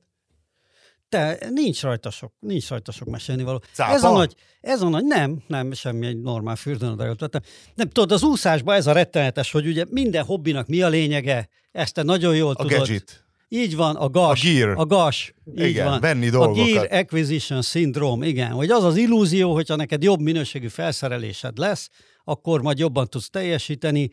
Te, 1.09 1.39
nincs 1.51 1.83
rajta 1.83 2.11
sok, 2.11 2.33
nincs 2.39 2.69
rajta 2.69 2.93
sok 2.93 3.09
mesélni 3.09 3.43
való. 3.43 3.63
Cápa? 3.73 3.93
Ez 3.93 4.03
a 4.03 4.13
nagy, 4.13 4.35
ez 4.61 4.81
a 4.81 4.89
nagy, 4.89 5.05
nem, 5.05 5.43
nem, 5.47 5.73
semmi 5.73 6.07
egy 6.07 6.21
normál 6.21 6.57
fürdőnadrágot 6.57 7.21
vettem. 7.21 7.41
Nem, 7.75 7.89
tudod, 7.89 8.13
az 8.13 8.23
úszásban 8.23 8.75
ez 8.75 8.87
a 8.87 8.93
rettenetes, 8.93 9.51
hogy 9.51 9.67
ugye 9.67 9.85
minden 9.91 10.25
hobbinak 10.25 10.67
mi 10.67 10.83
a 10.83 10.89
lényege, 10.89 11.49
ezt 11.73 11.95
te 11.95 12.03
nagyon 12.03 12.37
jól 12.37 12.51
a 12.51 12.55
tudod. 12.55 12.79
Gadget. 12.79 13.27
Így 13.49 13.77
van, 13.77 13.97
a 13.97 14.09
gas. 14.09 14.45
A 14.45 14.49
gear. 14.49 14.79
A 14.79 14.87
gas. 14.87 15.35
Így 15.57 15.69
igen, 15.69 15.85
van. 15.85 16.01
venni 16.01 16.29
dolgokat. 16.29 16.67
A 16.67 16.71
gear 16.71 16.89
acquisition 16.91 17.63
syndrome, 17.63 18.27
igen. 18.27 18.51
Hogy 18.51 18.71
az 18.71 18.85
az 18.85 18.97
illúzió, 18.97 19.55
hogyha 19.55 19.77
neked 19.77 20.03
jobb 20.03 20.21
minőségű 20.21 20.69
felszerelésed 20.69 21.59
lesz, 21.59 21.91
akkor 22.25 22.63
majd 22.63 22.79
jobban 22.79 23.09
tudsz 23.09 23.31
teljesíteni, 23.31 24.11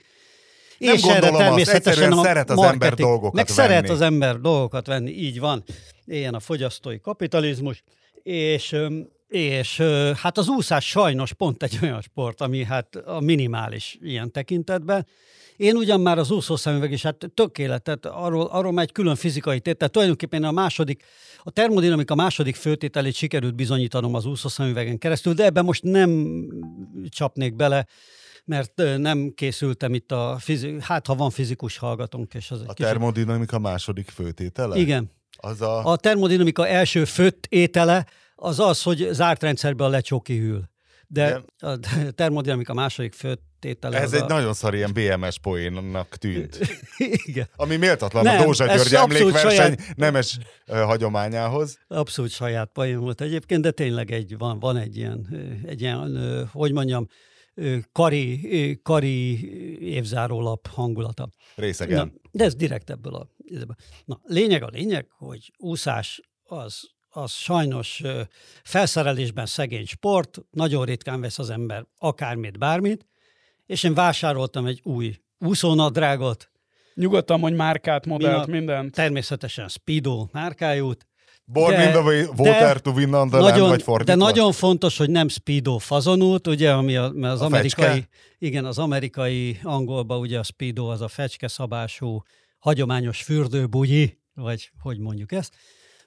nem 0.78 0.96
és 0.96 1.04
erre 1.04 1.30
természetesen 1.30 2.12
azt, 2.12 2.24
szeret 2.24 2.50
az 2.50 2.62
ember 2.62 2.94
dolgokat 2.94 3.34
meg 3.34 3.46
venni. 3.46 3.58
szeret 3.58 3.90
az 3.90 4.02
ember 4.02 4.40
dolgokat 4.40 4.88
venni, 4.88 5.12
így 5.12 5.40
van. 5.40 5.64
Ilyen 6.06 6.34
a 6.34 6.40
fogyasztói 6.40 7.00
kapitalizmus, 7.00 7.84
és 8.24 8.76
és 9.28 9.82
hát 10.16 10.38
az 10.38 10.48
úszás 10.48 10.88
sajnos 10.88 11.34
pont 11.34 11.64
egy 11.64 11.80
olyan 11.82 12.02
sport, 12.02 12.42
ami 12.42 12.64
hát 12.64 12.96
a 12.96 13.20
minimális 13.20 13.98
ilyen 14.02 14.32
tekintetben. 14.32 15.08
Én 15.58 15.76
ugyan 15.76 16.02
már 16.02 16.18
az 16.18 16.32
úszószemüveg 16.32 16.92
is, 16.92 17.02
hát 17.02 17.32
tökéletet, 17.34 18.06
arról, 18.06 18.46
arról 18.46 18.72
már 18.72 18.84
egy 18.84 18.92
külön 18.92 19.16
fizikai 19.16 19.60
tét, 19.60 19.78
tehát 19.78 19.94
tulajdonképpen 19.94 20.44
a 20.44 20.52
második, 20.52 21.04
a 21.44 21.52
termodinamika 21.52 22.16
második 22.16 22.56
főtételét 22.56 23.16
sikerült 23.16 23.56
bizonyítanom 23.56 24.16
az 24.16 24.26
úszószemüvegen 24.26 24.98
keresztül, 24.98 25.34
de 25.34 25.44
ebben 25.44 25.66
most 25.66 25.84
nem 25.84 26.42
csapnék 27.10 27.56
bele, 27.56 27.88
mert 28.46 28.82
nem 28.98 29.34
készültem 29.36 29.94
itt 29.94 30.12
a 30.12 30.38
fizi- 30.40 30.78
hát 30.80 31.08
ha 31.08 31.16
van 31.16 31.30
fizikus 31.30 31.78
hallgatónk. 31.78 32.34
És 32.34 32.52
az 32.52 32.60
a 32.60 32.74
kicsit... 32.74 32.86
termodinamika 32.86 33.60
második 33.60 34.10
főtétele? 34.10 34.78
Igen. 34.78 35.12
Az 35.38 35.62
a... 35.62 35.86
a 35.86 35.96
termodinamika 35.96 36.68
első 36.68 37.06
főtt 37.06 37.46
étele 37.50 38.06
az 38.36 38.60
az, 38.60 38.82
hogy 38.82 39.08
zárt 39.12 39.44
rendszerben 39.44 39.88
a 39.88 39.90
lecsó 39.90 40.22
kihűl. 40.22 40.70
De 41.08 41.28
Igen. 41.28 41.46
a 41.60 41.80
termodinamika 42.22 42.74
második 42.74 43.14
főtétele... 43.14 44.00
Ez 44.00 44.14
egy 44.14 44.22
a... 44.22 44.28
nagyon 44.28 44.54
szar 44.54 44.74
ilyen 44.74 44.94
BMS 44.94 45.40
poénnak 45.40 46.16
tűnt. 46.16 46.60
Igen. 47.28 47.48
Ami 47.56 47.76
méltatlan 47.76 48.24
nem, 48.24 48.40
a 48.40 48.44
Dózsa 48.44 48.66
György 48.66 48.94
emlékverseny 48.94 49.56
saját... 49.56 49.96
nemes 49.96 50.38
hagyományához. 50.66 51.80
Abszolút 51.88 52.32
saját 52.32 52.70
poén 52.74 53.00
volt 53.00 53.22
egyébként, 53.22 53.62
de 53.62 53.72
tényleg 53.72 54.12
egy, 54.12 54.38
van, 54.38 54.60
van 54.60 54.78
egy 54.78 54.98
ilyen, 54.98 55.28
egy 55.66 55.82
ilyen, 55.82 56.50
hogy 56.52 56.72
mondjam, 56.72 57.08
kari, 57.92 58.80
kari 58.84 59.50
évzárólap 59.82 60.68
hangulata. 60.68 61.30
Részegen. 61.56 61.98
Na, 61.98 62.30
de 62.32 62.44
ez 62.44 62.56
direkt 62.56 62.90
ebből 62.90 63.16
a... 63.16 63.30
Na, 64.06 64.20
lényeg 64.24 64.64
a 64.64 64.70
lényeg, 64.72 65.08
hogy 65.10 65.52
úszás 65.58 66.22
az, 66.44 66.90
az 67.10 67.32
sajnos 67.32 68.02
felszerelésben 68.64 69.46
szegény 69.46 69.86
sport, 69.86 70.38
nagyon 70.52 70.86
ritkán 70.86 71.22
vesz 71.22 71.40
az 71.40 71.50
ember 71.50 71.86
akármit, 71.98 72.58
bármit, 72.58 73.06
és 73.66 73.84
én 73.84 73.94
vásároltam 73.94 74.66
egy 74.66 74.80
új 74.84 75.16
úszónadrágot. 75.40 76.52
Nyugodtan 76.94 77.40
mondj 77.40 77.56
márkát, 77.56 78.06
modellt, 78.06 78.48
mindent. 78.48 78.94
Természetesen 78.94 79.68
Speedo 79.68 80.28
márkájút, 80.32 81.08
Born 81.48 81.76
de, 81.76 81.84
in 81.84 81.92
the 81.92 82.28
water 82.38 82.82
to 82.82 82.92
win 82.92 83.14
on 83.14 83.30
the 83.30 83.40
nagyon, 83.40 83.58
land, 83.58 83.70
vagy 83.70 83.84
fordítva? 83.84 84.16
De 84.16 84.24
nagyon 84.24 84.52
fontos, 84.52 84.98
hogy 84.98 85.10
nem 85.10 85.28
speedo 85.28 85.78
fazonút, 85.78 86.48
ugye, 86.48 86.72
ami 86.74 86.96
a, 86.96 87.12
az 87.12 87.42
a 87.42 87.46
amerikai, 87.46 87.86
fecske? 87.86 88.08
igen, 88.40 88.66
az 88.66 88.78
amerikai 88.78 89.60
angolban 89.64 90.20
ugye 90.20 90.40
a 90.40 90.44
speedo 90.44 90.86
az 90.86 91.02
a 91.02 91.08
fecske 91.08 91.48
szabású 91.48 92.24
hagyományos 92.60 93.22
fürdőbugyi, 93.22 94.20
vagy 94.34 94.72
hogy 94.80 95.00
mondjuk 95.00 95.32
ezt, 95.32 95.54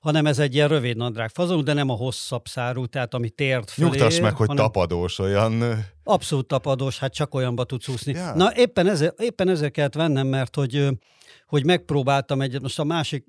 hanem 0.09 0.27
ez 0.27 0.39
egy 0.39 0.55
ilyen 0.55 0.69
rövid 0.69 0.97
nadrág 0.97 1.31
fazonú, 1.31 1.63
de 1.63 1.73
nem 1.73 1.89
a 1.89 1.95
hosszabb 1.95 2.47
szárú, 2.47 2.87
tehát 2.87 3.15
ami 3.15 3.29
tért 3.31 3.71
fölé. 3.71 3.89
Nyugtass 3.89 4.21
meg, 4.21 4.35
hogy 4.35 4.47
hanem... 4.47 4.65
tapadós 4.65 5.19
olyan... 5.19 5.85
Abszolút 6.05 6.47
tapadós, 6.47 6.99
hát 6.99 7.15
csak 7.15 7.35
olyanba 7.35 7.65
tudsz 7.65 7.89
úszni. 7.89 8.13
Yeah. 8.13 8.37
Na 8.37 8.53
éppen 8.57 8.87
ezért, 8.87 9.21
éppen 9.21 9.49
ezért 9.49 9.73
kellett 9.73 9.95
vennem, 9.95 10.27
mert 10.27 10.55
hogy 10.55 10.89
hogy 11.47 11.65
megpróbáltam 11.65 12.41
egyet, 12.41 12.63
most 12.63 12.79
a 12.79 12.85
másik, 12.85 13.25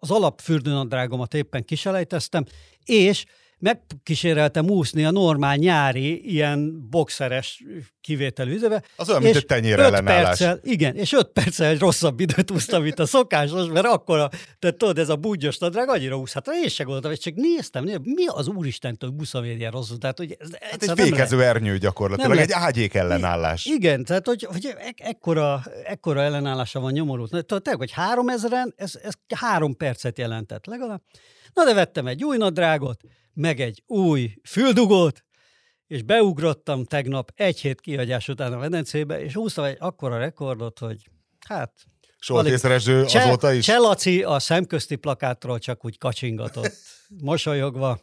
az 0.00 0.10
alapfürdőnadrágomat 0.10 1.34
éppen 1.34 1.64
kiselejteztem, 1.64 2.44
és 2.84 3.24
megkíséreltem 3.58 4.68
úszni 4.70 5.04
a 5.04 5.10
normál 5.10 5.56
nyári, 5.56 6.32
ilyen 6.32 6.88
boxeres 6.90 7.64
kivételű 8.00 8.54
üzebe. 8.54 8.82
Az 8.96 9.08
olyan, 9.08 9.22
mint 9.22 9.34
és 9.34 9.40
egy 9.40 9.46
tenyér 9.46 9.78
ellenállás. 9.78 10.22
perccel, 10.24 10.60
igen, 10.62 10.96
és 10.96 11.12
öt 11.12 11.28
perccel 11.32 11.66
egy 11.70 11.78
rosszabb 11.78 12.20
időt 12.20 12.50
úsztam, 12.50 12.82
mint 12.82 12.98
a 12.98 13.06
szokásos, 13.06 13.68
mert 13.68 13.86
akkor, 13.86 14.18
a, 14.18 14.30
tehát 14.58 14.76
tudod, 14.76 14.98
ez 14.98 15.08
a 15.08 15.16
búgyos 15.16 15.58
nadrág 15.58 15.88
annyira 15.88 16.16
úszhat, 16.18 16.48
én 16.62 16.68
se 16.68 16.82
gondoltam, 16.84 17.10
és 17.10 17.18
csak 17.18 17.34
néztem, 17.34 17.84
néztem, 17.84 18.02
mi 18.04 18.26
az 18.26 18.48
úristentől 18.48 19.10
buszom 19.10 19.44
ilyen 19.44 19.70
rosszul. 19.70 19.98
Tehát, 19.98 20.18
hogy 20.18 20.36
ez 20.40 20.48
Hát 20.60 20.82
egy 20.82 20.90
fékező 20.94 21.42
ernyő 21.42 21.78
gyakorlatilag, 21.78 22.30
Nem 22.30 22.42
egy 22.42 22.52
ágyék 22.52 22.94
ellenállás. 22.94 23.64
igen, 23.64 24.04
tehát 24.04 24.26
hogy, 24.26 24.42
hogy 24.44 24.74
ek- 24.78 25.00
ekkora, 25.00 25.62
ekkora 25.84 26.22
ellenállása 26.22 26.80
van 26.80 26.92
nyomorult. 26.92 27.30
Tényleg, 27.30 27.76
hogy 27.76 27.90
három 27.92 28.28
ezeren, 28.28 28.74
ez, 28.76 28.92
ez 29.02 29.12
három 29.34 29.76
percet 29.76 30.18
jelentett 30.18 30.66
legalább. 30.66 31.00
Na 31.56 31.64
de 31.64 31.74
vettem 31.74 32.06
egy 32.06 32.24
új 32.24 32.36
nadrágot, 32.36 33.00
meg 33.34 33.60
egy 33.60 33.82
új 33.86 34.34
füldugót, 34.44 35.24
és 35.86 36.02
beugrottam 36.02 36.84
tegnap 36.84 37.32
egy 37.34 37.60
hét 37.60 37.80
kihagyás 37.80 38.28
után 38.28 38.52
a 38.52 38.58
medencébe, 38.58 39.20
és 39.20 39.34
húztam 39.34 39.64
egy 39.64 39.76
akkora 39.78 40.18
rekordot, 40.18 40.78
hogy 40.78 41.10
hát... 41.48 41.72
Soltészerező 42.18 43.04
Cseh- 43.04 43.24
azóta 43.24 43.52
is. 43.52 43.64
Cselaci 43.64 44.22
a 44.22 44.38
szemközti 44.38 44.96
plakátról 44.96 45.58
csak 45.58 45.84
úgy 45.84 45.98
kacsingatott, 45.98 46.72
mosolyogva. 47.30 48.00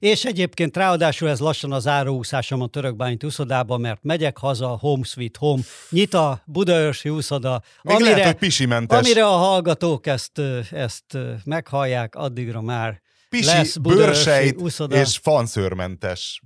És 0.00 0.24
egyébként 0.24 0.76
ráadásul 0.76 1.28
ez 1.28 1.38
lassan 1.40 1.72
az 1.72 1.86
áróúszásom 1.86 2.60
a 2.60 2.66
törökbányti 2.66 3.26
úszodában, 3.26 3.80
mert 3.80 4.02
megyek 4.02 4.38
haza, 4.38 4.66
home 4.66 5.04
sweet 5.04 5.36
home, 5.36 5.62
nyit 5.90 6.14
a 6.14 6.42
budaörsi 6.46 7.08
úszoda, 7.08 7.62
Még 7.82 7.98
lehet, 7.98 8.24
hogy 8.24 8.34
pisimentes. 8.34 8.98
amire 8.98 9.26
a 9.26 9.36
hallgatók 9.36 10.06
ezt, 10.06 10.38
ezt 10.70 11.18
meghallják, 11.44 12.14
addigra 12.14 12.60
már 12.60 13.00
Pisi, 13.28 13.44
lesz 13.46 13.76
bőrsejt 13.76 14.60
úszoda. 14.60 14.96
és 14.96 15.16
fanszőrmentes 15.16 16.42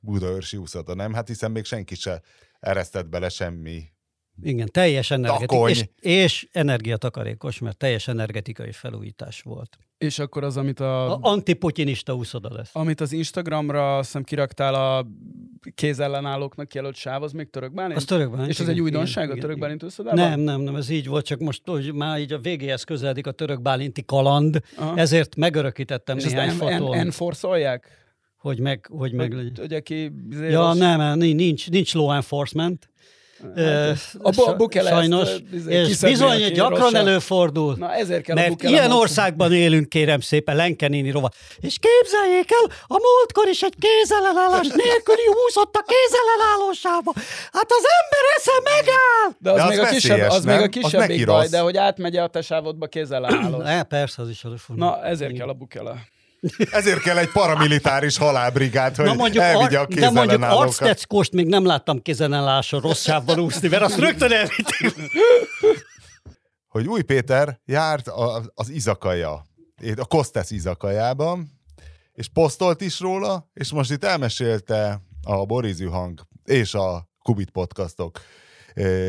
budaörsi 0.00 0.56
úszoda, 0.56 0.94
nem? 0.94 1.12
Hát 1.12 1.28
hiszen 1.28 1.50
még 1.50 1.64
senki 1.64 1.94
se 1.94 2.20
eresztett 2.60 3.06
bele 3.08 3.28
semmi. 3.28 3.82
Igen, 4.42 4.68
teljes 4.72 5.10
energetikus, 5.10 5.48
Takony. 5.48 5.70
és, 5.70 5.86
és 6.00 6.48
energiatakarékos, 6.52 7.58
mert 7.58 7.76
teljes 7.76 8.08
energetikai 8.08 8.72
felújítás 8.72 9.40
volt. 9.42 9.78
És 10.04 10.18
akkor 10.18 10.44
az, 10.44 10.56
amit 10.56 10.80
A 10.80 11.12
a... 11.12 11.18
antiputinista 11.20 12.14
úszoda 12.14 12.48
lesz. 12.52 12.70
Amit 12.72 13.00
az 13.00 13.12
Instagramra 13.12 13.96
azt 13.96 14.06
hiszem 14.06 14.22
kiraktál 14.22 14.74
a 14.74 15.06
kézellenállóknak 15.74 16.74
jelölt 16.74 16.94
sáv, 16.94 17.22
az 17.22 17.32
még 17.32 17.50
török 17.50 17.74
bálint? 17.74 17.96
Az 17.96 18.04
török 18.04 18.30
bálint, 18.30 18.50
És 18.50 18.60
ez 18.60 18.68
egy 18.68 18.80
újdonság 18.80 19.24
igen, 19.24 19.36
a 19.36 19.40
török 19.40 19.56
igen. 19.56 19.60
bálint 19.60 19.82
összedában? 19.82 20.28
Nem, 20.28 20.40
nem, 20.40 20.60
nem, 20.60 20.76
ez 20.76 20.88
így 20.90 21.06
volt, 21.06 21.26
csak 21.26 21.38
most 21.38 21.62
hogy 21.64 21.92
már 21.94 22.20
így 22.20 22.32
a 22.32 22.38
végéhez 22.38 22.82
közeledik 22.82 23.26
a 23.26 23.30
török 23.32 23.62
bálinti 23.62 24.04
kaland, 24.04 24.60
Aha. 24.76 24.96
ezért 24.96 25.36
megörökítettem 25.36 26.16
És 26.16 26.24
néhány 26.24 26.50
fotón, 26.50 26.92
en- 26.94 27.00
enforce-olják? 27.00 28.02
hogy 28.36 28.60
meg, 28.60 28.86
hogy 28.90 29.12
meg 29.12 29.26
Hogy, 29.32 29.36
legyen. 29.36 29.52
hogy 29.60 29.72
aki... 29.72 30.12
izé 30.30 30.50
Ja, 30.50 30.72
nem, 30.72 31.18
nincs, 31.18 31.70
nincs 31.70 31.94
law 31.94 32.10
enforcement. 32.10 32.88
Ö, 33.54 33.90
a 34.22 34.54
Bukele 34.56 34.90
ezt, 34.90 34.98
sajnos, 34.98 35.30
izé, 35.52 35.74
és 35.74 35.98
bizony 35.98 36.52
gyakran 36.52 36.78
rosszabb. 36.78 36.94
előfordul. 37.06 37.74
Na 37.78 37.92
ezért 37.94 38.22
kell 38.22 38.36
a 38.36 38.38
Mert 38.38 38.50
Bukele 38.50 38.70
ilyen 38.70 38.82
monster. 38.82 39.02
országban 39.02 39.52
élünk, 39.52 39.88
kérem 39.88 40.20
szépen, 40.20 40.56
Lenkenéni 40.56 41.10
rova. 41.10 41.30
És 41.60 41.76
képzeljék 41.80 42.50
el, 42.50 42.70
a 42.86 43.00
múltkor 43.02 43.48
is 43.48 43.62
egy 43.62 43.74
kézelenállás 43.78 44.66
nélküli 44.66 45.26
húzott 45.26 45.74
a 45.76 45.84
kézelenállósába. 45.92 47.12
Hát 47.52 47.66
az 47.68 47.84
ember 48.00 48.24
esze 48.36 48.52
megáll! 48.64 49.36
De 49.38 49.50
az, 49.50 49.56
De 49.56 49.62
az 49.62 49.68
még, 49.70 49.78
a 49.78 49.86
kisebb, 49.88 50.10
veszélyes, 50.16 50.34
az 50.36 50.44
még 50.44 50.58
a 50.58 50.62
Az 50.62 50.68
kisebbik 50.68 51.08
neki 51.08 51.24
baj, 51.24 51.48
de 51.48 51.58
hogy 51.60 51.76
átmegy 51.76 52.16
a 52.16 52.26
te 52.26 52.42
sávodba 52.42 52.86
kézellenállós. 52.94 53.64
E, 53.66 53.82
persze, 53.82 54.22
az 54.22 54.28
is 54.28 54.44
előfordul. 54.44 54.86
Na, 54.86 55.04
ezért 55.04 55.32
kell 55.36 55.48
a 55.48 55.52
Bukele. 55.52 55.94
Ezért 56.70 57.00
kell 57.00 57.18
egy 57.18 57.30
paramilitáris 57.30 58.16
halálbrigád, 58.16 58.96
hogy 58.96 59.04
Na 59.04 59.14
mondjuk, 59.14 59.42
elvigye 59.42 59.78
a 59.78 59.86
de 59.86 60.10
mondjuk 60.10 60.42
arcteckost 60.42 61.32
még 61.32 61.46
nem 61.46 61.66
láttam 61.66 62.02
kézelenállásra 62.02 62.80
rossz 62.80 63.02
sávban 63.02 63.38
úszni, 63.38 63.68
mert 63.68 63.82
azt 63.82 63.98
rögtön 63.98 64.32
elvitték. 64.32 64.94
hogy 66.68 66.86
Új 66.86 67.02
Péter 67.02 67.60
járt 67.64 68.08
a, 68.08 68.42
az 68.54 68.68
izakaja, 68.68 69.44
a 69.96 70.04
Kostesz 70.04 70.50
izakajában, 70.50 71.60
és 72.12 72.28
posztolt 72.28 72.80
is 72.80 73.00
róla, 73.00 73.50
és 73.54 73.72
most 73.72 73.90
itt 73.90 74.04
elmesélte 74.04 75.00
a 75.22 75.44
Borizű 75.44 75.86
Hang 75.86 76.20
és 76.44 76.74
a 76.74 77.08
Kubit 77.18 77.50
podcastok 77.50 78.20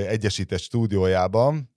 egyesített 0.07 0.59
stúdiójában, 0.59 1.74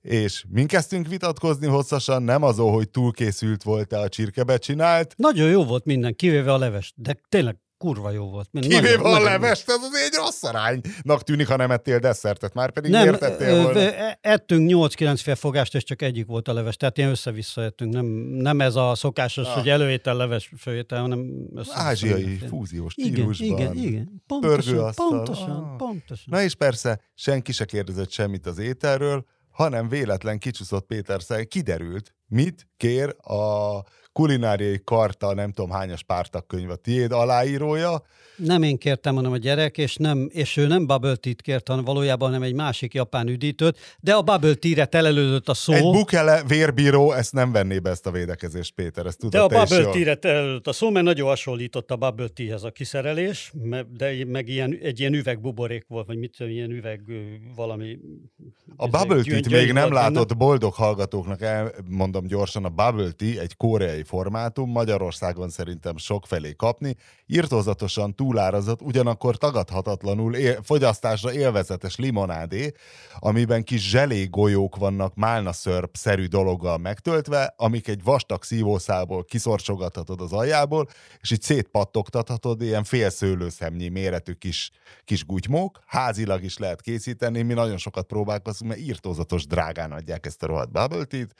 és 0.00 0.44
mi 0.48 0.64
kezdtünk 0.66 1.06
vitatkozni 1.08 1.66
hosszasan, 1.66 2.22
nem 2.22 2.42
azon, 2.42 2.72
hogy 2.72 2.90
túlkészült 2.90 3.62
volt-e 3.62 3.98
a 4.00 4.08
csirkebe 4.08 4.56
csinált, 4.58 5.14
Nagyon 5.16 5.48
jó 5.50 5.64
volt 5.64 5.84
minden, 5.84 6.14
kivéve 6.16 6.52
a 6.52 6.58
leves, 6.58 6.92
de 6.96 7.16
tényleg 7.28 7.56
kurva 7.78 8.10
jó 8.10 8.30
volt. 8.30 8.48
Mind- 8.52 8.66
kivéve 8.66 8.88
nagyon- 8.88 9.04
a 9.06 9.08
nagyon 9.08 9.24
levest, 9.24 9.68
ez 9.68 9.74
azért 9.82 10.04
egy 10.12 10.14
rossz 10.18 10.42
aránynak 10.42 11.22
tűnik, 11.22 11.46
ha 11.48 11.56
nem 11.56 11.70
ettél 11.70 11.98
desszertet, 11.98 12.54
már 12.54 12.70
pedig 12.72 12.90
Nem, 12.90 13.02
miért 13.02 13.18
tettél 13.18 13.54
ö, 13.54 13.62
volna? 13.62 13.80
ö, 13.80 13.88
ettünk 14.20 14.70
8-9 14.70 15.20
fél 15.22 15.34
fogást, 15.34 15.74
és 15.74 15.84
csak 15.84 16.02
egyik 16.02 16.26
volt 16.26 16.48
a 16.48 16.52
leves. 16.52 16.76
Tehát 16.76 16.98
ilyen 16.98 17.10
össze-vissza 17.10 17.62
ettünk. 17.62 17.92
Nem, 17.92 18.04
nem 18.30 18.60
ez 18.60 18.74
a 18.76 18.94
szokásos, 18.94 19.46
Ah. 19.46 19.52
hogy 19.54 19.68
előétel, 19.68 20.16
leves, 20.16 20.52
főétel, 20.58 21.00
hanem 21.00 21.48
össze 21.54 21.72
Ázsiai 21.74 22.36
fúziós 22.48 22.92
Igen, 22.96 23.12
stílusban. 23.12 23.46
igen, 23.48 23.76
igen. 23.76 24.22
Pontosan, 24.26 24.56
Pörgőasztal. 24.64 25.08
pontosan, 25.08 25.50
Ah. 25.50 25.76
pontosan. 25.76 26.24
Na 26.26 26.42
és 26.42 26.54
persze 26.54 27.00
senki 27.14 27.52
se 27.52 27.64
kérdezett 27.64 28.10
semmit 28.10 28.46
az 28.46 28.58
ételről, 28.58 29.24
hanem 29.60 29.88
véletlen 29.88 30.38
kicsúszott 30.38 30.86
Péter 30.86 31.22
száj, 31.22 31.44
kiderült, 31.44 32.14
mit 32.26 32.68
kér 32.76 33.16
a 33.18 33.82
kulináriai 34.12 34.80
karta, 34.84 35.34
nem 35.34 35.52
tudom 35.52 35.70
hányas 35.70 36.02
pártakkönyv 36.02 36.70
a 36.70 36.76
tiéd 36.76 37.12
aláírója, 37.12 38.02
Nem 38.44 38.62
én 38.62 38.78
kértem, 38.78 39.14
hanem 39.14 39.32
a 39.32 39.36
gyerek, 39.36 39.78
és, 39.78 39.96
nem, 39.96 40.28
és 40.32 40.56
ő 40.56 40.66
nem 40.66 40.86
bubble 40.86 41.16
tea-t 41.16 41.42
kért, 41.42 41.68
hanem 41.68 41.84
valójában 41.84 42.30
nem 42.30 42.42
egy 42.42 42.54
másik 42.54 42.94
japán 42.94 43.28
üdítőt, 43.28 43.78
de 44.00 44.14
a 44.14 44.22
bubble 44.22 44.54
tea-re 44.54 44.84
telelődött 44.84 45.48
a 45.48 45.54
szó. 45.54 45.72
egy 45.72 45.82
bukele 45.82 46.42
vérbíró, 46.46 47.12
ezt 47.12 47.32
nem 47.32 47.52
venné 47.52 47.78
be 47.78 47.90
ezt 47.90 48.06
a 48.06 48.10
védekezést, 48.10 48.74
Péter, 48.74 49.06
ezt 49.06 49.28
De 49.28 49.40
a 49.40 49.46
tudod 49.46 49.68
te 49.68 49.76
is 49.76 49.84
bubble 49.84 49.92
tea-re 49.92 50.14
telelődött 50.14 50.66
a 50.66 50.72
szó, 50.72 50.90
mert 50.90 51.04
nagyon 51.04 51.28
hasonlított 51.28 51.90
a 51.90 51.96
bubble 51.96 52.28
tea-hez 52.28 52.64
a 52.64 52.70
kiszerelés, 52.70 53.52
de 53.96 54.24
meg 54.26 54.48
ilyen, 54.48 54.78
egy 54.82 55.00
ilyen 55.00 55.14
üvegbuborék 55.14 55.84
volt, 55.88 56.06
vagy 56.06 56.18
mit 56.18 56.34
tudom, 56.36 56.52
ilyen 56.52 56.70
üveg 56.70 57.00
valami... 57.56 57.98
A 58.76 58.88
Bubble 58.88 59.22
Tea-t 59.22 59.48
még 59.48 59.72
nem 59.72 59.92
látott 59.92 60.36
boldog 60.36 60.74
hallgatóknak, 60.74 61.42
elmondom 61.42 62.26
gyorsan, 62.26 62.64
a 62.64 62.68
Bubble 62.68 63.10
Tea 63.10 63.40
egy 63.40 63.56
koreai 63.56 64.02
formátum, 64.02 64.70
Magyarországon 64.70 65.48
szerintem 65.48 65.96
sokfelé 65.96 66.52
kapni, 66.56 66.96
írtózatosan 67.26 68.14
túlárazott, 68.30 68.82
ugyanakkor 68.82 69.36
tagadhatatlanul 69.36 70.34
él, 70.34 70.62
fogyasztásra 70.62 71.32
élvezetes 71.32 71.96
limonádé, 71.96 72.72
amiben 73.18 73.64
kis 73.64 73.90
zselégolyók 73.90 74.76
vannak 74.76 75.14
málnaszörp-szerű 75.14 76.26
dologgal 76.26 76.78
megtöltve, 76.78 77.54
amik 77.56 77.88
egy 77.88 78.02
vastag 78.02 78.42
szívószából 78.42 79.24
kiszorcsogathatod 79.24 80.20
az 80.20 80.32
aljából, 80.32 80.88
és 81.20 81.30
így 81.30 81.42
szétpattogtathatod, 81.42 82.62
ilyen 82.62 82.84
félszőlőszemnyi 82.84 83.88
méretű 83.88 84.32
kis, 84.32 84.70
kis 85.04 85.24
gutymók, 85.26 85.78
házilag 85.86 86.42
is 86.42 86.58
lehet 86.58 86.80
készíteni, 86.80 87.42
mi 87.42 87.54
nagyon 87.54 87.78
sokat 87.78 88.06
próbálkozunk, 88.06 88.70
mert 88.70 88.82
írtózatos 88.82 89.46
drágán 89.46 89.92
adják 89.92 90.26
ezt 90.26 90.42
a 90.42 90.46
rohadt 90.46 90.72
bubble 90.72 91.04
tea-t, 91.04 91.34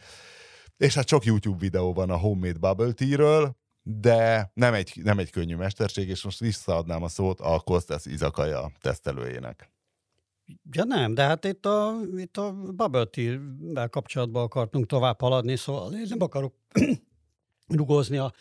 és 0.76 0.94
hát 0.94 1.08
sok 1.08 1.24
YouTube 1.24 1.58
videó 1.58 1.92
van 1.92 2.10
a 2.10 2.16
homemade 2.16 2.58
bubble 2.58 2.92
tea-ről, 2.92 3.58
de 3.98 4.50
nem 4.54 4.74
egy, 4.74 4.92
nem 5.02 5.18
egy 5.18 5.30
könnyű 5.30 5.56
mesterség, 5.56 6.08
és 6.08 6.22
most 6.22 6.38
visszaadnám 6.38 7.02
a 7.02 7.08
szót 7.08 7.40
a 7.40 7.60
Kostas 7.60 8.06
Izakaja 8.06 8.72
tesztelőjének. 8.80 9.70
Ja 10.70 10.84
nem, 10.84 11.14
de 11.14 11.22
hát 11.22 11.44
itt 11.44 11.66
a, 11.66 11.94
itt 12.16 12.36
a 12.36 12.52
bubble 12.52 13.04
tea-vel 13.04 13.88
kapcsolatban 13.88 14.42
akartunk 14.42 14.86
tovább 14.86 15.20
haladni, 15.20 15.56
szóval 15.56 15.92
én 15.92 16.06
nem 16.08 16.22
akarok 16.22 16.54
rugózni 17.78 18.16
a, 18.16 18.32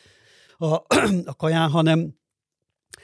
a, 0.58 0.74
a 1.26 1.36
kaján, 1.38 1.70
hanem, 1.70 2.19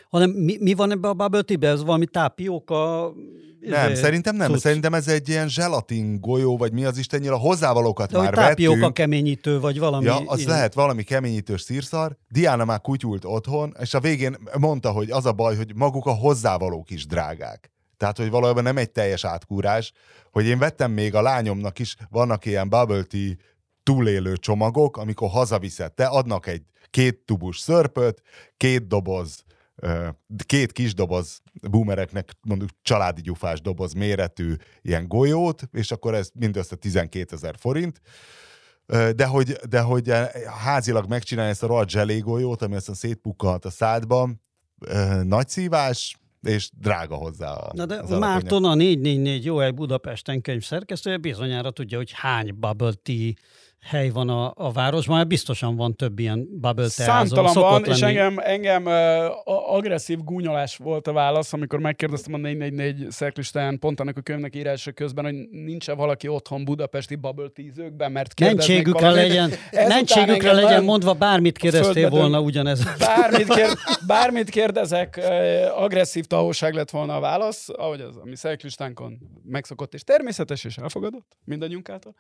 hanem 0.10 0.30
mi, 0.30 0.58
mi 0.60 0.74
van 0.74 0.92
ebbe 0.92 1.08
a 1.08 1.14
bubble 1.14 1.42
tea 1.42 1.70
Ez 1.70 1.84
valami 1.84 2.06
tápióka? 2.06 3.12
Nem, 3.60 3.92
izé, 3.92 4.02
szerintem 4.02 4.36
nem, 4.36 4.52
cucc? 4.52 4.60
szerintem 4.60 4.94
ez 4.94 5.08
egy 5.08 5.30
ilyen 5.30 5.50
zselatin 5.50 6.20
golyó, 6.22 6.58
vagy 6.58 6.72
mi 6.74 6.86
az 6.86 6.98
istennyire, 6.98 7.34
a 7.34 7.38
hozzávalókat 7.38 8.12
De 8.12 8.18
már 8.18 8.34
tápióka 8.34 8.76
vettünk. 8.76 8.94
keményítő, 8.94 9.60
vagy 9.60 9.80
valami. 9.80 10.06
Ja, 10.06 10.22
az 10.26 10.40
ilyen. 10.40 10.52
lehet 10.52 10.74
valami 10.74 11.04
keményítős 11.04 11.62
szírszar. 11.62 12.18
Diana 12.30 12.66
már 12.66 12.82
kutyult 12.82 13.26
otthon, 13.26 13.76
és 13.80 13.94
a 13.94 14.00
végén 14.00 14.36
mondta, 14.60 14.92
hogy 14.92 15.12
az 15.12 15.26
a 15.26 15.32
baj, 15.32 15.56
hogy 15.56 15.76
maguk 15.76 16.06
a 16.06 16.12
hozzávalók 16.14 16.90
is 16.90 17.06
drágák. 17.06 17.72
Tehát, 17.98 18.18
hogy 18.18 18.30
valójában 18.30 18.64
nem 18.64 18.78
egy 18.78 18.92
teljes 18.92 19.26
átkúrás, 19.26 19.92
hogy 20.32 20.46
én 20.46 20.60
vettem 20.60 20.92
még 20.92 21.16
a 21.16 21.22
lányomnak 21.22 21.80
is, 21.80 21.96
vannak 22.10 22.46
ilyen 22.46 22.70
bubble 22.70 23.04
tea 23.04 23.34
túlélő 23.84 24.38
csomagok, 24.38 24.98
amikor 24.98 25.30
hazaviszed 25.30 25.94
te, 25.94 26.06
adnak 26.06 26.48
egy 26.48 26.62
két 26.90 27.18
tubus 27.26 27.60
szörpöt, 27.60 28.22
két 28.58 28.88
doboz, 28.88 29.44
két 30.46 30.72
kis 30.72 30.94
doboz 30.94 31.42
boomereknek, 31.70 32.32
mondjuk 32.48 32.70
családi 32.82 33.22
gyufás 33.22 33.62
doboz 33.62 33.94
méretű 33.94 34.54
ilyen 34.82 35.08
golyót, 35.08 35.64
és 35.72 35.92
akkor 35.92 36.14
ez 36.14 36.30
mindössze 36.34 36.76
12 36.76 37.36
ezer 37.36 37.56
forint, 37.58 38.02
De 39.16 39.26
hogy, 39.26 39.52
de 39.52 39.82
hogy 39.82 40.12
házilag 40.64 41.10
megcsinálni 41.10 41.52
ezt 41.52 41.64
a 41.64 41.68
rohadt 41.68 41.90
zselégolyót, 41.90 42.62
ami 42.62 42.76
aztán 42.76 42.96
szétpukkalhat 42.96 43.66
a 43.66 43.70
szádba, 43.70 44.30
ö, 44.80 45.24
nagy 45.24 45.50
szívás, 45.50 46.18
és 46.42 46.70
drága 46.80 47.16
hozzá 47.16 47.52
a, 47.52 47.72
Na 47.74 47.86
de 47.86 47.96
az. 47.96 48.10
Márton, 48.10 48.66
a 48.66 48.76
444 48.76 49.46
jó 49.46 49.58
hely 49.58 49.72
Budapesten 49.72 50.42
könyv 50.42 50.64
szerkesztője 50.64 51.18
bizonyára 51.18 51.72
tudja, 51.72 51.98
hogy 51.98 52.12
hány 52.14 52.56
bubble 52.56 52.94
tea 52.94 53.32
hely 53.86 54.10
van 54.10 54.30
a, 54.30 54.54
a 54.56 54.72
városban, 54.72 55.16
mert 55.16 55.28
biztosan 55.28 55.76
van 55.76 55.96
több 55.96 56.20
ilyen 56.20 56.48
bubble 56.52 56.88
teázó. 56.96 57.12
Számtalan 57.12 57.44
van, 57.44 57.54
Szokott 57.54 57.88
és 57.88 58.00
lenni. 58.00 58.18
engem, 58.18 58.38
engem 58.44 58.86
uh, 58.86 59.74
agresszív 59.74 60.24
gúnyolás 60.24 60.78
volt 60.78 61.08
a 61.08 61.14
válasz, 61.14 61.54
amikor 61.54 61.80
megkérdeztem 61.80 62.34
a 62.34 62.38
444 62.38 63.12
szerklistán 63.12 63.80
pont 63.80 64.00
annak 64.00 64.18
a 64.18 64.22
könyvnek 64.22 64.56
írása 64.56 64.92
közben, 64.92 65.24
hogy 65.26 65.34
nincs-e 65.52 65.94
valaki 65.94 66.28
otthon 66.28 66.66
budapesti 66.66 67.16
bubble 67.16 67.50
tízőkben, 67.50 68.12
mert 68.12 68.34
valamit. 69.00 69.28
legyen, 69.28 69.52
engem 70.30 70.56
legyen 70.56 70.84
mondva, 70.84 71.14
bármit 71.14 71.58
kérdeztél 71.58 72.10
volna 72.10 72.42
ugyanez. 72.42 72.84
Bármit, 73.00 73.54
kér, 73.54 73.68
bármit 74.08 74.50
kérdezek, 74.50 75.18
eh, 75.18 75.82
agresszív 75.82 76.26
tahóság 76.26 76.74
lett 76.74 76.90
volna 76.90 77.16
a 77.16 77.20
válasz, 77.20 77.70
ahogy 77.70 78.02
az 78.02 78.16
a 78.16 78.26
mi 78.26 78.36
szerklistánkon 78.36 79.18
megszokott 79.44 79.94
és 79.94 80.04
természetes 80.04 80.64
és 80.64 80.78
elfogadott 80.78 81.38
mindannyiunk 81.44 81.90
által. 81.90 82.16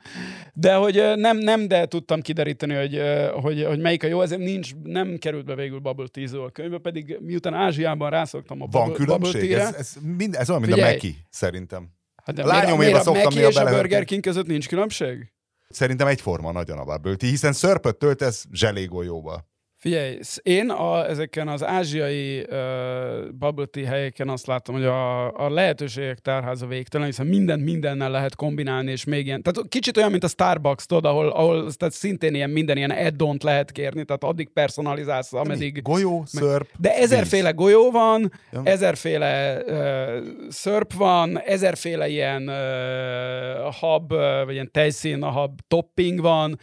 De 0.54 0.74
hogy 0.74 0.98
eh, 0.98 1.16
nem, 1.16 1.38
nem 1.56 1.68
de 1.68 1.86
tudtam 1.86 2.22
kideríteni, 2.22 2.74
hogy, 2.74 3.02
hogy, 3.42 3.64
hogy 3.64 3.80
melyik 3.80 4.04
a 4.04 4.08
jó, 4.08 4.22
ezért 4.22 4.42
nincs, 4.42 4.76
nem 4.84 5.18
került 5.18 5.46
be 5.46 5.56
végül 5.56 5.80
Bubble 5.80 6.08
Tea 6.08 6.44
a 6.44 6.50
könyvbe, 6.50 6.78
pedig 6.78 7.18
miután 7.22 7.54
Ázsiában 7.54 8.10
rászoktam 8.10 8.62
a 8.62 8.68
Van 8.72 8.88
Bubble, 8.88 9.06
különbség? 9.06 9.52
Ez, 9.52 9.74
ez, 9.74 9.94
mind, 10.18 10.36
ez 10.36 10.50
olyan, 10.50 10.62
mint 10.62 10.74
a 10.74 10.76
Figyelj. 10.76 10.94
Meki, 10.94 11.16
szerintem. 11.30 11.90
hát 12.24 12.36
de 12.36 12.44
a 12.44 12.76
miért- 12.76 12.78
miért 12.78 13.08
a 13.08 13.32
és 13.50 13.56
a. 13.56 13.76
Burger 13.76 14.06
King 14.06 14.22
között 14.22 14.46
nincs 14.48 14.68
különbség? 14.68 15.34
Szerintem 15.70 16.08
egyforma 16.08 16.52
nagyon 16.52 16.78
a 16.78 16.84
bubble 16.84 17.16
tea, 17.16 17.30
hiszen 17.30 17.54
szörpöt 17.54 17.98
töltesz 17.98 18.46
zselégolyóba. 18.52 19.46
Figyelj, 19.86 20.20
én 20.44 20.70
a, 20.70 21.10
ezeken 21.10 21.48
az 21.48 21.64
ázsiai 21.64 22.40
uh, 22.40 23.30
bubble 23.40 23.66
tea 23.66 23.88
helyeken 23.88 24.30
azt 24.30 24.48
látom, 24.48 24.76
hogy 24.76 24.86
a, 24.86 25.32
a 25.46 25.50
lehetőségek 25.50 26.20
tárháza 26.20 26.66
végtelen, 26.68 27.08
hiszen 27.08 27.26
mindent 27.26 27.64
mindennel 27.64 28.12
lehet 28.12 28.36
kombinálni, 28.36 28.92
és 28.92 29.04
még 29.04 29.26
ilyen, 29.26 29.42
tehát 29.42 29.70
kicsit 29.70 29.98
olyan, 29.98 30.12
mint 30.12 30.24
a 30.24 30.28
Starbucks, 30.28 30.86
tudod, 30.86 31.06
ahol, 31.06 31.28
ahol 31.30 31.74
tehát 31.74 31.94
szintén 31.94 32.34
ilyen 32.34 32.50
minden 32.50 32.78
ilyen 32.78 32.92
add 32.92 33.44
lehet 33.44 33.72
kérni, 33.72 34.04
tehát 34.06 34.24
addig 34.24 34.50
personalizálsz, 34.50 35.34
ameddig... 35.34 35.82
Golyó, 35.82 36.24
szörp, 36.26 36.70
De 36.78 36.96
ezerféle 36.96 37.52
golyó 37.52 37.92
van, 37.92 38.32
Ja. 38.52 38.62
ezerféle 38.64 39.62
uh, 39.68 40.24
szörp 40.50 40.94
van, 40.94 41.40
ezerféle 41.40 42.08
ilyen 42.08 42.50
uh, 42.50 43.74
hab, 43.74 44.12
uh, 44.12 44.20
vagy 44.46 44.54
ilyen 44.54 44.72
tejszín, 44.72 45.24
a 45.24 45.30
hab 45.30 45.60
topping 45.68 46.22
van. 46.22 46.60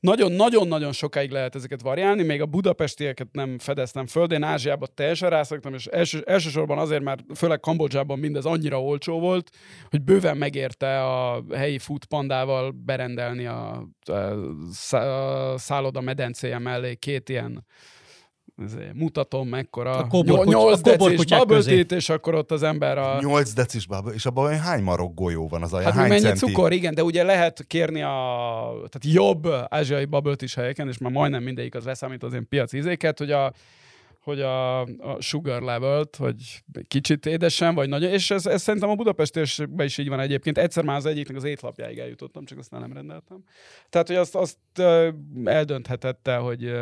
Nagyon-nagyon-nagyon 0.00 0.92
sokáig 0.92 1.30
lehet 1.30 1.54
ezeket 1.54 1.82
variálni, 1.82 2.22
még 2.22 2.40
a 2.40 2.46
budapestieket 2.46 3.28
nem 3.32 3.58
fedeztem 3.58 4.06
föl, 4.06 4.26
de 4.26 4.34
én 4.34 4.42
Ázsiába 4.42 4.86
teljesen 4.86 5.30
rászoktam, 5.30 5.74
és 5.74 5.86
első, 5.86 6.22
elsősorban 6.26 6.78
azért, 6.78 7.02
mert 7.02 7.20
főleg 7.34 7.60
Kambodzsában 7.60 8.18
mindez 8.18 8.44
annyira 8.44 8.82
olcsó 8.82 9.20
volt, 9.20 9.50
hogy 9.90 10.02
bőven 10.02 10.36
megérte 10.36 11.04
a 11.04 11.44
helyi 11.54 11.78
foodpandával 11.78 12.70
berendelni 12.70 13.46
a, 13.46 13.88
a, 14.04 14.96
a 14.96 15.58
szálloda 15.58 16.00
medencéje 16.00 16.58
mellé 16.58 16.94
két 16.94 17.28
ilyen 17.28 17.64
mutatom 18.94 19.48
mekkora 19.48 19.90
A 19.96 20.06
koborkuty- 20.06 20.54
8 20.54 20.80
a 20.86 20.96
decis 20.96 21.64
tea-t, 21.64 21.92
és 21.92 22.08
akkor 22.08 22.34
ott 22.34 22.50
az 22.50 22.62
ember 22.62 22.98
a... 22.98 23.18
8 23.20 23.52
decis 23.52 23.86
bubble, 23.86 24.12
és 24.12 24.26
abban 24.26 24.44
olyan 24.44 24.60
hány 24.60 24.82
marok 24.82 25.14
golyó 25.14 25.48
van 25.48 25.62
az 25.62 25.72
a 25.72 25.82
Hát 25.82 25.92
hány 25.92 26.08
mennyi 26.08 26.20
centi? 26.20 26.38
cukor, 26.38 26.72
igen, 26.72 26.94
de 26.94 27.02
ugye 27.04 27.22
lehet 27.22 27.64
kérni 27.66 28.02
a 28.02 28.08
tehát 28.72 29.00
jobb 29.02 29.46
ázsiai 29.68 30.08
is 30.38 30.54
helyeken, 30.54 30.88
és 30.88 30.98
már 30.98 31.12
majdnem 31.12 31.42
mindegyik 31.42 31.74
az 31.74 31.84
leszámít 31.84 32.22
az 32.22 32.32
én 32.32 32.48
piaci 32.48 32.76
ízéket, 32.76 33.18
hogy 33.18 33.30
a 33.30 33.52
hogy 34.28 34.40
a, 34.40 34.80
a 34.80 35.20
sugar 35.20 35.62
levelt, 35.62 36.16
hogy 36.16 36.62
kicsit 36.88 37.26
édesen, 37.26 37.74
vagy 37.74 37.88
nagyon, 37.88 38.10
és 38.10 38.30
ez, 38.30 38.46
ez 38.46 38.62
szerintem 38.62 38.90
a 38.90 38.94
Budapestésben 38.94 39.86
is 39.86 39.98
így 39.98 40.08
van 40.08 40.20
egyébként. 40.20 40.58
Egyszer 40.58 40.84
már 40.84 40.96
az 40.96 41.06
egyiknek 41.06 41.36
az 41.36 41.44
étlapjáig 41.44 41.98
eljutottam, 41.98 42.44
csak 42.44 42.58
azt 42.58 42.70
nem 42.70 42.92
rendeltem. 42.92 43.44
Tehát, 43.88 44.06
hogy 44.06 44.16
azt, 44.16 44.34
azt 44.34 44.58
eldönthetette, 45.44 46.36
hogy, 46.36 46.72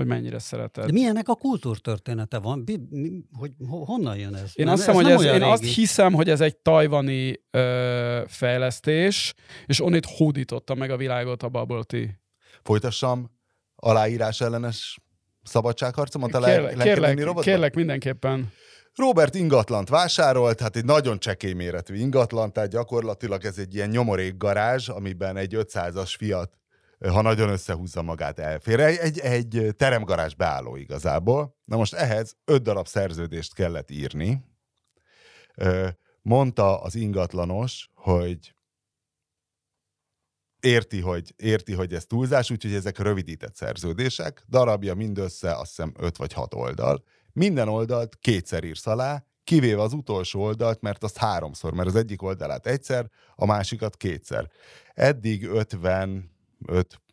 hogy 0.00 0.08
mennyire 0.08 0.38
szereted. 0.38 0.84
De 0.84 0.92
milyennek 0.92 1.28
a 1.28 1.34
kultúrtörténete 1.34 2.38
van? 2.38 2.62
Mi, 2.66 2.76
mi, 2.90 3.10
hogy 3.32 3.52
ho- 3.68 3.86
honnan 3.86 4.16
jön 4.16 4.34
ez? 4.34 4.50
Én, 4.54 4.64
Nem- 4.64 4.74
azt, 4.74 4.82
hiszem, 4.82 4.94
hogy 4.94 5.04
nem 5.04 5.18
ez, 5.18 5.24
én 5.24 5.42
azt 5.42 5.64
hiszem, 5.64 6.12
hogy 6.12 6.28
ez 6.30 6.40
egy 6.40 6.56
tajvani 6.56 7.42
ö, 7.50 8.22
fejlesztés, 8.26 9.34
és 9.66 9.80
onnét 9.82 10.06
hódította 10.06 10.74
meg 10.74 10.90
a 10.90 10.96
világot 10.96 11.42
a 11.42 11.48
bubble 11.48 11.82
tea. 11.82 12.06
Folytassam 12.62 13.30
aláírás 13.76 14.40
ellenes 14.40 14.98
szabadságharcomat 15.42 16.34
a 16.34 16.40
le- 16.40 16.74
Kérlek, 16.82 17.34
kérlek 17.40 17.74
mindenképpen. 17.74 18.52
Robert 18.94 19.34
ingatlant 19.34 19.88
vásárolt, 19.88 20.60
hát 20.60 20.76
egy 20.76 20.84
nagyon 20.84 21.18
csekély 21.18 21.52
méretű 21.52 21.94
ingatlan, 21.94 22.52
tehát 22.52 22.70
gyakorlatilag 22.70 23.44
ez 23.44 23.58
egy 23.58 23.74
ilyen 23.74 23.88
nyomorék 23.88 24.36
garázs, 24.36 24.88
amiben 24.88 25.36
egy 25.36 25.54
500-as 25.58 26.14
Fiat, 26.18 26.58
ha 27.08 27.22
nagyon 27.22 27.48
összehúzza 27.48 28.02
magát, 28.02 28.38
elfér. 28.38 28.80
Egy, 28.80 28.98
egy, 28.98 29.18
egy 29.18 29.74
teremgarázs 29.76 30.34
beálló 30.34 30.76
igazából. 30.76 31.56
Na 31.64 31.76
most 31.76 31.94
ehhez 31.94 32.36
öt 32.44 32.62
darab 32.62 32.86
szerződést 32.86 33.54
kellett 33.54 33.90
írni. 33.90 34.44
Mondta 36.22 36.80
az 36.80 36.94
ingatlanos, 36.94 37.90
hogy 37.94 38.54
érti, 40.60 41.00
hogy, 41.00 41.34
érti, 41.36 41.72
hogy 41.72 41.94
ez 41.94 42.06
túlzás, 42.06 42.50
úgyhogy 42.50 42.74
ezek 42.74 42.98
rövidített 42.98 43.54
szerződések, 43.54 44.44
darabja 44.48 44.94
mindössze 44.94 45.54
azt 45.54 45.68
hiszem 45.68 45.92
5 45.98 46.16
vagy 46.16 46.32
6 46.32 46.54
oldal. 46.54 47.04
Minden 47.32 47.68
oldalt 47.68 48.16
kétszer 48.16 48.64
írsz 48.64 48.86
alá, 48.86 49.24
kivéve 49.44 49.82
az 49.82 49.92
utolsó 49.92 50.40
oldalt, 50.40 50.80
mert 50.80 51.02
azt 51.02 51.16
háromszor, 51.16 51.72
mert 51.72 51.88
az 51.88 51.94
egyik 51.94 52.22
oldalát 52.22 52.66
egyszer, 52.66 53.10
a 53.34 53.46
másikat 53.46 53.96
kétszer. 53.96 54.50
Eddig 54.94 55.46
55 55.46 55.80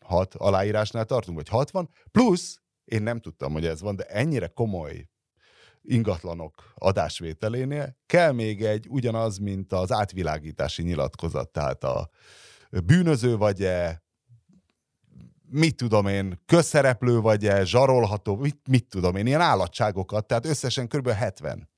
6 0.01 0.33
aláírásnál 0.33 1.05
tartunk, 1.05 1.37
vagy 1.37 1.47
60, 1.47 1.89
plusz 2.11 2.61
én 2.85 3.01
nem 3.01 3.19
tudtam, 3.19 3.53
hogy 3.53 3.65
ez 3.65 3.81
van, 3.81 3.95
de 3.95 4.03
ennyire 4.03 4.47
komoly 4.47 5.07
ingatlanok 5.81 6.73
adásvételénél 6.75 7.97
kell 8.05 8.31
még 8.31 8.63
egy 8.63 8.87
ugyanaz, 8.89 9.37
mint 9.37 9.73
az 9.73 9.91
átvilágítási 9.91 10.83
nyilatkozat, 10.83 11.49
tehát 11.49 11.83
a 11.83 12.09
bűnöző 12.69 13.37
vagy-e, 13.37 14.03
mit 15.49 15.75
tudom 15.75 16.07
én, 16.07 16.41
közszereplő 16.45 17.19
vagy-e, 17.19 17.63
zsarolható, 17.63 18.35
mit, 18.35 18.67
mit 18.67 18.89
tudom 18.89 19.15
én, 19.15 19.27
ilyen 19.27 19.41
állatságokat, 19.41 20.27
tehát 20.27 20.45
összesen 20.45 20.87
kb. 20.87 21.09
70. 21.09 21.69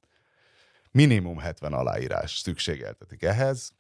Minimum 0.92 1.38
70 1.38 1.74
aláírás 1.74 2.38
szükségeltetik 2.38 3.24
ehhez. 3.24 3.72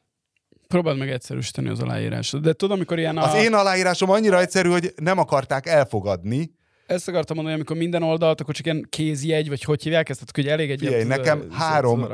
Próbáld 0.74 0.98
meg 0.98 1.10
egyszerűsíteni 1.10 1.70
az 1.70 1.80
aláírásot. 1.80 2.42
De 2.42 2.54
tudom, 2.54 2.76
amikor 2.76 3.00
ilyen 3.00 3.18
a... 3.18 3.24
Az 3.24 3.44
én 3.44 3.54
aláírásom 3.54 4.10
annyira 4.10 4.40
egyszerű, 4.40 4.70
hogy 4.70 4.94
nem 4.96 5.18
akarták 5.18 5.66
elfogadni. 5.66 6.52
Ezt 6.86 7.08
akartam 7.08 7.36
mondani, 7.36 7.56
amikor 7.56 7.78
minden 7.78 8.04
oldalt, 8.04 8.42
akkor 8.42 8.54
csak 8.54 8.66
ilyen 8.66 8.88
kézjegy, 8.90 9.48
vagy 9.48 9.64
hogy 9.64 9.84
hívják 9.84 10.10
ezt, 10.10 10.32
hogy 10.34 10.48
elég 10.48 10.72
egy 10.72 10.80
Figyelj, 10.80 11.04
nekem 11.04 11.42
z- 11.42 11.54
három-. 11.54 12.08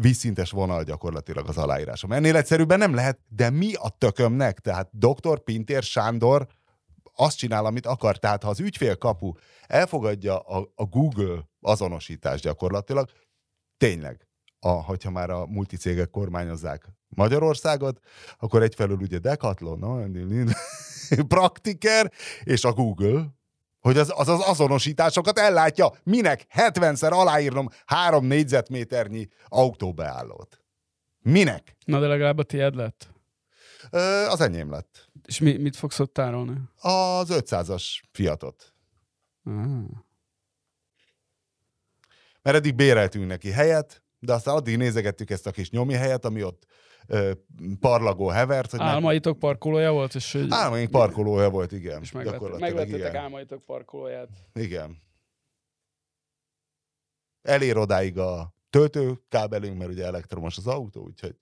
Vízszintes 0.00 0.50
vonal 0.50 0.82
gyakorlatilag 0.82 1.48
az 1.48 1.56
aláírásom. 1.56 2.12
Ennél 2.12 2.36
egyszerűbben 2.36 2.78
nem 2.78 2.94
lehet, 2.94 3.18
de 3.28 3.50
mi 3.50 3.74
a 3.74 3.88
tökömnek? 3.98 4.58
Tehát 4.58 4.88
doktor 4.92 5.42
Pintér 5.42 5.82
Sándor 5.82 6.46
azt 7.14 7.36
csinál, 7.36 7.66
amit 7.66 7.86
akar. 7.86 8.18
Tehát 8.18 8.42
ha 8.42 8.48
az 8.48 8.60
ügyfélkapu 8.60 9.32
elfogadja 9.66 10.38
a, 10.38 10.72
a 10.74 10.84
Google 10.84 11.48
azonosítást 11.60 12.42
gyakorlatilag, 12.42 13.08
tényleg, 13.76 14.26
a, 14.58 14.68
hogyha 14.68 15.10
már 15.10 15.30
a 15.30 15.46
multicégek 15.46 16.10
kormányozzák 16.10 16.86
Magyarországot, 17.14 18.00
akkor 18.38 18.62
egyfelől 18.62 18.96
ugye 18.96 19.18
Decathlon, 19.18 20.14
Praktiker 21.28 22.12
és 22.42 22.64
a 22.64 22.72
Google, 22.72 23.34
hogy 23.80 23.98
az, 23.98 24.12
az 24.16 24.28
az 24.28 24.40
azonosításokat 24.40 25.38
ellátja. 25.38 25.92
Minek 26.02 26.46
70-szer 26.54 27.10
aláírnom 27.10 27.68
három 27.86 28.24
négyzetméternyi 28.24 29.28
autóbeállót? 29.48 30.60
Minek? 31.22 31.76
Na, 31.84 32.00
de 32.00 32.06
legalább 32.06 32.38
a 32.38 32.42
tiéd 32.42 32.74
lett. 32.74 33.08
Ö, 33.90 34.26
az 34.26 34.40
enyém 34.40 34.70
lett. 34.70 35.08
És 35.26 35.38
mi, 35.38 35.56
mit 35.56 35.76
fogsz 35.76 35.98
ott 35.98 36.12
tárolni? 36.12 36.56
Az 36.80 37.28
500-as 37.30 37.84
Fiatot. 38.12 38.74
Ah. 39.44 39.54
Mert 42.42 42.56
eddig 42.56 42.74
béreltünk 42.74 43.26
neki 43.26 43.50
helyet, 43.50 44.02
de 44.18 44.32
aztán 44.32 44.54
addig 44.54 44.76
nézegettük 44.76 45.30
ezt 45.30 45.46
a 45.46 45.50
kis 45.50 45.70
nyomi 45.70 45.94
helyet, 45.94 46.24
ami 46.24 46.42
ott 46.42 46.66
parlagó 47.80 48.28
hevert, 48.28 48.70
hogy 48.70 48.80
meg... 48.80 48.88
Álmaitok 48.88 49.38
parkolója 49.38 49.92
volt, 49.92 50.14
és 50.14 50.32
hogy... 50.32 50.46
Álmaink 50.48 50.90
parkolója 50.90 51.50
volt, 51.50 51.72
igen. 51.72 52.00
És 52.02 52.12
igen. 52.12 53.16
álmaitok 53.16 53.62
parkolóját. 53.64 54.28
Igen. 54.52 55.02
Elér 57.42 57.76
odáig 57.76 58.18
a 58.18 58.54
töltőkábelünk, 58.70 59.78
mert 59.78 59.90
ugye 59.90 60.04
elektromos 60.04 60.56
az 60.56 60.66
autó, 60.66 61.02
úgyhogy, 61.02 61.36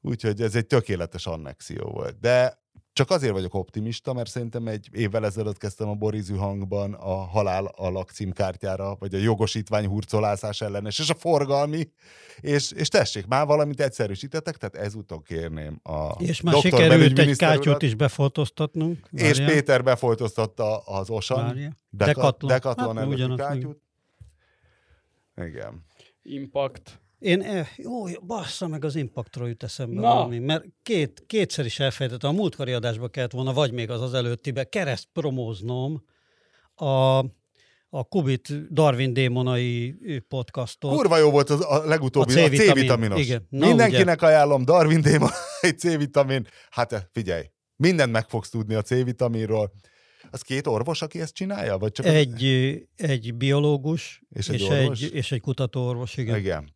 úgyhogy 0.00 0.40
ez 0.40 0.54
egy 0.54 0.66
tökéletes 0.66 1.26
annexió 1.26 1.84
volt. 1.84 2.18
De 2.18 2.63
Csak 2.94 3.10
azért 3.10 3.32
vagyok 3.32 3.54
optimista, 3.54 4.12
mert 4.12 4.30
szerintem 4.30 4.66
egy 4.66 4.88
évvel 4.92 5.24
ezelőtt 5.24 5.58
kezdtem 5.58 5.88
a 5.88 5.94
Borizű 5.94 6.34
hangban 6.34 6.92
a 6.92 7.14
halál 7.14 7.64
alak 7.76 8.10
címkártyára, 8.10 8.96
vagy 8.98 9.14
a 9.14 9.18
jogosítvány 9.18 9.86
hurcolászás 9.86 10.60
ellenes, 10.60 10.98
és 10.98 11.10
a 11.10 11.14
forgalmi, 11.14 11.88
és, 12.40 12.72
és 12.72 12.88
tessék, 12.88 13.26
már 13.26 13.46
valamit 13.46 13.80
egyszerűsítettek, 13.80 14.56
tehát 14.56 14.86
ezúton 14.86 15.22
kérném 15.22 15.80
a 15.82 16.22
És 16.22 16.40
már 16.40 16.54
Dr. 16.54 16.60
sikerült 16.60 17.18
egy 17.18 17.36
kátyút 17.36 17.82
is 17.82 17.94
befoltoztatnunk. 17.94 19.08
És 19.10 19.38
Várjál, 19.38 19.50
Péter 19.50 19.84
befoltoztatta 19.84 20.78
az 20.78 21.10
Osan, 21.10 21.44
várjál. 21.44 21.76
Deka- 21.90 22.14
Decathlon. 22.14 22.50
Decathlon 22.50 22.96
Hát, 22.96 23.04
előtti 23.04 23.34
kátyút. 23.34 23.80
Igen. 25.36 25.84
Impact. 26.22 27.02
Én, 27.24 27.40
eh, 27.42 27.68
jó, 27.76 28.04
bassza 28.26 28.68
meg 28.68 28.84
az 28.84 28.96
Impactról 28.96 29.48
jut 29.48 29.62
eszembe 29.62 30.00
Na. 30.00 30.08
valami, 30.14 30.38
mert 30.38 30.64
két, 30.82 31.22
kétszer 31.26 31.64
is 31.64 31.78
elfejtettem, 31.80 32.30
a 32.30 32.32
múltkori 32.32 32.72
adásba 32.72 33.08
kellett 33.08 33.32
volna, 33.32 33.52
vagy 33.52 33.72
még 33.72 33.90
az 33.90 34.00
az 34.00 34.14
előttibe, 34.14 34.64
kereszt 34.64 35.08
promóznom 35.12 36.04
a, 36.74 36.84
a 37.88 38.04
Kubit 38.08 38.72
Darwin 38.72 39.12
démonai 39.12 39.94
podcastot. 40.28 40.96
Kurva 40.96 41.18
jó 41.18 41.30
volt 41.30 41.50
az, 41.50 41.64
a 41.68 41.84
legutóbbi, 41.84 42.32
A 42.40 42.44
a 42.44 42.46
C-vitamin. 42.48 42.74
C-vitaminos. 42.74 43.20
Igen. 43.20 43.46
Na, 43.50 43.66
Mindenkinek 43.66 44.22
ajánlom 44.22 44.64
Darwin 44.64 45.00
Démon, 45.00 45.30
egy 45.60 45.78
C-vitamin. 45.78 46.46
Hát 46.70 46.92
eh, 46.92 47.02
figyelj, 47.12 47.44
mindent 47.76 48.12
meg 48.12 48.28
fogsz 48.28 48.48
tudni 48.50 48.74
a 48.74 48.82
C-vitaminról. 48.82 49.72
Az 50.30 50.42
két 50.42 50.66
orvos, 50.66 51.02
aki 51.02 51.20
ezt 51.20 51.34
csinálja? 51.34 51.78
Vagy 51.78 51.92
csak 51.92 52.06
az- 52.06 52.12
Egy, 52.12 52.44
egy 52.96 53.34
biológus 53.34 54.22
És 54.30 54.48
és 54.48 54.54
egy 54.54 54.62
egy, 54.72 54.82
orvos? 54.82 55.00
és 55.00 55.32
egy 55.32 55.40
kutatóorvos, 55.40 56.16
igen. 56.16 56.38
Igen. 56.38 56.72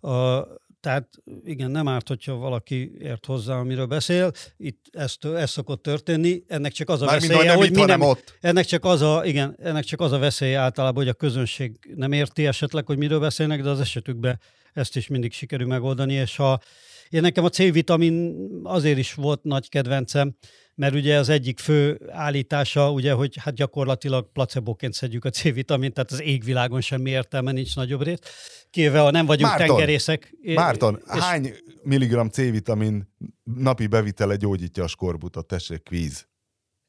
A, 0.00 0.46
tehát 0.80 1.08
igen, 1.44 1.70
nem 1.70 1.88
árt, 1.88 2.08
hogyha 2.08 2.34
valaki 2.34 2.92
ért 2.98 3.26
hozzá, 3.26 3.58
amiről 3.58 3.86
beszél. 3.86 4.32
Itt 4.56 4.84
ez, 4.90 5.14
ez 5.22 5.50
szokott 5.50 5.82
történni. 5.82 6.42
Ennek 6.46 6.72
csak 6.72 6.88
az 6.88 7.02
a 7.02 7.10
hogy 7.10 7.20
veszélye, 7.20 7.44
nem 7.44 7.56
hogy 7.56 7.66
itt, 7.66 7.74
mi 7.74 7.80
hanem 7.80 7.98
nem, 7.98 8.08
ott. 8.08 8.38
ennek 8.40 8.64
csak 8.64 8.84
az 8.84 9.02
a, 9.02 9.22
igen, 9.24 9.56
ennek 9.62 9.84
csak 9.84 10.00
az 10.00 10.12
a 10.12 10.18
veszély 10.18 10.54
általában, 10.54 11.02
hogy 11.02 11.12
a 11.12 11.14
közönség 11.14 11.78
nem 11.94 12.12
érti 12.12 12.46
esetleg, 12.46 12.86
hogy 12.86 12.98
miről 12.98 13.20
beszélnek, 13.20 13.62
de 13.62 13.68
az 13.68 13.80
esetükben 13.80 14.40
ezt 14.72 14.96
is 14.96 15.08
mindig 15.08 15.32
sikerül 15.32 15.66
megoldani, 15.66 16.12
és 16.12 16.36
ha 16.36 16.60
én 17.08 17.20
nekem 17.20 17.44
a 17.44 17.48
C-vitamin 17.48 18.36
azért 18.62 18.98
is 18.98 19.14
volt 19.14 19.42
nagy 19.42 19.68
kedvencem, 19.68 20.36
mert 20.80 20.94
ugye 20.94 21.18
az 21.18 21.28
egyik 21.28 21.58
fő 21.58 22.00
állítása, 22.10 22.90
ugye, 22.90 23.12
hogy 23.12 23.36
hát 23.40 23.54
gyakorlatilag 23.54 24.32
placebóként 24.32 24.92
szedjük 24.92 25.24
a 25.24 25.30
C-vitamint, 25.30 25.94
tehát 25.94 26.10
az 26.10 26.22
égvilágon 26.22 26.80
semmi 26.80 27.10
értelme 27.10 27.52
nincs 27.52 27.76
nagyobb 27.76 28.02
részt. 28.02 28.28
Kivéve, 28.70 28.98
ha 28.98 29.10
nem 29.10 29.26
vagyunk 29.26 29.50
Márton, 29.50 29.66
tengerészek. 29.66 30.34
Márton, 30.42 31.02
és 31.14 31.20
hány 31.20 31.54
milligram 31.82 32.28
C-vitamin 32.28 33.14
napi 33.42 33.86
bevitele 33.86 34.36
gyógyítja 34.36 34.84
a 34.84 34.86
skorbutot? 34.86 35.46
Tessék, 35.46 35.82
kvíz. 35.82 36.28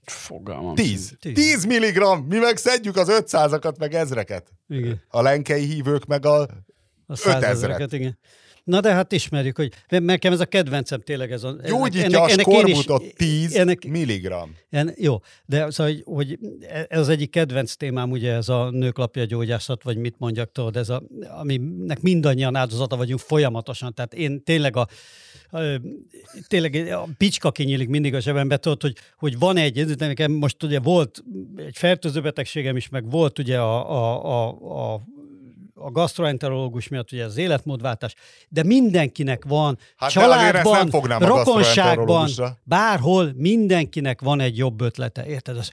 Fogalmam. 0.01 0.75
10. 0.75 1.15
Tíz. 1.19 1.33
10 1.33 1.65
milligram! 1.65 2.25
Mi 2.29 2.37
meg 2.37 2.57
szedjük 2.57 2.95
az 2.95 3.07
500-akat, 3.11 3.77
meg 3.77 3.93
ezreket. 3.93 4.51
Igen. 4.67 5.01
A 5.07 5.21
lenkei 5.21 5.65
hívők 5.65 6.05
meg 6.05 6.25
a... 6.25 6.41
A 6.41 6.47
Ötezret. 7.07 7.41
százezreket, 7.41 7.93
igen. 7.93 8.19
Na 8.63 8.79
de 8.79 8.93
hát 8.93 9.11
ismerjük, 9.11 9.57
hogy 9.57 9.71
nekem 9.89 10.33
ez 10.33 10.39
a 10.39 10.45
kedvencem 10.45 11.01
tényleg 11.01 11.31
ez 11.31 11.43
a... 11.43 11.55
Gyógyítja 11.65 12.21
a 12.21 12.29
én 12.29 12.35
is- 12.35 12.41
skorbutot 12.41 13.13
10 13.15 13.55
ennek, 13.55 13.85
milligram. 13.85 14.55
en, 14.69 14.93
jó, 14.97 15.19
de 15.45 15.69
szóval, 15.69 15.93
hogy, 15.93 16.03
hogy 16.05 16.39
ez 16.89 16.99
az 16.99 17.09
egyik 17.09 17.29
kedvenc 17.29 17.75
témám, 17.75 18.11
ugye 18.11 18.33
ez 18.33 18.49
a 18.49 18.69
nőklapja 18.69 19.25
gyógyászat, 19.25 19.83
vagy 19.83 19.97
mit 19.97 20.15
mondjak, 20.17 20.51
tudod, 20.51 20.77
ez 20.77 20.89
a, 20.89 21.03
aminek 21.39 22.01
mindannyian 22.01 22.55
áldozata 22.55 22.95
vagyunk 22.95 23.19
folyamatosan. 23.19 23.93
Tehát 23.93 24.13
én 24.13 24.43
tényleg 24.43 24.75
a, 24.75 24.87
ö, 25.51 25.75
tényleg 26.47 26.75
a 26.75 27.07
picska 27.17 27.51
kinyílik 27.51 27.89
mindig 27.89 28.15
a 28.15 28.19
zsebembe, 28.19 28.57
tudod, 28.57 28.81
hogy, 28.81 28.95
hogy 29.17 29.39
van 29.39 29.57
egy, 29.57 29.97
nekem 29.97 30.31
most 30.31 30.63
ugye 30.63 30.79
volt 30.79 31.23
egy 31.55 31.77
fertőző 31.77 32.21
betegségem 32.21 32.75
is, 32.75 32.89
meg 32.89 33.09
volt 33.09 33.39
ugye 33.39 33.59
a, 33.59 33.91
a, 33.91 34.23
a, 34.23 34.93
a 34.93 35.01
a 35.83 35.91
gastroenterológus 35.91 36.87
miatt 36.87 37.11
ugye 37.11 37.25
az 37.25 37.37
életmódváltás, 37.37 38.15
de 38.49 38.63
mindenkinek 38.63 39.45
van, 39.45 39.77
Hát 39.95 40.09
családban, 40.11 40.89
nem 41.07 41.23
rokonságban, 41.23 42.29
bárhol 42.63 43.31
mindenkinek 43.35 44.21
van 44.21 44.39
egy 44.39 44.57
jobb 44.57 44.81
ötlete, 44.81 45.25
érted? 45.25 45.57
Az, 45.57 45.71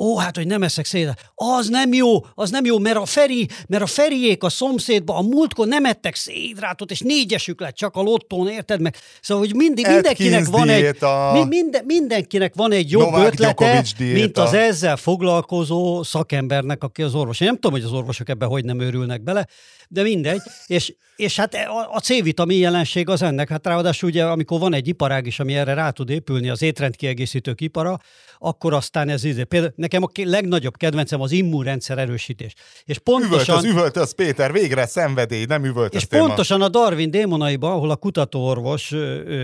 ó, 0.00 0.16
hát, 0.18 0.36
hogy 0.36 0.46
nem 0.46 0.62
eszek 0.62 0.84
szédet. 0.84 1.32
Az 1.34 1.68
nem 1.68 1.92
jó, 1.92 2.26
az 2.34 2.50
nem 2.50 2.64
jó, 2.64 2.78
mert 2.78 2.96
a 2.96 3.04
Feri, 3.04 3.48
mert 3.68 3.82
a 3.82 3.86
Feriék 3.86 4.42
a 4.42 4.48
szomszédba 4.48 5.16
a 5.16 5.22
múltkor 5.22 5.66
nem 5.66 5.84
ettek 5.84 6.14
szédrátot, 6.14 6.90
és 6.90 7.00
négyesük 7.00 7.60
lett 7.60 7.74
csak 7.74 7.96
a 7.96 8.00
lottón, 8.00 8.48
érted 8.48 8.80
meg? 8.80 8.96
Szóval, 9.20 9.44
hogy 9.44 9.54
mindig, 9.54 9.86
mindenkinek 9.86 10.46
van 10.46 10.68
egy, 10.68 10.96
mi, 11.32 11.44
minden, 11.44 11.84
mindenkinek 11.84 12.54
van 12.54 12.72
egy 12.72 12.90
jobb 12.90 13.10
Novák 13.10 13.32
ötlete, 13.32 13.84
mint 13.98 14.38
az 14.38 14.52
ezzel 14.52 14.96
foglalkozó 14.96 16.02
szakembernek, 16.02 16.82
aki 16.82 17.02
az 17.02 17.14
orvos. 17.14 17.40
Én 17.40 17.46
nem 17.46 17.56
tudom, 17.56 17.72
hogy 17.72 17.84
az 17.84 17.92
orvosok 17.92 18.28
ebben 18.28 18.48
hogy 18.48 18.64
nem 18.64 18.80
őrülnek 18.80 19.22
bele, 19.22 19.46
de 19.88 20.02
mindegy. 20.02 20.40
És, 20.66 20.94
és 21.16 21.36
hát 21.36 21.54
a, 21.54 21.90
a 21.92 22.00
C-vitamin 22.00 22.58
jelenség 22.58 23.08
az 23.08 23.22
ennek. 23.22 23.48
Hát 23.48 23.66
ráadásul 23.66 24.08
ugye, 24.08 24.24
amikor 24.24 24.60
van 24.60 24.74
egy 24.74 24.88
iparág 24.88 25.26
is, 25.26 25.40
ami 25.40 25.54
erre 25.54 25.74
rá 25.74 25.90
tud 25.90 26.10
épülni, 26.10 26.48
az 26.48 26.62
étrendkiegészítők 26.62 27.60
ipara, 27.60 27.98
akkor 28.38 28.72
aztán 28.72 29.08
ez 29.08 29.24
izé. 29.24 29.44
Például 29.44 29.72
nekem 29.90 30.24
a 30.24 30.30
legnagyobb 30.30 30.76
kedvencem 30.76 31.20
az 31.20 31.32
immunrendszer 31.32 31.98
erősítés. 31.98 32.54
És 32.84 32.98
pontosan... 32.98 33.58
Üvöltöz, 33.58 33.70
üvöltöz, 33.70 34.14
Péter, 34.14 34.52
végre 34.52 34.86
szenvedély, 34.86 35.44
nem 35.44 35.64
És 35.64 35.70
üvöltöztél 35.70 36.20
ma. 36.20 36.26
pontosan 36.26 36.62
a 36.62 36.68
Darwin 36.68 37.10
démonaiban, 37.10 37.72
ahol 37.72 37.90
a 37.90 37.96
kutatóorvos 37.96 38.90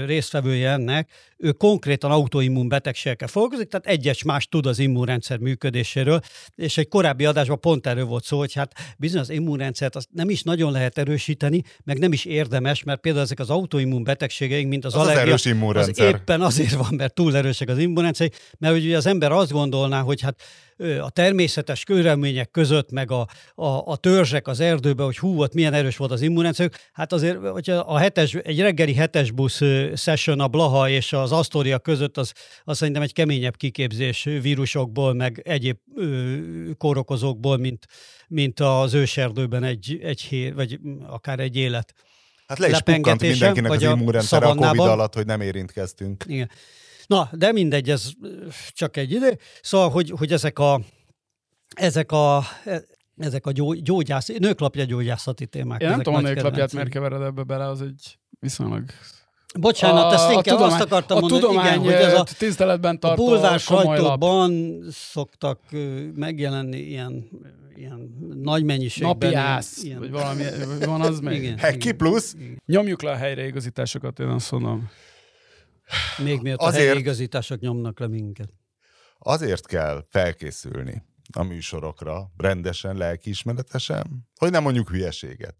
résztvevője 0.07 0.71
ennek, 0.71 1.11
ő 1.39 1.53
konkrétan 1.53 2.11
autoimmun 2.11 2.69
betegségekkel 2.69 3.29
foglalkozik, 3.29 3.69
tehát 3.69 3.87
egyes 3.87 4.23
más 4.23 4.47
tud 4.47 4.67
az 4.67 4.79
immunrendszer 4.79 5.39
működéséről, 5.39 6.21
és 6.55 6.79
egy 6.79 6.89
korábbi 6.89 7.25
adásban 7.25 7.61
pont 7.61 7.87
erről 7.87 8.05
volt 8.05 8.25
szó, 8.25 8.39
hogy 8.39 8.53
hát 8.53 8.73
bizony 8.99 9.21
az 9.21 9.31
immunrendszert 9.31 9.97
azt 9.97 10.09
nem 10.13 10.31
is 10.31 10.43
nagyon 10.43 10.73
lehet 10.73 10.99
erősíteni, 10.99 11.63
meg 11.85 11.99
nem 11.99 12.13
is 12.13 12.25
érdemes, 12.25 12.83
mert 12.83 13.01
például 13.01 13.25
ezek 13.25 13.39
az 13.39 13.51
autoimmun 13.51 14.05
betegségeink, 14.05 14.69
mint 14.69 14.85
az, 14.85 14.95
Az 14.95 15.01
az 15.01 15.07
allergia, 15.07 15.37
immunrendszer. 15.45 16.07
az 16.07 16.15
éppen 16.15 16.41
azért 16.41 16.73
van, 16.75 16.95
mert 16.97 17.15
túl 17.15 17.37
erősek 17.37 17.69
az 17.69 17.79
immunrendszer, 17.79 18.31
mert 18.59 18.75
ugye 18.75 18.97
az 18.97 19.07
ember 19.07 19.33
azt 19.33 19.53
gondolná, 19.53 20.01
hogy 20.01 20.21
hát 20.21 20.36
ö, 20.77 20.99
a 20.99 21.11
természetes 21.11 21.85
körülmények 21.85 22.51
között, 22.51 22.91
meg 22.91 23.11
a, 23.11 23.27
a, 23.55 23.67
a 23.67 23.97
törzsek 23.97 24.47
az 24.47 24.61
erdőben, 24.61 25.07
hogy 25.07 25.19
hú, 25.19 25.43
ott 25.43 25.55
milyen 25.55 25.73
erős 25.73 25.97
volt 25.97 26.11
az 26.11 26.21
immunrendszer. 26.21 26.71
Hát 26.93 27.13
azért, 27.13 27.49
hogyha 27.49 27.75
a 27.75 27.99
hetes, 27.99 28.35
egy 28.35 28.61
reggeli 28.61 28.95
hetes 28.95 29.31
busz 29.31 29.61
session 29.95 30.41
a 30.41 30.49
Blaha 30.49 30.89
és 30.89 31.13
az 31.13 31.33
Astoria 31.33 31.79
között, 31.79 32.17
az, 32.17 32.33
az 32.65 32.77
szerintem 32.77 33.03
egy 33.03 33.13
keményebb 33.13 33.57
kiképzés 33.57 34.23
vírusokból, 34.23 35.15
meg 35.15 35.43
egyéb 35.45 35.79
ö, 35.97 36.37
kórokozókból, 36.79 37.57
mint, 37.57 37.87
mint 38.29 38.61
az 38.61 38.95
őserdőben 38.95 39.65
egy, 39.65 39.99
egy 40.03 40.21
hé, 40.21 40.51
vagy 40.51 40.79
akár 41.07 41.41
egy 41.41 41.57
élet. 41.57 41.95
Hát 42.47 42.59
le 42.59 42.69
is 42.69 42.81
pukkant 42.81 43.21
mindenkinek 43.21 43.71
az 43.71 43.83
immunrendszere 43.83 44.47
a 44.47 44.55
Covid 44.55 44.81
alatt, 44.81 45.15
hogy 45.15 45.27
nem 45.27 45.41
érintkeztünk. 45.41 46.25
Igen. 46.27 46.51
Na, 47.07 47.29
de 47.33 47.53
mindegy, 47.53 47.91
ez 47.91 48.11
csak 48.73 48.97
egy 48.97 49.11
idő. 49.13 49.39
Szóval, 49.63 49.91
hogy, 49.91 50.13
hogy 50.19 50.33
ezek 50.33 50.59
a 50.59 50.81
ezek 51.75 52.13
a 52.13 52.43
ezek 53.17 53.47
a 53.47 53.53
gyó, 53.53 53.73
gyógyász, 53.73 54.27
nőklapja 54.27 54.85
gyógyászati 54.85 55.47
témák. 55.47 55.81
Én 55.81 55.89
nem 55.89 55.99
tudom, 55.99 56.15
a 56.15 56.21
nőklapját 56.21 56.73
miért 56.73 56.89
kevered 56.89 57.23
ebbe 57.23 57.43
bele, 57.43 57.67
az 57.67 57.83
egy 57.83 58.19
viszonylag... 58.41 58.85
Bocsánat, 59.61 60.13
ezt 60.13 60.31
inkább 60.31 60.59
azt 60.59 60.81
akartam 60.81 61.17
a 61.17 61.21
mondani, 61.21 61.41
tudomány 61.41 61.67
igen, 61.67 61.79
hogy 61.79 61.93
ez 61.93 62.15
a, 62.15 62.25
tiszteletben 62.39 62.99
a 63.01 63.15
bulvár 63.15 63.63
komoly 63.63 63.85
lap. 63.85 63.95
sajtóban 63.97 64.79
szoktak 64.91 65.61
megjelenni 66.15 66.79
ilyen, 66.79 67.29
ilyen 67.77 68.01
nagy 68.43 68.65
mennyiségben. 68.65 69.11
Napi 69.13 69.27
ilyen- 69.27 69.43
ász, 69.43 69.83
ilyen- 69.83 69.99
vagy 69.99 70.11
valami, 70.11 70.43
van 70.85 71.01
az 71.01 71.21
még. 71.31 71.43
Igen. 71.43 71.59
Heki 71.59 71.93
plusz, 71.93 72.37
Nyomjuk 72.67 73.03
le 73.03 73.11
a 73.11 73.17
helyreigazításokat, 73.17 74.19
én 74.19 74.29
azt 74.29 74.51
mondom. 74.51 74.91
Még 76.23 76.41
miatt 76.43 76.59
a 76.59 76.65
Azért- 76.67 76.87
helyi 76.87 76.99
igazítások 76.99 77.61
nyomnak 77.61 77.99
le 77.99 78.07
minket. 78.07 78.53
azért 79.19 79.67
kell 79.67 80.07
felkészülni 80.11 81.03
a 81.33 81.43
műsorokra, 81.43 82.33
rendesen, 82.37 82.97
lelkiismeretesen, 82.97 84.29
hogy 84.37 84.51
nem 84.51 84.63
mondjuk 84.63 84.89
hülyeséget. 84.91 85.55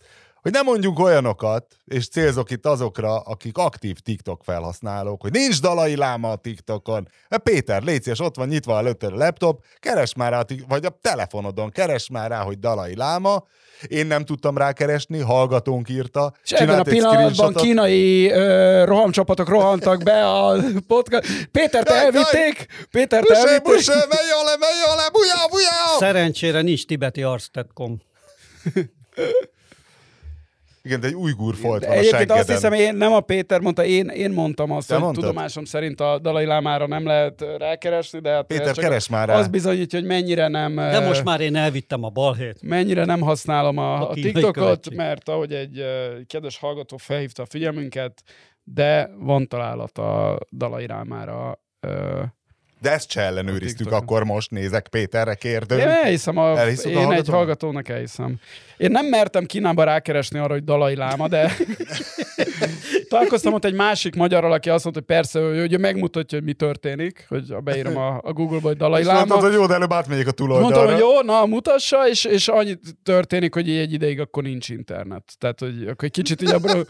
Hogy 0.47 0.55
nem 0.55 0.65
mondjuk 0.65 0.99
olyanokat, 0.99 1.67
és 1.85 2.09
célzok 2.09 2.51
itt 2.51 2.67
azokra, 2.67 3.19
akik 3.19 3.59
aktív 3.59 3.99
TikTok 3.99 4.41
felhasználók, 4.45 5.23
hogy 5.23 5.31
nincs 5.31 5.61
dalai 5.61 5.97
láma 5.97 6.31
a 6.31 6.37
TikTokon. 6.37 7.09
Hát 7.31 7.43
Péter, 7.43 7.83
légy 7.83 8.03
szíves, 8.03 8.21
ott 8.21 8.37
van 8.37 8.49
nyitva 8.49 8.77
előtted 8.79 9.13
a 9.13 9.17
laptop, 9.17 9.65
keres 9.79 10.15
már 10.15 10.33
rá, 10.33 10.45
vagy 10.69 10.85
a 10.85 10.99
telefonodon, 11.01 11.71
keres 11.71 12.09
már 12.09 12.31
rá, 12.31 12.43
hogy 12.43 12.59
dalai 12.59 12.97
láma. 12.97 13.47
Én 13.89 14.07
nem 14.07 14.25
tudtam 14.25 14.59
rákeresni, 14.59 15.19
hallgatónk 15.19 15.89
írta. 15.89 16.33
És 16.45 16.51
ebben 16.51 16.79
a 16.79 16.83
pillanatban 16.83 17.53
kínai 17.53 18.31
ö, 18.31 18.85
rohamcsapatok 18.85 19.49
rohantak 19.49 20.03
be 20.03 20.27
a 20.27 20.57
podcast. 20.87 21.49
Péter, 21.53 21.83
te 21.83 21.95
elvitték? 21.95 22.67
Péter, 22.91 23.25
te 23.25 23.35
elvitték? 23.35 23.63
busé, 23.63 23.93
menj 23.93 24.31
alá, 24.41 24.57
menj 24.59 24.83
alá, 24.93 25.09
bujá, 25.09 25.47
bujá! 25.51 25.97
Szerencsére 25.99 26.63
nincs 26.63 26.87
tibeti 26.87 27.23
arc.com. 27.23 28.01
Igen, 30.87 31.01
de 31.01 31.07
egy 31.07 31.15
ujgur 31.15 31.55
folt 31.55 31.81
van 31.85 31.91
a 31.91 31.93
Egyébként 31.93 32.15
seggeden. 32.21 32.37
azt 32.39 32.51
hiszem, 32.51 32.73
én 32.73 32.95
nem 32.95 33.13
a 33.13 33.21
Péter 33.21 33.61
mondta, 33.61 33.85
én, 33.85 34.09
én 34.09 34.31
mondtam 34.31 34.71
azt, 34.71 34.89
Te 34.89 34.95
hogy 34.95 35.03
mondtad? 35.03 35.25
tudomásom 35.25 35.65
szerint 35.65 36.01
a 36.01 36.19
Dalai 36.19 36.45
Lámára 36.45 36.87
nem 36.87 37.07
lehet 37.07 37.45
rákeresni, 37.59 38.19
de 38.21 38.31
hát 38.31 38.47
Péter, 38.47 38.75
csak 38.75 38.85
keres 38.85 39.09
már 39.09 39.29
rá. 39.29 39.39
az 39.39 39.49
bizonyítja, 39.49 39.99
hogy 39.99 40.09
mennyire 40.09 40.49
nem... 40.49 40.75
De 40.75 41.01
most 41.07 41.25
már 41.25 41.41
én 41.41 41.57
elvittem 41.57 42.05
a 42.05 42.09
balhét. 42.09 42.59
mennyire 42.63 43.05
nem 43.05 43.21
használom 43.21 43.79
a, 43.79 43.95
A 44.01 44.11
a 44.11 44.15
TikTokot, 44.15 44.53
követség. 44.53 44.97
mert 44.97 45.29
ahogy 45.29 45.53
egy 45.53 45.85
kedves 46.27 46.59
hallgató 46.59 46.97
felhívta 46.97 47.43
a 47.43 47.47
figyelmünket, 47.47 48.23
de 48.65 49.11
van 49.19 49.49
találat 49.49 49.99
a 49.99 50.39
Dalai 50.57 50.87
Lámára. 50.87 51.61
De 52.87 52.93
ezt 52.93 53.11
se 53.11 53.21
ellenőriztük, 53.21 53.93
A 53.93 53.97
akkor 53.97 54.25
most 54.25 54.51
nézek 54.51 54.89
Péterre 54.89 55.35
kérdő. 55.35 55.79
én 55.79 55.89
elhiszem, 55.89 56.37
a, 56.37 56.59
Elhiszed 56.59 56.97
a 56.97 57.01
én 57.01 57.11
egy 57.11 57.29
hallgatónak? 57.29 57.89
elhiszem. 57.89 58.37
Én 58.77 58.91
nem 58.91 59.07
mertem 59.07 59.45
Kínába 59.45 59.85
rákeresni 59.85 60.39
arra, 60.39 60.53
hogy 60.53 60.65
Dalai 60.65 60.97
Láma, 60.97 61.29
de 61.29 61.53
találkoztam 63.09 63.53
ott 63.53 63.65
egy 63.65 63.75
másik 63.75 64.15
magyarral, 64.15 64.53
aki 64.53 64.71
azt 64.71 64.85
mondta, 64.85 65.03
hogy 65.07 65.17
persze, 65.17 65.41
hogy, 65.41 65.73
ő 65.73 65.79
megmutatja, 65.79 66.39
hogy 66.39 66.47
mi 66.47 66.53
történik, 66.53 67.25
hogy 67.29 67.55
beírom 67.63 67.97
a, 67.97 68.21
a 68.23 68.33
Google-ba, 68.33 68.69
hogy 68.69 68.77
Dalai 68.77 69.01
És 69.01 69.07
mondtad, 69.07 69.29
Láma. 69.29 69.43
hogy 69.43 69.53
jó, 69.53 69.67
de 69.67 69.75
előbb 69.75 69.93
átmegyek 69.93 70.27
a 70.27 70.31
túloldalra. 70.31 70.77
Mondtam, 70.77 70.95
hogy 70.95 71.03
jó, 71.03 71.21
na 71.35 71.47
mutassa, 71.47 72.09
és, 72.09 72.25
és 72.25 72.49
annyit 72.49 72.81
történik, 73.03 73.55
hogy 73.55 73.71
egy 73.71 73.93
ideig 73.93 74.21
akkor 74.21 74.43
nincs 74.43 74.69
internet. 74.69 75.23
Tehát, 75.39 75.61
hogy 75.61 75.83
akkor 75.83 76.05
egy 76.05 76.11
kicsit 76.11 76.43
így 76.43 76.53
a 76.53 76.59
bro... 76.59 76.81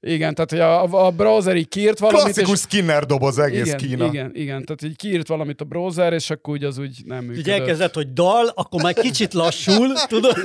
Igen, 0.00 0.34
tehát 0.34 0.50
hogy 0.50 0.60
a, 0.60 1.06
a 1.06 1.10
browser 1.10 1.56
így 1.56 1.68
kiírt 1.68 1.98
valamit, 1.98 2.22
Klasszikus 2.22 2.52
és... 2.52 2.60
Skinner 2.60 3.04
doboz 3.06 3.38
egész 3.38 3.66
igen, 3.66 3.76
Kína. 3.76 4.06
igen, 4.06 4.30
igen, 4.34 4.64
tehát 4.64 4.82
így 4.82 4.96
kiírt 4.96 5.28
valamit 5.28 5.60
a 5.60 5.64
browser, 5.64 6.12
és 6.12 6.30
akkor 6.30 6.54
úgy 6.54 6.64
az 6.64 6.78
úgy 6.78 7.02
nem 7.04 7.22
Így 7.22 7.28
működött. 7.28 7.58
elkezdett, 7.60 7.94
hogy 7.94 8.12
dal, 8.12 8.46
akkor 8.54 8.82
már 8.82 8.94
kicsit 8.94 9.34
lassul, 9.34 9.92
tudod? 10.08 10.36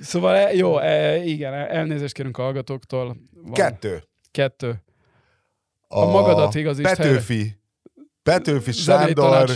Szóval 0.00 0.36
e, 0.36 0.54
jó, 0.54 0.78
e, 0.78 1.24
igen, 1.24 1.54
elnézést 1.54 2.14
kérünk 2.14 2.38
a 2.38 2.42
hallgatóktól. 2.42 3.16
Van. 3.42 3.52
Kettő. 3.52 4.02
Kettő. 4.30 4.82
A 5.88 6.04
magadat 6.04 6.54
igazítsd 6.54 6.88
Petőfi. 6.96 7.56
Petőfi 8.22 8.72
Zenei 8.72 9.04
Sándor 9.14 9.50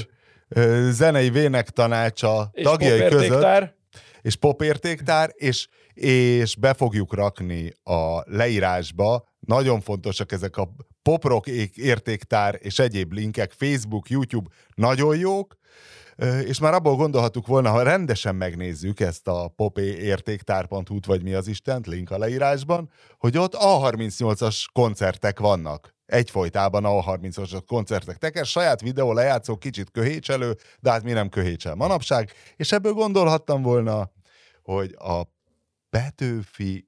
zenei 0.91 1.31
vének 1.31 1.71
tanácsa 1.71 2.51
És 2.53 2.63
tagjai 2.65 2.99
között, 2.99 3.11
popértéktár. 3.13 3.75
és 4.23 4.37
popértéktár, 4.37 5.31
és, 5.35 5.69
és 5.95 6.57
be 6.57 6.74
fogjuk 6.74 7.14
rakni 7.14 7.72
a 7.82 8.22
leírásba. 8.24 9.24
Nagyon 9.40 9.80
fontosak 9.80 10.32
ezek 10.32 10.57
a 10.57 10.74
poprock 11.03 11.47
é- 11.47 11.76
értéktár 11.76 12.59
és 12.61 12.78
egyéb 12.78 13.12
linkek, 13.12 13.53
Facebook, 13.53 14.11
YouTube, 14.11 14.51
nagyon 14.74 15.18
jók, 15.18 15.57
és 16.45 16.59
már 16.59 16.74
abból 16.74 16.97
gondolhattuk 16.97 17.47
volna, 17.47 17.70
ha 17.70 17.82
rendesen 17.82 18.34
megnézzük 18.34 19.01
ezt 19.01 19.28
a 19.28 19.49
popértéktár.hu-t, 19.57 21.07
vagy 21.07 21.22
mi 21.22 21.32
az 21.32 21.49
Istent, 21.49 21.86
link 21.86 22.11
a 22.11 22.18
leírásban, 22.18 22.90
hogy 23.18 23.38
ott 23.38 23.57
A38-as 23.59 24.64
koncertek 24.72 25.40
vannak. 25.40 25.95
Egyfolytában 26.07 26.82
A38-as 26.86 27.61
koncertek 27.66 28.16
teker, 28.16 28.47
saját 28.47 28.80
videó 28.80 29.12
lejátszó 29.12 29.57
kicsit 29.57 29.90
köhécselő, 29.90 30.57
de 30.80 30.90
hát 30.90 31.03
mi 31.03 31.12
nem 31.12 31.28
köhécsel 31.28 31.74
manapság, 31.74 32.32
és 32.57 32.72
ebből 32.72 32.93
gondolhattam 32.93 33.62
volna, 33.62 34.11
hogy 34.62 34.95
a 34.99 35.22
Petőfi 35.93 36.86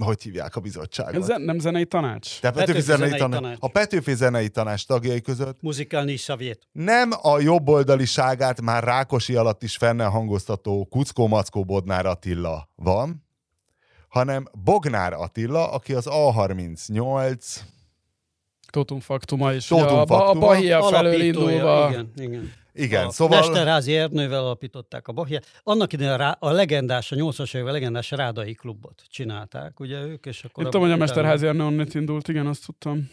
hogy 0.00 0.22
hívják 0.22 0.56
a 0.56 0.60
bizottságot? 0.60 1.30
Ez 1.30 1.42
nem 1.42 1.58
zenei 1.58 1.86
tanács? 1.86 2.40
De 2.40 2.48
a 2.48 2.50
Petőfi, 2.50 2.66
Petőfi 2.72 2.86
zenei, 2.86 3.08
zenei 3.08 3.18
tanács. 3.20 3.40
tanács. 3.40 3.56
A 3.60 3.68
Petőfi 3.68 4.14
zenei 4.14 4.48
tanács 4.48 4.86
tagjai 4.86 5.20
között 5.20 5.62
Muzikálni 5.62 6.12
is 6.12 6.20
szavét. 6.20 6.68
nem 6.72 7.10
a 7.22 7.40
jobboldaliságát 7.40 8.60
már 8.60 8.84
Rákosi 8.84 9.34
alatt 9.34 9.62
is 9.62 9.76
fennel 9.76 10.08
hangoztató 10.08 10.84
Kuckó 10.90 11.26
Mackó 11.26 11.64
Bodnár 11.64 12.06
Attila 12.06 12.68
van, 12.74 13.26
hanem 14.08 14.48
Bognár 14.64 15.12
Attila, 15.12 15.70
aki 15.70 15.94
az 15.94 16.06
A38 16.10 17.60
Totum 18.70 19.00
Faktuma 19.00 19.52
is. 19.52 19.66
Totum 19.66 19.84
ugye 19.86 19.94
a, 19.94 20.00
a 20.00 20.06
Faktuma. 20.06 20.46
Bahia 20.46 20.82
felől 20.82 21.20
indulva. 21.20 21.88
Igen, 21.90 22.12
igen. 22.16 22.52
Igen, 22.72 23.06
a 23.06 23.10
szóval 23.10 23.38
Mesterházi 23.40 23.96
Ernővel 23.96 24.44
alapították 24.44 25.08
a 25.08 25.12
Bahiát. 25.12 25.46
Annak 25.62 25.92
idején 25.92 26.12
a, 26.12 26.16
rá, 26.16 26.36
a 26.40 26.50
legendás, 26.50 27.12
a 27.12 27.16
80-as 27.16 27.56
évek 27.56 27.72
legendás 27.72 28.10
Rádai 28.10 28.54
klubot 28.54 29.02
csinálták, 29.10 29.80
ugye 29.80 30.00
ők, 30.00 30.26
és 30.26 30.44
akkor... 30.44 30.64
Én 30.64 30.70
tudom, 30.70 30.86
hogy 30.86 30.96
a 30.96 31.00
Mesterházi 31.00 31.46
Ernő 31.46 31.64
onnét 31.64 31.94
indult, 31.94 32.28
igen, 32.28 32.46
azt 32.46 32.64
tudtam. 32.64 33.10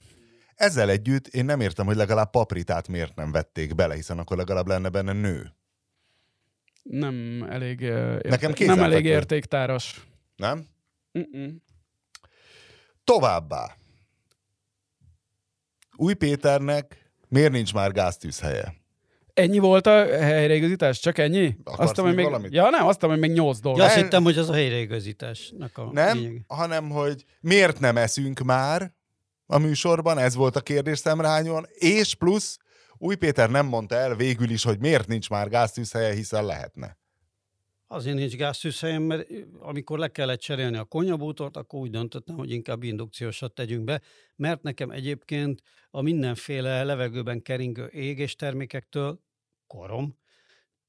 ezzel 0.55 0.89
együtt 0.89 1.27
én 1.27 1.45
nem 1.45 1.59
értem, 1.59 1.85
hogy 1.85 1.95
legalább 1.95 2.29
Papritát 2.29 2.87
miért 2.87 3.15
nem 3.15 3.31
vették 3.31 3.75
bele, 3.75 3.95
hiszen 3.95 4.19
akkor 4.19 4.37
legalább 4.37 4.67
lenne 4.67 4.89
benne 4.89 5.13
nő. 5.13 5.53
Nem 6.83 7.45
elég, 7.49 7.83
eh, 7.83 8.13
érte- 8.13 8.29
Nekem 8.29 8.53
nem 8.57 8.79
elég 8.83 9.05
értéktáras. 9.05 10.07
Nem? 10.35 10.67
Mm-mm. 11.19 11.55
Továbbá. 13.03 13.75
Új 15.95 16.13
Péternek 16.13 17.11
miért 17.27 17.51
nincs 17.51 17.73
már 17.73 17.91
gáztűzhelye? 17.91 18.78
Ennyi 19.39 19.59
volt 19.59 19.87
a 19.87 20.05
helyreigazítás? 20.05 20.99
Csak 20.99 21.17
ennyi? 21.17 21.55
Akarsz 21.63 21.89
Aztán, 21.89 22.05
még 22.05 22.15
még... 22.15 22.25
valamit? 22.25 22.53
Ja, 22.53 22.69
nem, 22.69 22.87
aztán, 22.87 23.09
hogy 23.09 23.19
még 23.19 23.31
nyolc 23.31 23.59
dolog. 23.59 23.77
Ja, 23.77 23.83
azt 23.83 23.95
hittem, 23.95 24.23
hogy 24.23 24.37
az 24.37 24.49
a 24.49 24.53
helyreigazításnak 24.53 25.77
a 25.77 25.89
Nem, 25.91 26.17
lényege. 26.17 26.39
hanem 26.47 26.89
hogy 26.89 27.25
miért 27.41 27.79
nem 27.79 27.97
eszünk 27.97 28.39
már 28.39 28.93
a 29.45 29.57
műsorban, 29.57 30.17
ez 30.17 30.35
volt 30.35 30.55
a 30.55 30.61
kérdés 30.61 30.97
szemrányon, 30.97 31.65
és 31.73 32.15
plusz 32.15 32.59
Új 33.01 33.15
Péter 33.15 33.49
nem 33.49 33.65
mondta 33.65 33.95
el 33.95 34.15
végül 34.15 34.49
is, 34.49 34.63
hogy 34.63 34.79
miért 34.79 35.07
nincs 35.07 35.29
már 35.29 35.49
gáztűzhelye, 35.49 36.13
hiszen 36.13 36.45
lehetne. 36.45 36.97
Azért 37.87 38.15
nincs 38.15 38.35
gáztűzhelyem, 38.35 39.03
mert 39.03 39.27
amikor 39.59 39.99
le 39.99 40.07
kellett 40.07 40.39
cserélni 40.39 40.77
a 40.77 40.83
konyabútort, 40.83 41.57
akkor 41.57 41.79
úgy 41.79 41.89
döntöttem, 41.89 42.35
hogy 42.35 42.51
inkább 42.51 42.83
indukciósat 42.83 43.53
tegyünk 43.53 43.83
be, 43.83 44.01
mert 44.35 44.61
nekem 44.61 44.89
egyébként 44.89 45.61
a 45.91 46.01
mindenféle 46.01 46.83
levegőben 46.83 47.41
keringő 47.41 47.87
égés 47.87 48.35
termékektől 48.35 49.19
korom, 49.69 50.17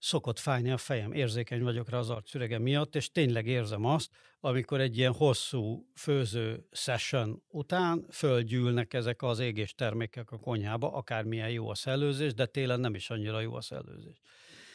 szokott 0.01 0.39
fájni 0.39 0.71
a 0.71 0.77
fejem, 0.77 1.13
érzékeny 1.13 1.63
vagyok 1.63 1.89
rá 1.89 1.99
az 1.99 2.11
arcüregem 2.11 2.63
miatt, 2.63 2.95
és 2.95 3.11
tényleg 3.11 3.47
érzem 3.47 3.85
azt, 3.85 4.11
amikor 4.41 4.81
egy 4.81 4.97
ilyen 4.97 5.13
hosszú 5.13 5.87
főző 5.95 6.67
session 6.71 7.43
után 7.49 8.07
fölgyűlnek 8.11 8.95
ezek 8.95 9.23
az 9.23 9.39
égés 9.39 9.75
termékek 9.75 10.31
a 10.31 10.39
konyhába, 10.39 10.93
akármilyen 10.93 11.51
jó 11.51 11.69
a 11.69 11.75
szellőzés, 11.75 12.35
de 12.35 12.47
télen 12.47 12.81
nem 12.81 12.95
is 12.95 13.11
annyira 13.11 13.41
jó 13.41 13.55
a 13.55 13.61
szellőzés. 13.61 14.21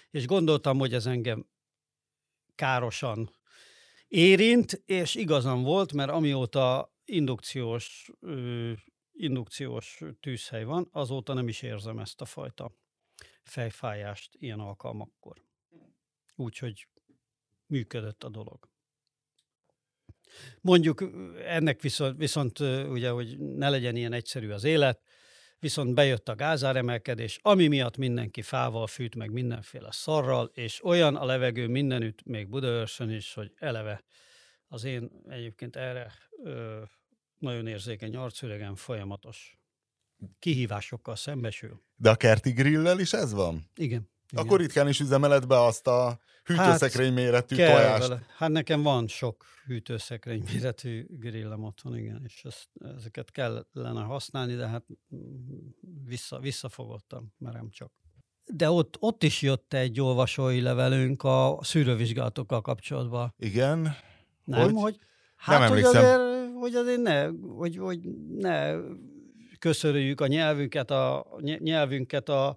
És 0.10 0.26
gondoltam, 0.26 0.78
hogy 0.78 0.94
ez 0.94 1.06
engem 1.06 1.48
károsan 2.56 3.30
érint, 4.08 4.82
és 4.86 5.16
igazam 5.16 5.64
volt, 5.64 5.94
mert 5.94 6.12
amióta 6.12 6.94
indukciós, 7.06 8.12
indukciós 9.12 10.02
tűzhely 10.20 10.64
van, 10.64 10.88
azóta 10.92 11.34
nem 11.34 11.48
is 11.48 11.62
érzem 11.62 12.00
ezt 12.00 12.22
a 12.22 12.26
fajta 12.26 12.72
fejfájást 13.46 14.36
ilyen 14.40 14.60
alkalmakkor. 14.60 15.44
Úgyhogy 16.36 16.88
működött 17.68 18.24
a 18.24 18.30
dolog. 18.30 18.70
Mondjuk 20.62 21.04
ennek 21.46 21.82
viszont, 21.82 22.18
viszont 22.18 22.60
ugye, 22.60 23.10
hogy 23.10 23.40
ne 23.40 23.70
legyen 23.70 23.96
ilyen 23.96 24.14
egyszerű 24.14 24.50
az 24.50 24.64
élet, 24.64 25.02
viszont 25.60 25.94
bejött 25.94 26.30
a 26.30 26.36
gázáremelkedés, 26.36 27.40
ami 27.42 27.68
miatt 27.68 27.98
mindenki 27.98 28.42
fával 28.42 28.88
fűt, 28.88 29.16
meg 29.16 29.32
mindenféle 29.32 29.92
szarral, 29.92 30.52
és 30.54 30.84
olyan 30.84 31.16
a 31.16 31.26
levegő 31.26 31.68
mindenütt, 31.68 32.24
még 32.24 32.48
Budaörsön 32.48 33.10
is, 33.10 33.34
hogy 33.34 33.54
eleve 33.56 34.04
az 34.68 34.84
én 34.84 35.12
egyébként 35.28 35.76
erre 35.76 36.12
ö, 36.44 36.84
nagyon 37.38 37.68
érzékeny 37.68 38.16
arcüregem 38.16 38.76
folyamatos 38.76 39.60
kihívásokkal 40.40 41.16
szembesül. 41.16 41.82
De 41.96 42.10
a 42.10 42.16
kerti 42.16 42.52
grillel 42.52 43.00
is 43.00 43.14
ez 43.14 43.34
van? 43.34 43.54
Igen. 43.76 44.10
igen. 44.32 44.44
Akkor 44.46 44.60
ritkán 44.60 44.88
is 44.88 45.00
üzemeled 45.00 45.48
be 45.48 45.60
azt 45.60 45.88
a 45.88 46.20
hűtőszekrény 46.44 47.14
méretű 47.14 47.56
Kell 47.56 47.72
tojást. 47.76 48.08
vele. 48.08 48.26
Hát 48.38 48.50
nekem 48.50 48.82
van 48.82 49.08
sok 49.08 49.46
hűtőszekrény 49.66 50.44
méretű 50.54 51.06
grillem 51.10 51.64
otthon, 51.64 51.98
igen, 51.98 52.22
és 52.26 52.42
ezt, 52.44 52.70
ezeket 52.98 53.32
kellene 53.32 54.02
használni, 54.02 54.56
de 54.56 54.68
hát 54.68 54.84
mm, 55.16 55.20
vissza, 56.06 56.40
visszafogottam, 56.40 57.34
merem 57.38 57.70
csak. 57.70 57.92
De 58.54 58.70
ott, 58.70 58.96
ott 59.00 59.24
is 59.24 59.42
jött 59.42 59.74
egy 59.74 60.02
olvasói 60.02 60.62
levelünk 60.62 61.24
a 61.24 61.58
szűrővizsgálatokkal 61.62 62.62
kapcsolatban. 62.62 63.34
Igen. 63.38 63.96
Nem, 64.44 64.62
Hogy? 64.62 64.72
hogy, 64.72 64.82
hogy 64.82 64.98
hát, 65.36 65.70
hogy 65.70 65.78
emlékszem. 65.78 66.04
azért, 66.04 66.54
hogy 66.60 66.76
azért 66.76 67.02
ne, 67.02 67.28
hogy, 67.56 67.78
hogy 67.78 68.00
ne 68.38 68.72
köszörüljük 69.66 70.22
a 70.22 70.28
nyelvünket, 70.28 70.92
a 70.92 71.26
ny- 71.40 71.60
nyelvünket 71.60 72.30
a 72.30 72.56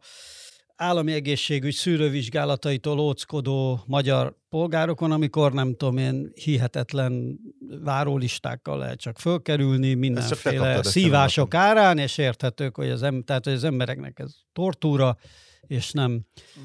állami 0.77 1.13
egészségügy 1.13 1.75
szűrővizsgálataitól 1.75 2.99
óckodó 2.99 3.81
magyar 3.87 4.37
polgárokon, 4.49 5.13
amikor 5.13 5.53
nem 5.53 5.75
tudom 5.75 5.97
én, 5.97 6.31
hihetetlen 6.35 7.39
várólistákkal 7.85 8.79
lehet 8.79 8.99
csak 8.99 9.19
fölkerülni, 9.19 9.95
mindenféle 9.95 10.83
szívások 10.83 11.55
árán, 11.55 11.99
és 11.99 12.19
érthetők, 12.19 12.77
hogy 12.77 12.91
az, 12.91 13.03
em- 13.03 13.25
tehát, 13.25 13.45
hogy 13.45 13.53
az 13.53 13.65
embereknek 13.65 14.19
ez 14.19 14.35
tortúra, 14.53 15.17
és 15.69 15.93
nem... 15.93 16.21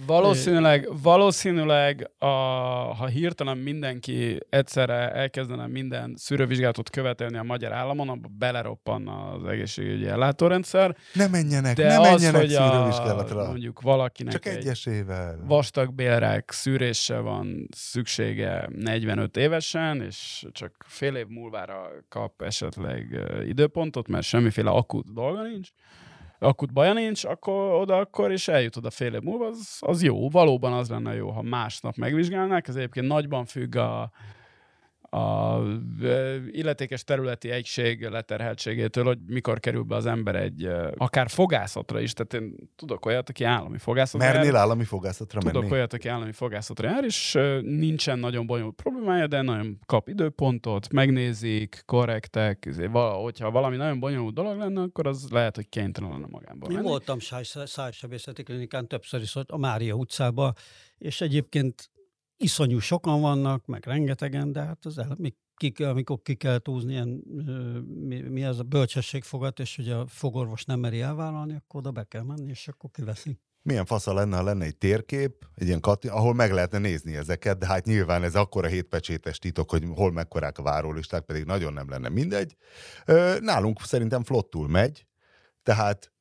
Valószínűleg, 0.06 0.90
valószínűleg 1.02 2.12
a, 2.18 2.26
ha 2.96 3.06
hirtelen 3.06 3.58
mindenki 3.58 4.40
egyszerre 4.50 5.12
elkezdene 5.12 5.68
minden 5.68 6.14
szűrővizsgálatot 6.18 6.90
követelni 6.90 7.38
a 7.38 7.44
magyar 7.44 7.72
államon, 7.72 8.10
abba 8.10 8.28
beleroppan 8.38 9.08
az 9.08 9.46
egészségügyi 9.46 10.08
ellátórendszer. 10.08 10.96
Ne 11.14 11.28
menjenek, 11.28 11.76
De 11.76 11.88
ne 11.88 12.00
az, 12.00 12.22
menjenek 12.22 12.42
hogy 12.42 12.54
a, 12.54 12.72
szűrővizsgálatra. 12.72 13.46
mondjuk 13.48 13.82
valakinek 13.82 14.34
Csak 14.34 14.46
egy 14.46 14.58
egyesével. 14.58 15.44
vastagbélrák 15.48 16.52
szűrése 16.52 17.20
van 17.20 17.68
szüksége 17.76 18.70
45 18.76 19.38
évesen, 19.38 20.02
és 20.02 20.46
csak 20.52 20.86
fél 20.88 21.16
év 21.16 21.28
múlvára 21.28 21.90
kap 22.10 22.42
esetleg 22.42 23.20
időpontot, 23.46 24.08
mert 24.08 24.26
semmiféle 24.26 24.70
akut 24.70 25.14
dolga 25.14 25.42
nincs, 25.42 25.70
akut 26.44 26.74
baja 26.74 26.94
nincs, 26.94 27.24
akkor 27.24 27.74
oda 27.74 27.98
akkor, 27.98 28.32
és 28.32 28.48
eljut 28.48 28.76
oda 28.76 28.90
fél 28.90 29.14
év 29.14 29.22
múlva, 29.22 29.46
az, 29.46 29.78
az 29.80 30.04
jó. 30.04 30.30
Valóban 30.30 30.74
az 30.74 30.90
lenne 30.90 31.14
jó, 31.14 31.30
ha 31.30 31.42
másnap 31.42 31.96
megvizsgálnák. 31.96 32.68
Ez 32.68 32.76
egyébként 32.76 33.08
nagyban 33.08 33.46
függ 33.46 33.76
a, 33.76 34.12
a 35.14 35.62
illetékes 36.52 37.04
területi 37.04 37.50
egység 37.50 38.02
leterheltségétől, 38.08 39.04
hogy 39.04 39.18
mikor 39.28 39.60
kerül 39.60 39.84
be 39.84 39.96
az 39.96 40.06
ember 40.06 40.36
egy 40.36 40.70
akár 40.98 41.30
fogászatra 41.30 42.00
is. 42.00 42.14
Tehát 42.14 42.34
én 42.34 42.56
tudok 42.76 43.06
olyat, 43.06 43.30
aki 43.30 43.44
állami 43.44 43.78
fogászatra 43.78 44.28
jár. 44.28 44.36
Mernél 44.36 44.56
állami 44.56 44.84
fogászatra 44.84 45.40
Tudok 45.40 45.62
menni? 45.62 45.74
olyat, 45.74 45.94
aki 45.94 46.08
állami 46.08 46.32
fogászatra 46.32 46.88
jár, 46.90 47.04
és 47.04 47.38
nincsen 47.62 48.20
nagyon 48.20 48.46
bonyolult 48.46 48.76
problémája, 48.76 49.28
de 49.28 49.42
nagyon 49.42 49.80
kap 49.86 50.08
időpontot, 50.08 50.92
megnézik, 50.92 51.82
korrektek, 51.86 52.66
izé, 52.66 52.86
hogyha 52.94 53.52
valami 53.52 53.76
nagyon 53.76 54.00
bonyolult 54.00 54.34
dolog 54.34 54.58
lenne, 54.58 54.82
akkor 54.82 55.08
az 55.08 55.28
lehet, 55.32 55.56
hogy 55.56 55.70
kénytelen 55.70 56.10
lenne 56.10 56.28
magában 56.30 56.70
Én 56.70 56.76
menni. 56.76 56.88
voltam 56.88 57.20
száj- 57.20 57.46
szájsebészeti 57.66 58.44
klinikán 58.44 58.88
többször 58.88 59.22
is 59.22 59.36
ott 59.36 59.50
a 59.52 59.58
Mária 59.58 59.94
utcában, 59.94 60.54
és 60.98 61.22
egyébként 61.22 61.90
iszonyú 62.38 62.80
sokan 62.80 63.22
vannak, 63.22 63.66
meg 63.66 63.86
rengetegen, 63.86 64.52
de 64.52 64.62
hát 64.62 64.86
az 64.86 64.98
el, 64.98 65.18
ki, 65.56 65.84
amikor 65.84 66.22
ki 66.22 66.36
kell 66.36 66.58
túzni 66.58 66.92
ilyen, 66.92 67.08
mi, 68.08 68.22
mi 68.22 68.44
ez 68.44 68.60
a 68.60 68.64
bölcsességfogat, 68.64 69.60
és 69.60 69.78
ugye 69.78 69.96
a 69.96 70.08
fogorvos 70.08 70.66
nem 70.66 70.80
meri 70.80 71.02
elvállalni, 71.02 71.54
akkor 71.54 71.80
oda 71.80 71.92
be 71.92 72.04
kell 72.04 72.24
menni, 72.24 72.50
és 72.50 72.68
akkor 72.68 72.90
kiveszi. 72.92 73.40
Milyen 73.62 73.86
fasza 73.86 74.14
lenne, 74.14 74.38
ha 74.38 74.44
lenne 74.44 74.66
egy 74.66 74.78
térkép, 74.78 75.46
egy 75.56 75.68
ilyen 75.68 75.80
kati, 75.80 76.08
ahol 76.08 76.34
meg 76.34 76.52
lehetne 76.52 76.78
nézni 76.78 77.16
ezeket, 77.16 77.58
de 77.58 77.66
hát 77.66 77.86
nyilván 77.86 78.24
ez 78.24 78.36
akkora 78.36 78.68
hétpecsétes 78.68 79.40
titok, 79.40 79.70
hogy 79.70 79.84
hol 79.96 80.12
mekkorák 80.12 80.58
a 80.58 80.64
várólisták, 80.64 81.24
pedig 81.24 81.44
nagyon 81.44 81.74
nem 81.74 81.90
lenne 81.90 82.10
mindegy. 82.10 82.56
Nálunk 83.40 83.82
szerintem 83.82 84.24
flottul 84.24 84.68
megy, 84.68 85.08
tehát 85.64 86.14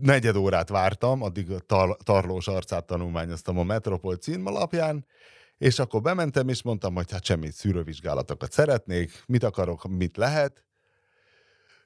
negyed 0.00 0.36
órát 0.36 0.68
vártam, 0.68 1.22
addig 1.22 1.50
a 1.50 1.58
tar- 1.58 2.04
tarlós 2.04 2.48
arcát 2.48 2.84
tanulmányoztam 2.84 3.58
a 3.58 3.62
Metropol 3.62 4.16
címalapján, 4.16 5.06
és 5.58 5.78
akkor 5.78 6.00
bementem, 6.00 6.48
és 6.48 6.62
mondtam, 6.62 6.94
hogy 6.94 7.10
hát 7.10 7.24
semmit 7.24 7.52
szűrővizsgálatokat 7.52 8.52
szeretnék, 8.52 9.22
mit 9.26 9.42
akarok, 9.42 9.88
mit 9.88 10.16
lehet, 10.16 10.64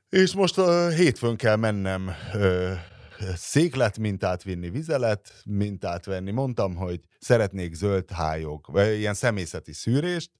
és 0.08 0.34
most 0.34 0.58
uh, 0.58 0.90
hétfőn 0.90 1.36
kell 1.36 1.56
mennem 1.56 2.10
uh, 2.34 2.72
széklet 3.34 3.98
mintát 3.98 4.42
vinni, 4.42 4.70
vizelet 4.70 5.32
mintát 5.44 6.04
venni. 6.04 6.30
Mondtam, 6.30 6.74
hogy 6.74 7.00
szeretnék 7.18 7.74
zöld 7.74 8.10
hályog, 8.10 8.66
vagy 8.72 8.98
ilyen 8.98 9.14
személyzeti 9.14 9.72
szűrést, 9.72 10.30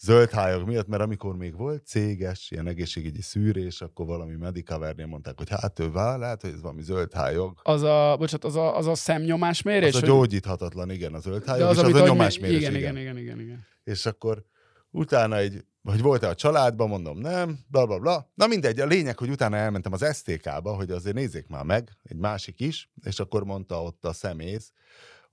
zöld 0.00 0.30
hályog 0.30 0.66
miatt, 0.66 0.86
mert 0.86 1.02
amikor 1.02 1.36
még 1.36 1.56
volt 1.56 1.86
céges, 1.86 2.50
ilyen 2.50 2.66
egészségügyi 2.66 3.22
szűrés, 3.22 3.80
akkor 3.80 4.06
valami 4.06 4.34
Medicovernél 4.34 5.06
mondták, 5.06 5.38
hogy 5.38 5.48
hát 5.50 5.78
ő 5.78 5.90
vár, 5.90 6.18
lehet, 6.18 6.40
hogy 6.40 6.50
ez 6.50 6.60
valami 6.60 6.82
zöld 6.82 7.12
hályog. 7.12 7.60
Az 7.62 7.82
a, 7.82 8.16
bocsánat, 8.18 8.44
az 8.44 8.56
a, 8.56 8.76
az 8.76 8.86
a 8.86 8.94
szemnyomásmérés? 8.94 9.94
Az 9.94 10.02
a 10.02 10.06
gyógyíthatatlan, 10.06 10.90
igen, 10.90 11.14
a 11.14 11.18
zöld 11.18 11.44
de 11.44 11.50
hályog, 11.50 11.68
az, 11.68 11.76
és 11.76 11.82
az, 11.82 12.00
a 12.00 12.06
nyomásmérés, 12.06 12.56
igen, 12.56 12.74
igen, 12.74 12.96
igen, 12.96 13.18
igen, 13.18 13.40
igen. 13.40 13.66
és 13.84 14.06
akkor 14.06 14.44
utána 14.90 15.36
egy, 15.36 15.64
hogy 15.82 16.02
volt-e 16.02 16.28
a 16.28 16.34
családban, 16.34 16.88
mondom 16.88 17.18
nem, 17.18 17.58
bla 17.66 17.86
bla 17.86 17.98
bla. 17.98 18.30
Na 18.34 18.46
mindegy, 18.46 18.80
a 18.80 18.86
lényeg, 18.86 19.18
hogy 19.18 19.30
utána 19.30 19.56
elmentem 19.56 19.92
az 19.92 20.16
STK-ba, 20.16 20.74
hogy 20.74 20.90
azért 20.90 21.14
nézzék 21.14 21.46
már 21.46 21.64
meg, 21.64 21.98
egy 22.02 22.16
másik 22.16 22.60
is, 22.60 22.90
és 23.02 23.20
akkor 23.20 23.44
mondta 23.44 23.82
ott 23.82 24.04
a 24.04 24.12
szemész, 24.12 24.72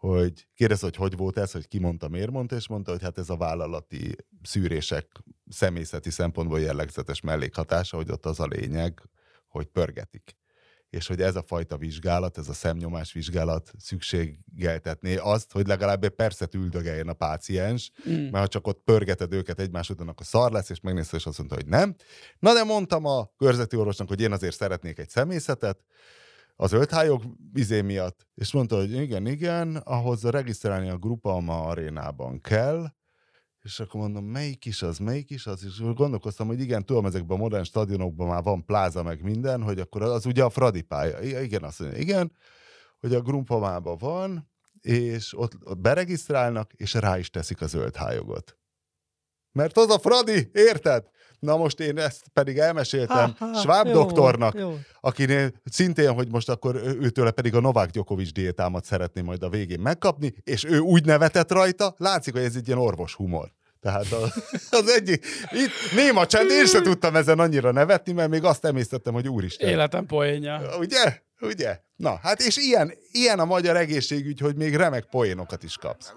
hogy 0.02 0.48
kérdezte, 0.54 0.86
hogy 0.86 0.96
hogy 0.96 1.18
volt 1.18 1.38
ez, 1.38 1.52
hogy 1.52 1.68
ki 1.68 1.80
mondta, 1.80 2.08
miért 2.08 2.32
mondta, 2.32 2.56
és 2.56 2.68
mondta, 2.68 2.92
hogy 2.92 3.02
hát 3.02 3.18
ez 3.18 3.30
a 3.30 3.38
vállalati 3.38 4.16
szűrések 4.44 5.08
személyzeti 5.50 6.10
szempontból 6.10 6.60
jellegzetes 6.60 7.22
mellékhatása, 7.22 7.98
hogy 7.98 8.12
ott 8.12 8.26
az 8.26 8.40
a 8.40 8.46
lényeg, 8.46 9.02
hogy 9.48 9.66
pörgetik. 9.66 10.38
És 10.90 11.08
hogy 11.08 11.22
ez 11.22 11.36
a 11.36 11.44
fajta 11.44 11.78
vizsgálat, 11.78 12.38
ez 12.38 12.48
a 12.50 12.54
szemnyomás 12.54 13.14
vizsgálat 13.14 13.72
szükségeltetné 13.78 15.16
azt, 15.16 15.52
hogy 15.52 15.68
legalább 15.68 16.04
egy 16.04 16.10
percet 16.10 16.54
üldögeljen 16.54 17.08
a 17.08 17.14
páciens, 17.14 17.92
Mm. 18.10 18.14
mert 18.14 18.38
ha 18.38 18.48
csak 18.48 18.68
ott 18.68 18.82
pörgeted 18.84 19.34
őket 19.34 19.60
egymás 19.60 19.90
után, 19.90 20.08
akkor 20.08 20.26
szar 20.26 20.52
lesz, 20.52 20.70
és 20.70 20.80
megnézte, 20.80 21.18
és 21.18 21.26
azt 21.26 21.38
mondta, 21.38 21.56
hogy 21.56 21.68
nem. 21.68 21.96
Na 22.40 22.54
de 22.54 22.64
mondtam 22.64 23.06
a 23.06 23.32
körzeti 23.38 23.76
orvosnak, 23.76 24.08
hogy 24.08 24.22
én 24.22 24.32
azért 24.32 24.56
szeretnék 24.56 25.00
egy 25.00 25.10
szemészetet, 25.10 25.80
az 26.62 26.72
ölthályok 26.72 27.24
izé 27.54 27.82
miatt, 27.82 28.28
és 28.36 28.52
mondta, 28.52 28.76
hogy 28.76 28.92
igen, 28.92 29.28
igen, 29.28 29.76
ahhoz 29.76 30.24
regisztrálni 30.24 30.90
a 30.90 30.98
Grupalma 30.98 31.62
arénában 31.62 32.42
kell, 32.42 32.88
és 33.62 33.80
akkor 33.80 34.02
mondom, 34.02 34.26
melyik 34.26 34.66
is 34.66 34.82
az, 34.82 34.98
melyik 34.98 35.30
is 35.30 35.48
az, 35.48 35.64
és 35.64 35.94
gondolkoztam, 35.96 36.48
hogy 36.48 36.60
igen, 36.60 36.86
tudom, 36.86 37.06
ezekben 37.06 37.38
a 37.38 37.42
modern 37.42 37.64
stadionokban 37.64 38.28
már 38.28 38.44
van 38.44 38.66
pláza 38.66 39.04
meg 39.04 39.22
minden, 39.22 39.64
hogy 39.64 39.80
akkor 39.80 40.02
az 40.02 40.26
ugye 40.26 40.44
a 40.44 40.50
Fradi 40.50 40.82
pálya. 40.82 41.42
Igen, 41.42 41.64
azt 41.64 41.80
mondja, 41.80 42.00
igen, 42.00 42.32
hogy 43.00 43.14
a 43.14 43.22
Grumpamában 43.22 43.98
van, 43.98 44.50
és 44.82 45.38
ott 45.38 45.80
beregisztrálnak, 45.80 46.74
és 46.74 46.94
rá 46.94 47.18
is 47.18 47.30
teszik 47.30 47.62
a 47.62 47.68
zöld 47.68 47.96
hályogot. 47.96 48.58
Mert 49.52 49.78
az 49.78 49.90
a 49.90 50.00
Fradi, 50.00 50.50
érted? 50.54 51.10
Na 51.42 51.58
most 51.58 51.80
én 51.80 51.98
ezt 51.98 52.22
pedig 52.34 52.58
elmeséltem 52.58 53.36
Schwab 53.56 53.88
jó, 53.88 53.94
doktornak, 53.94 54.56
Jó. 54.58 54.78
akinél 55.00 55.52
szintén, 55.64 56.14
hogy 56.14 56.28
most 56.28 56.50
akkor 56.50 56.76
őtőle 56.76 57.32
pedig 57.32 57.56
a 57.56 57.60
Novák 57.60 57.90
Djokovic 57.90 58.32
diétámat 58.32 58.86
szeretném 58.86 59.26
majd 59.26 59.44
a 59.44 59.50
végén 59.50 59.80
megkapni, 59.80 60.34
és 60.44 60.64
ő 60.64 60.80
úgy 60.80 61.06
nevetett 61.06 61.52
rajta, 61.52 61.96
látszik, 61.98 62.34
hogy 62.34 62.44
ez 62.44 62.56
egy 62.56 62.68
ilyen 62.68 62.80
orvos 62.80 63.14
humor. 63.14 63.52
Tehát 63.80 64.12
az, 64.12 64.44
az 64.82 64.90
egyik, 64.90 65.26
itt 65.52 65.72
néma 65.96 66.26
csend, 66.26 66.50
én 66.50 66.66
sem 66.66 66.84
tudtam 66.84 67.16
ezen 67.16 67.40
annyira 67.40 67.72
nevetni, 67.72 68.12
mert 68.12 68.30
még 68.30 68.44
azt 68.44 68.66
emésztettem, 68.66 69.14
hogy 69.14 69.28
úristen. 69.28 69.70
Életem 69.70 70.06
poénja. 70.06 70.62
Ugye? 70.80 71.22
Ugye? 71.40 71.80
Na, 71.96 72.20
hát 72.22 72.40
és 72.40 72.58
ilyen, 72.58 72.94
ilyen 73.12 73.40
a 73.40 73.46
magyar 73.46 73.76
egészségügy, 73.76 74.40
hogy 74.40 74.56
még 74.56 74.76
remek 74.76 75.06
poénokat 75.06 75.64
is 75.64 75.78
kapsz. 75.78 76.14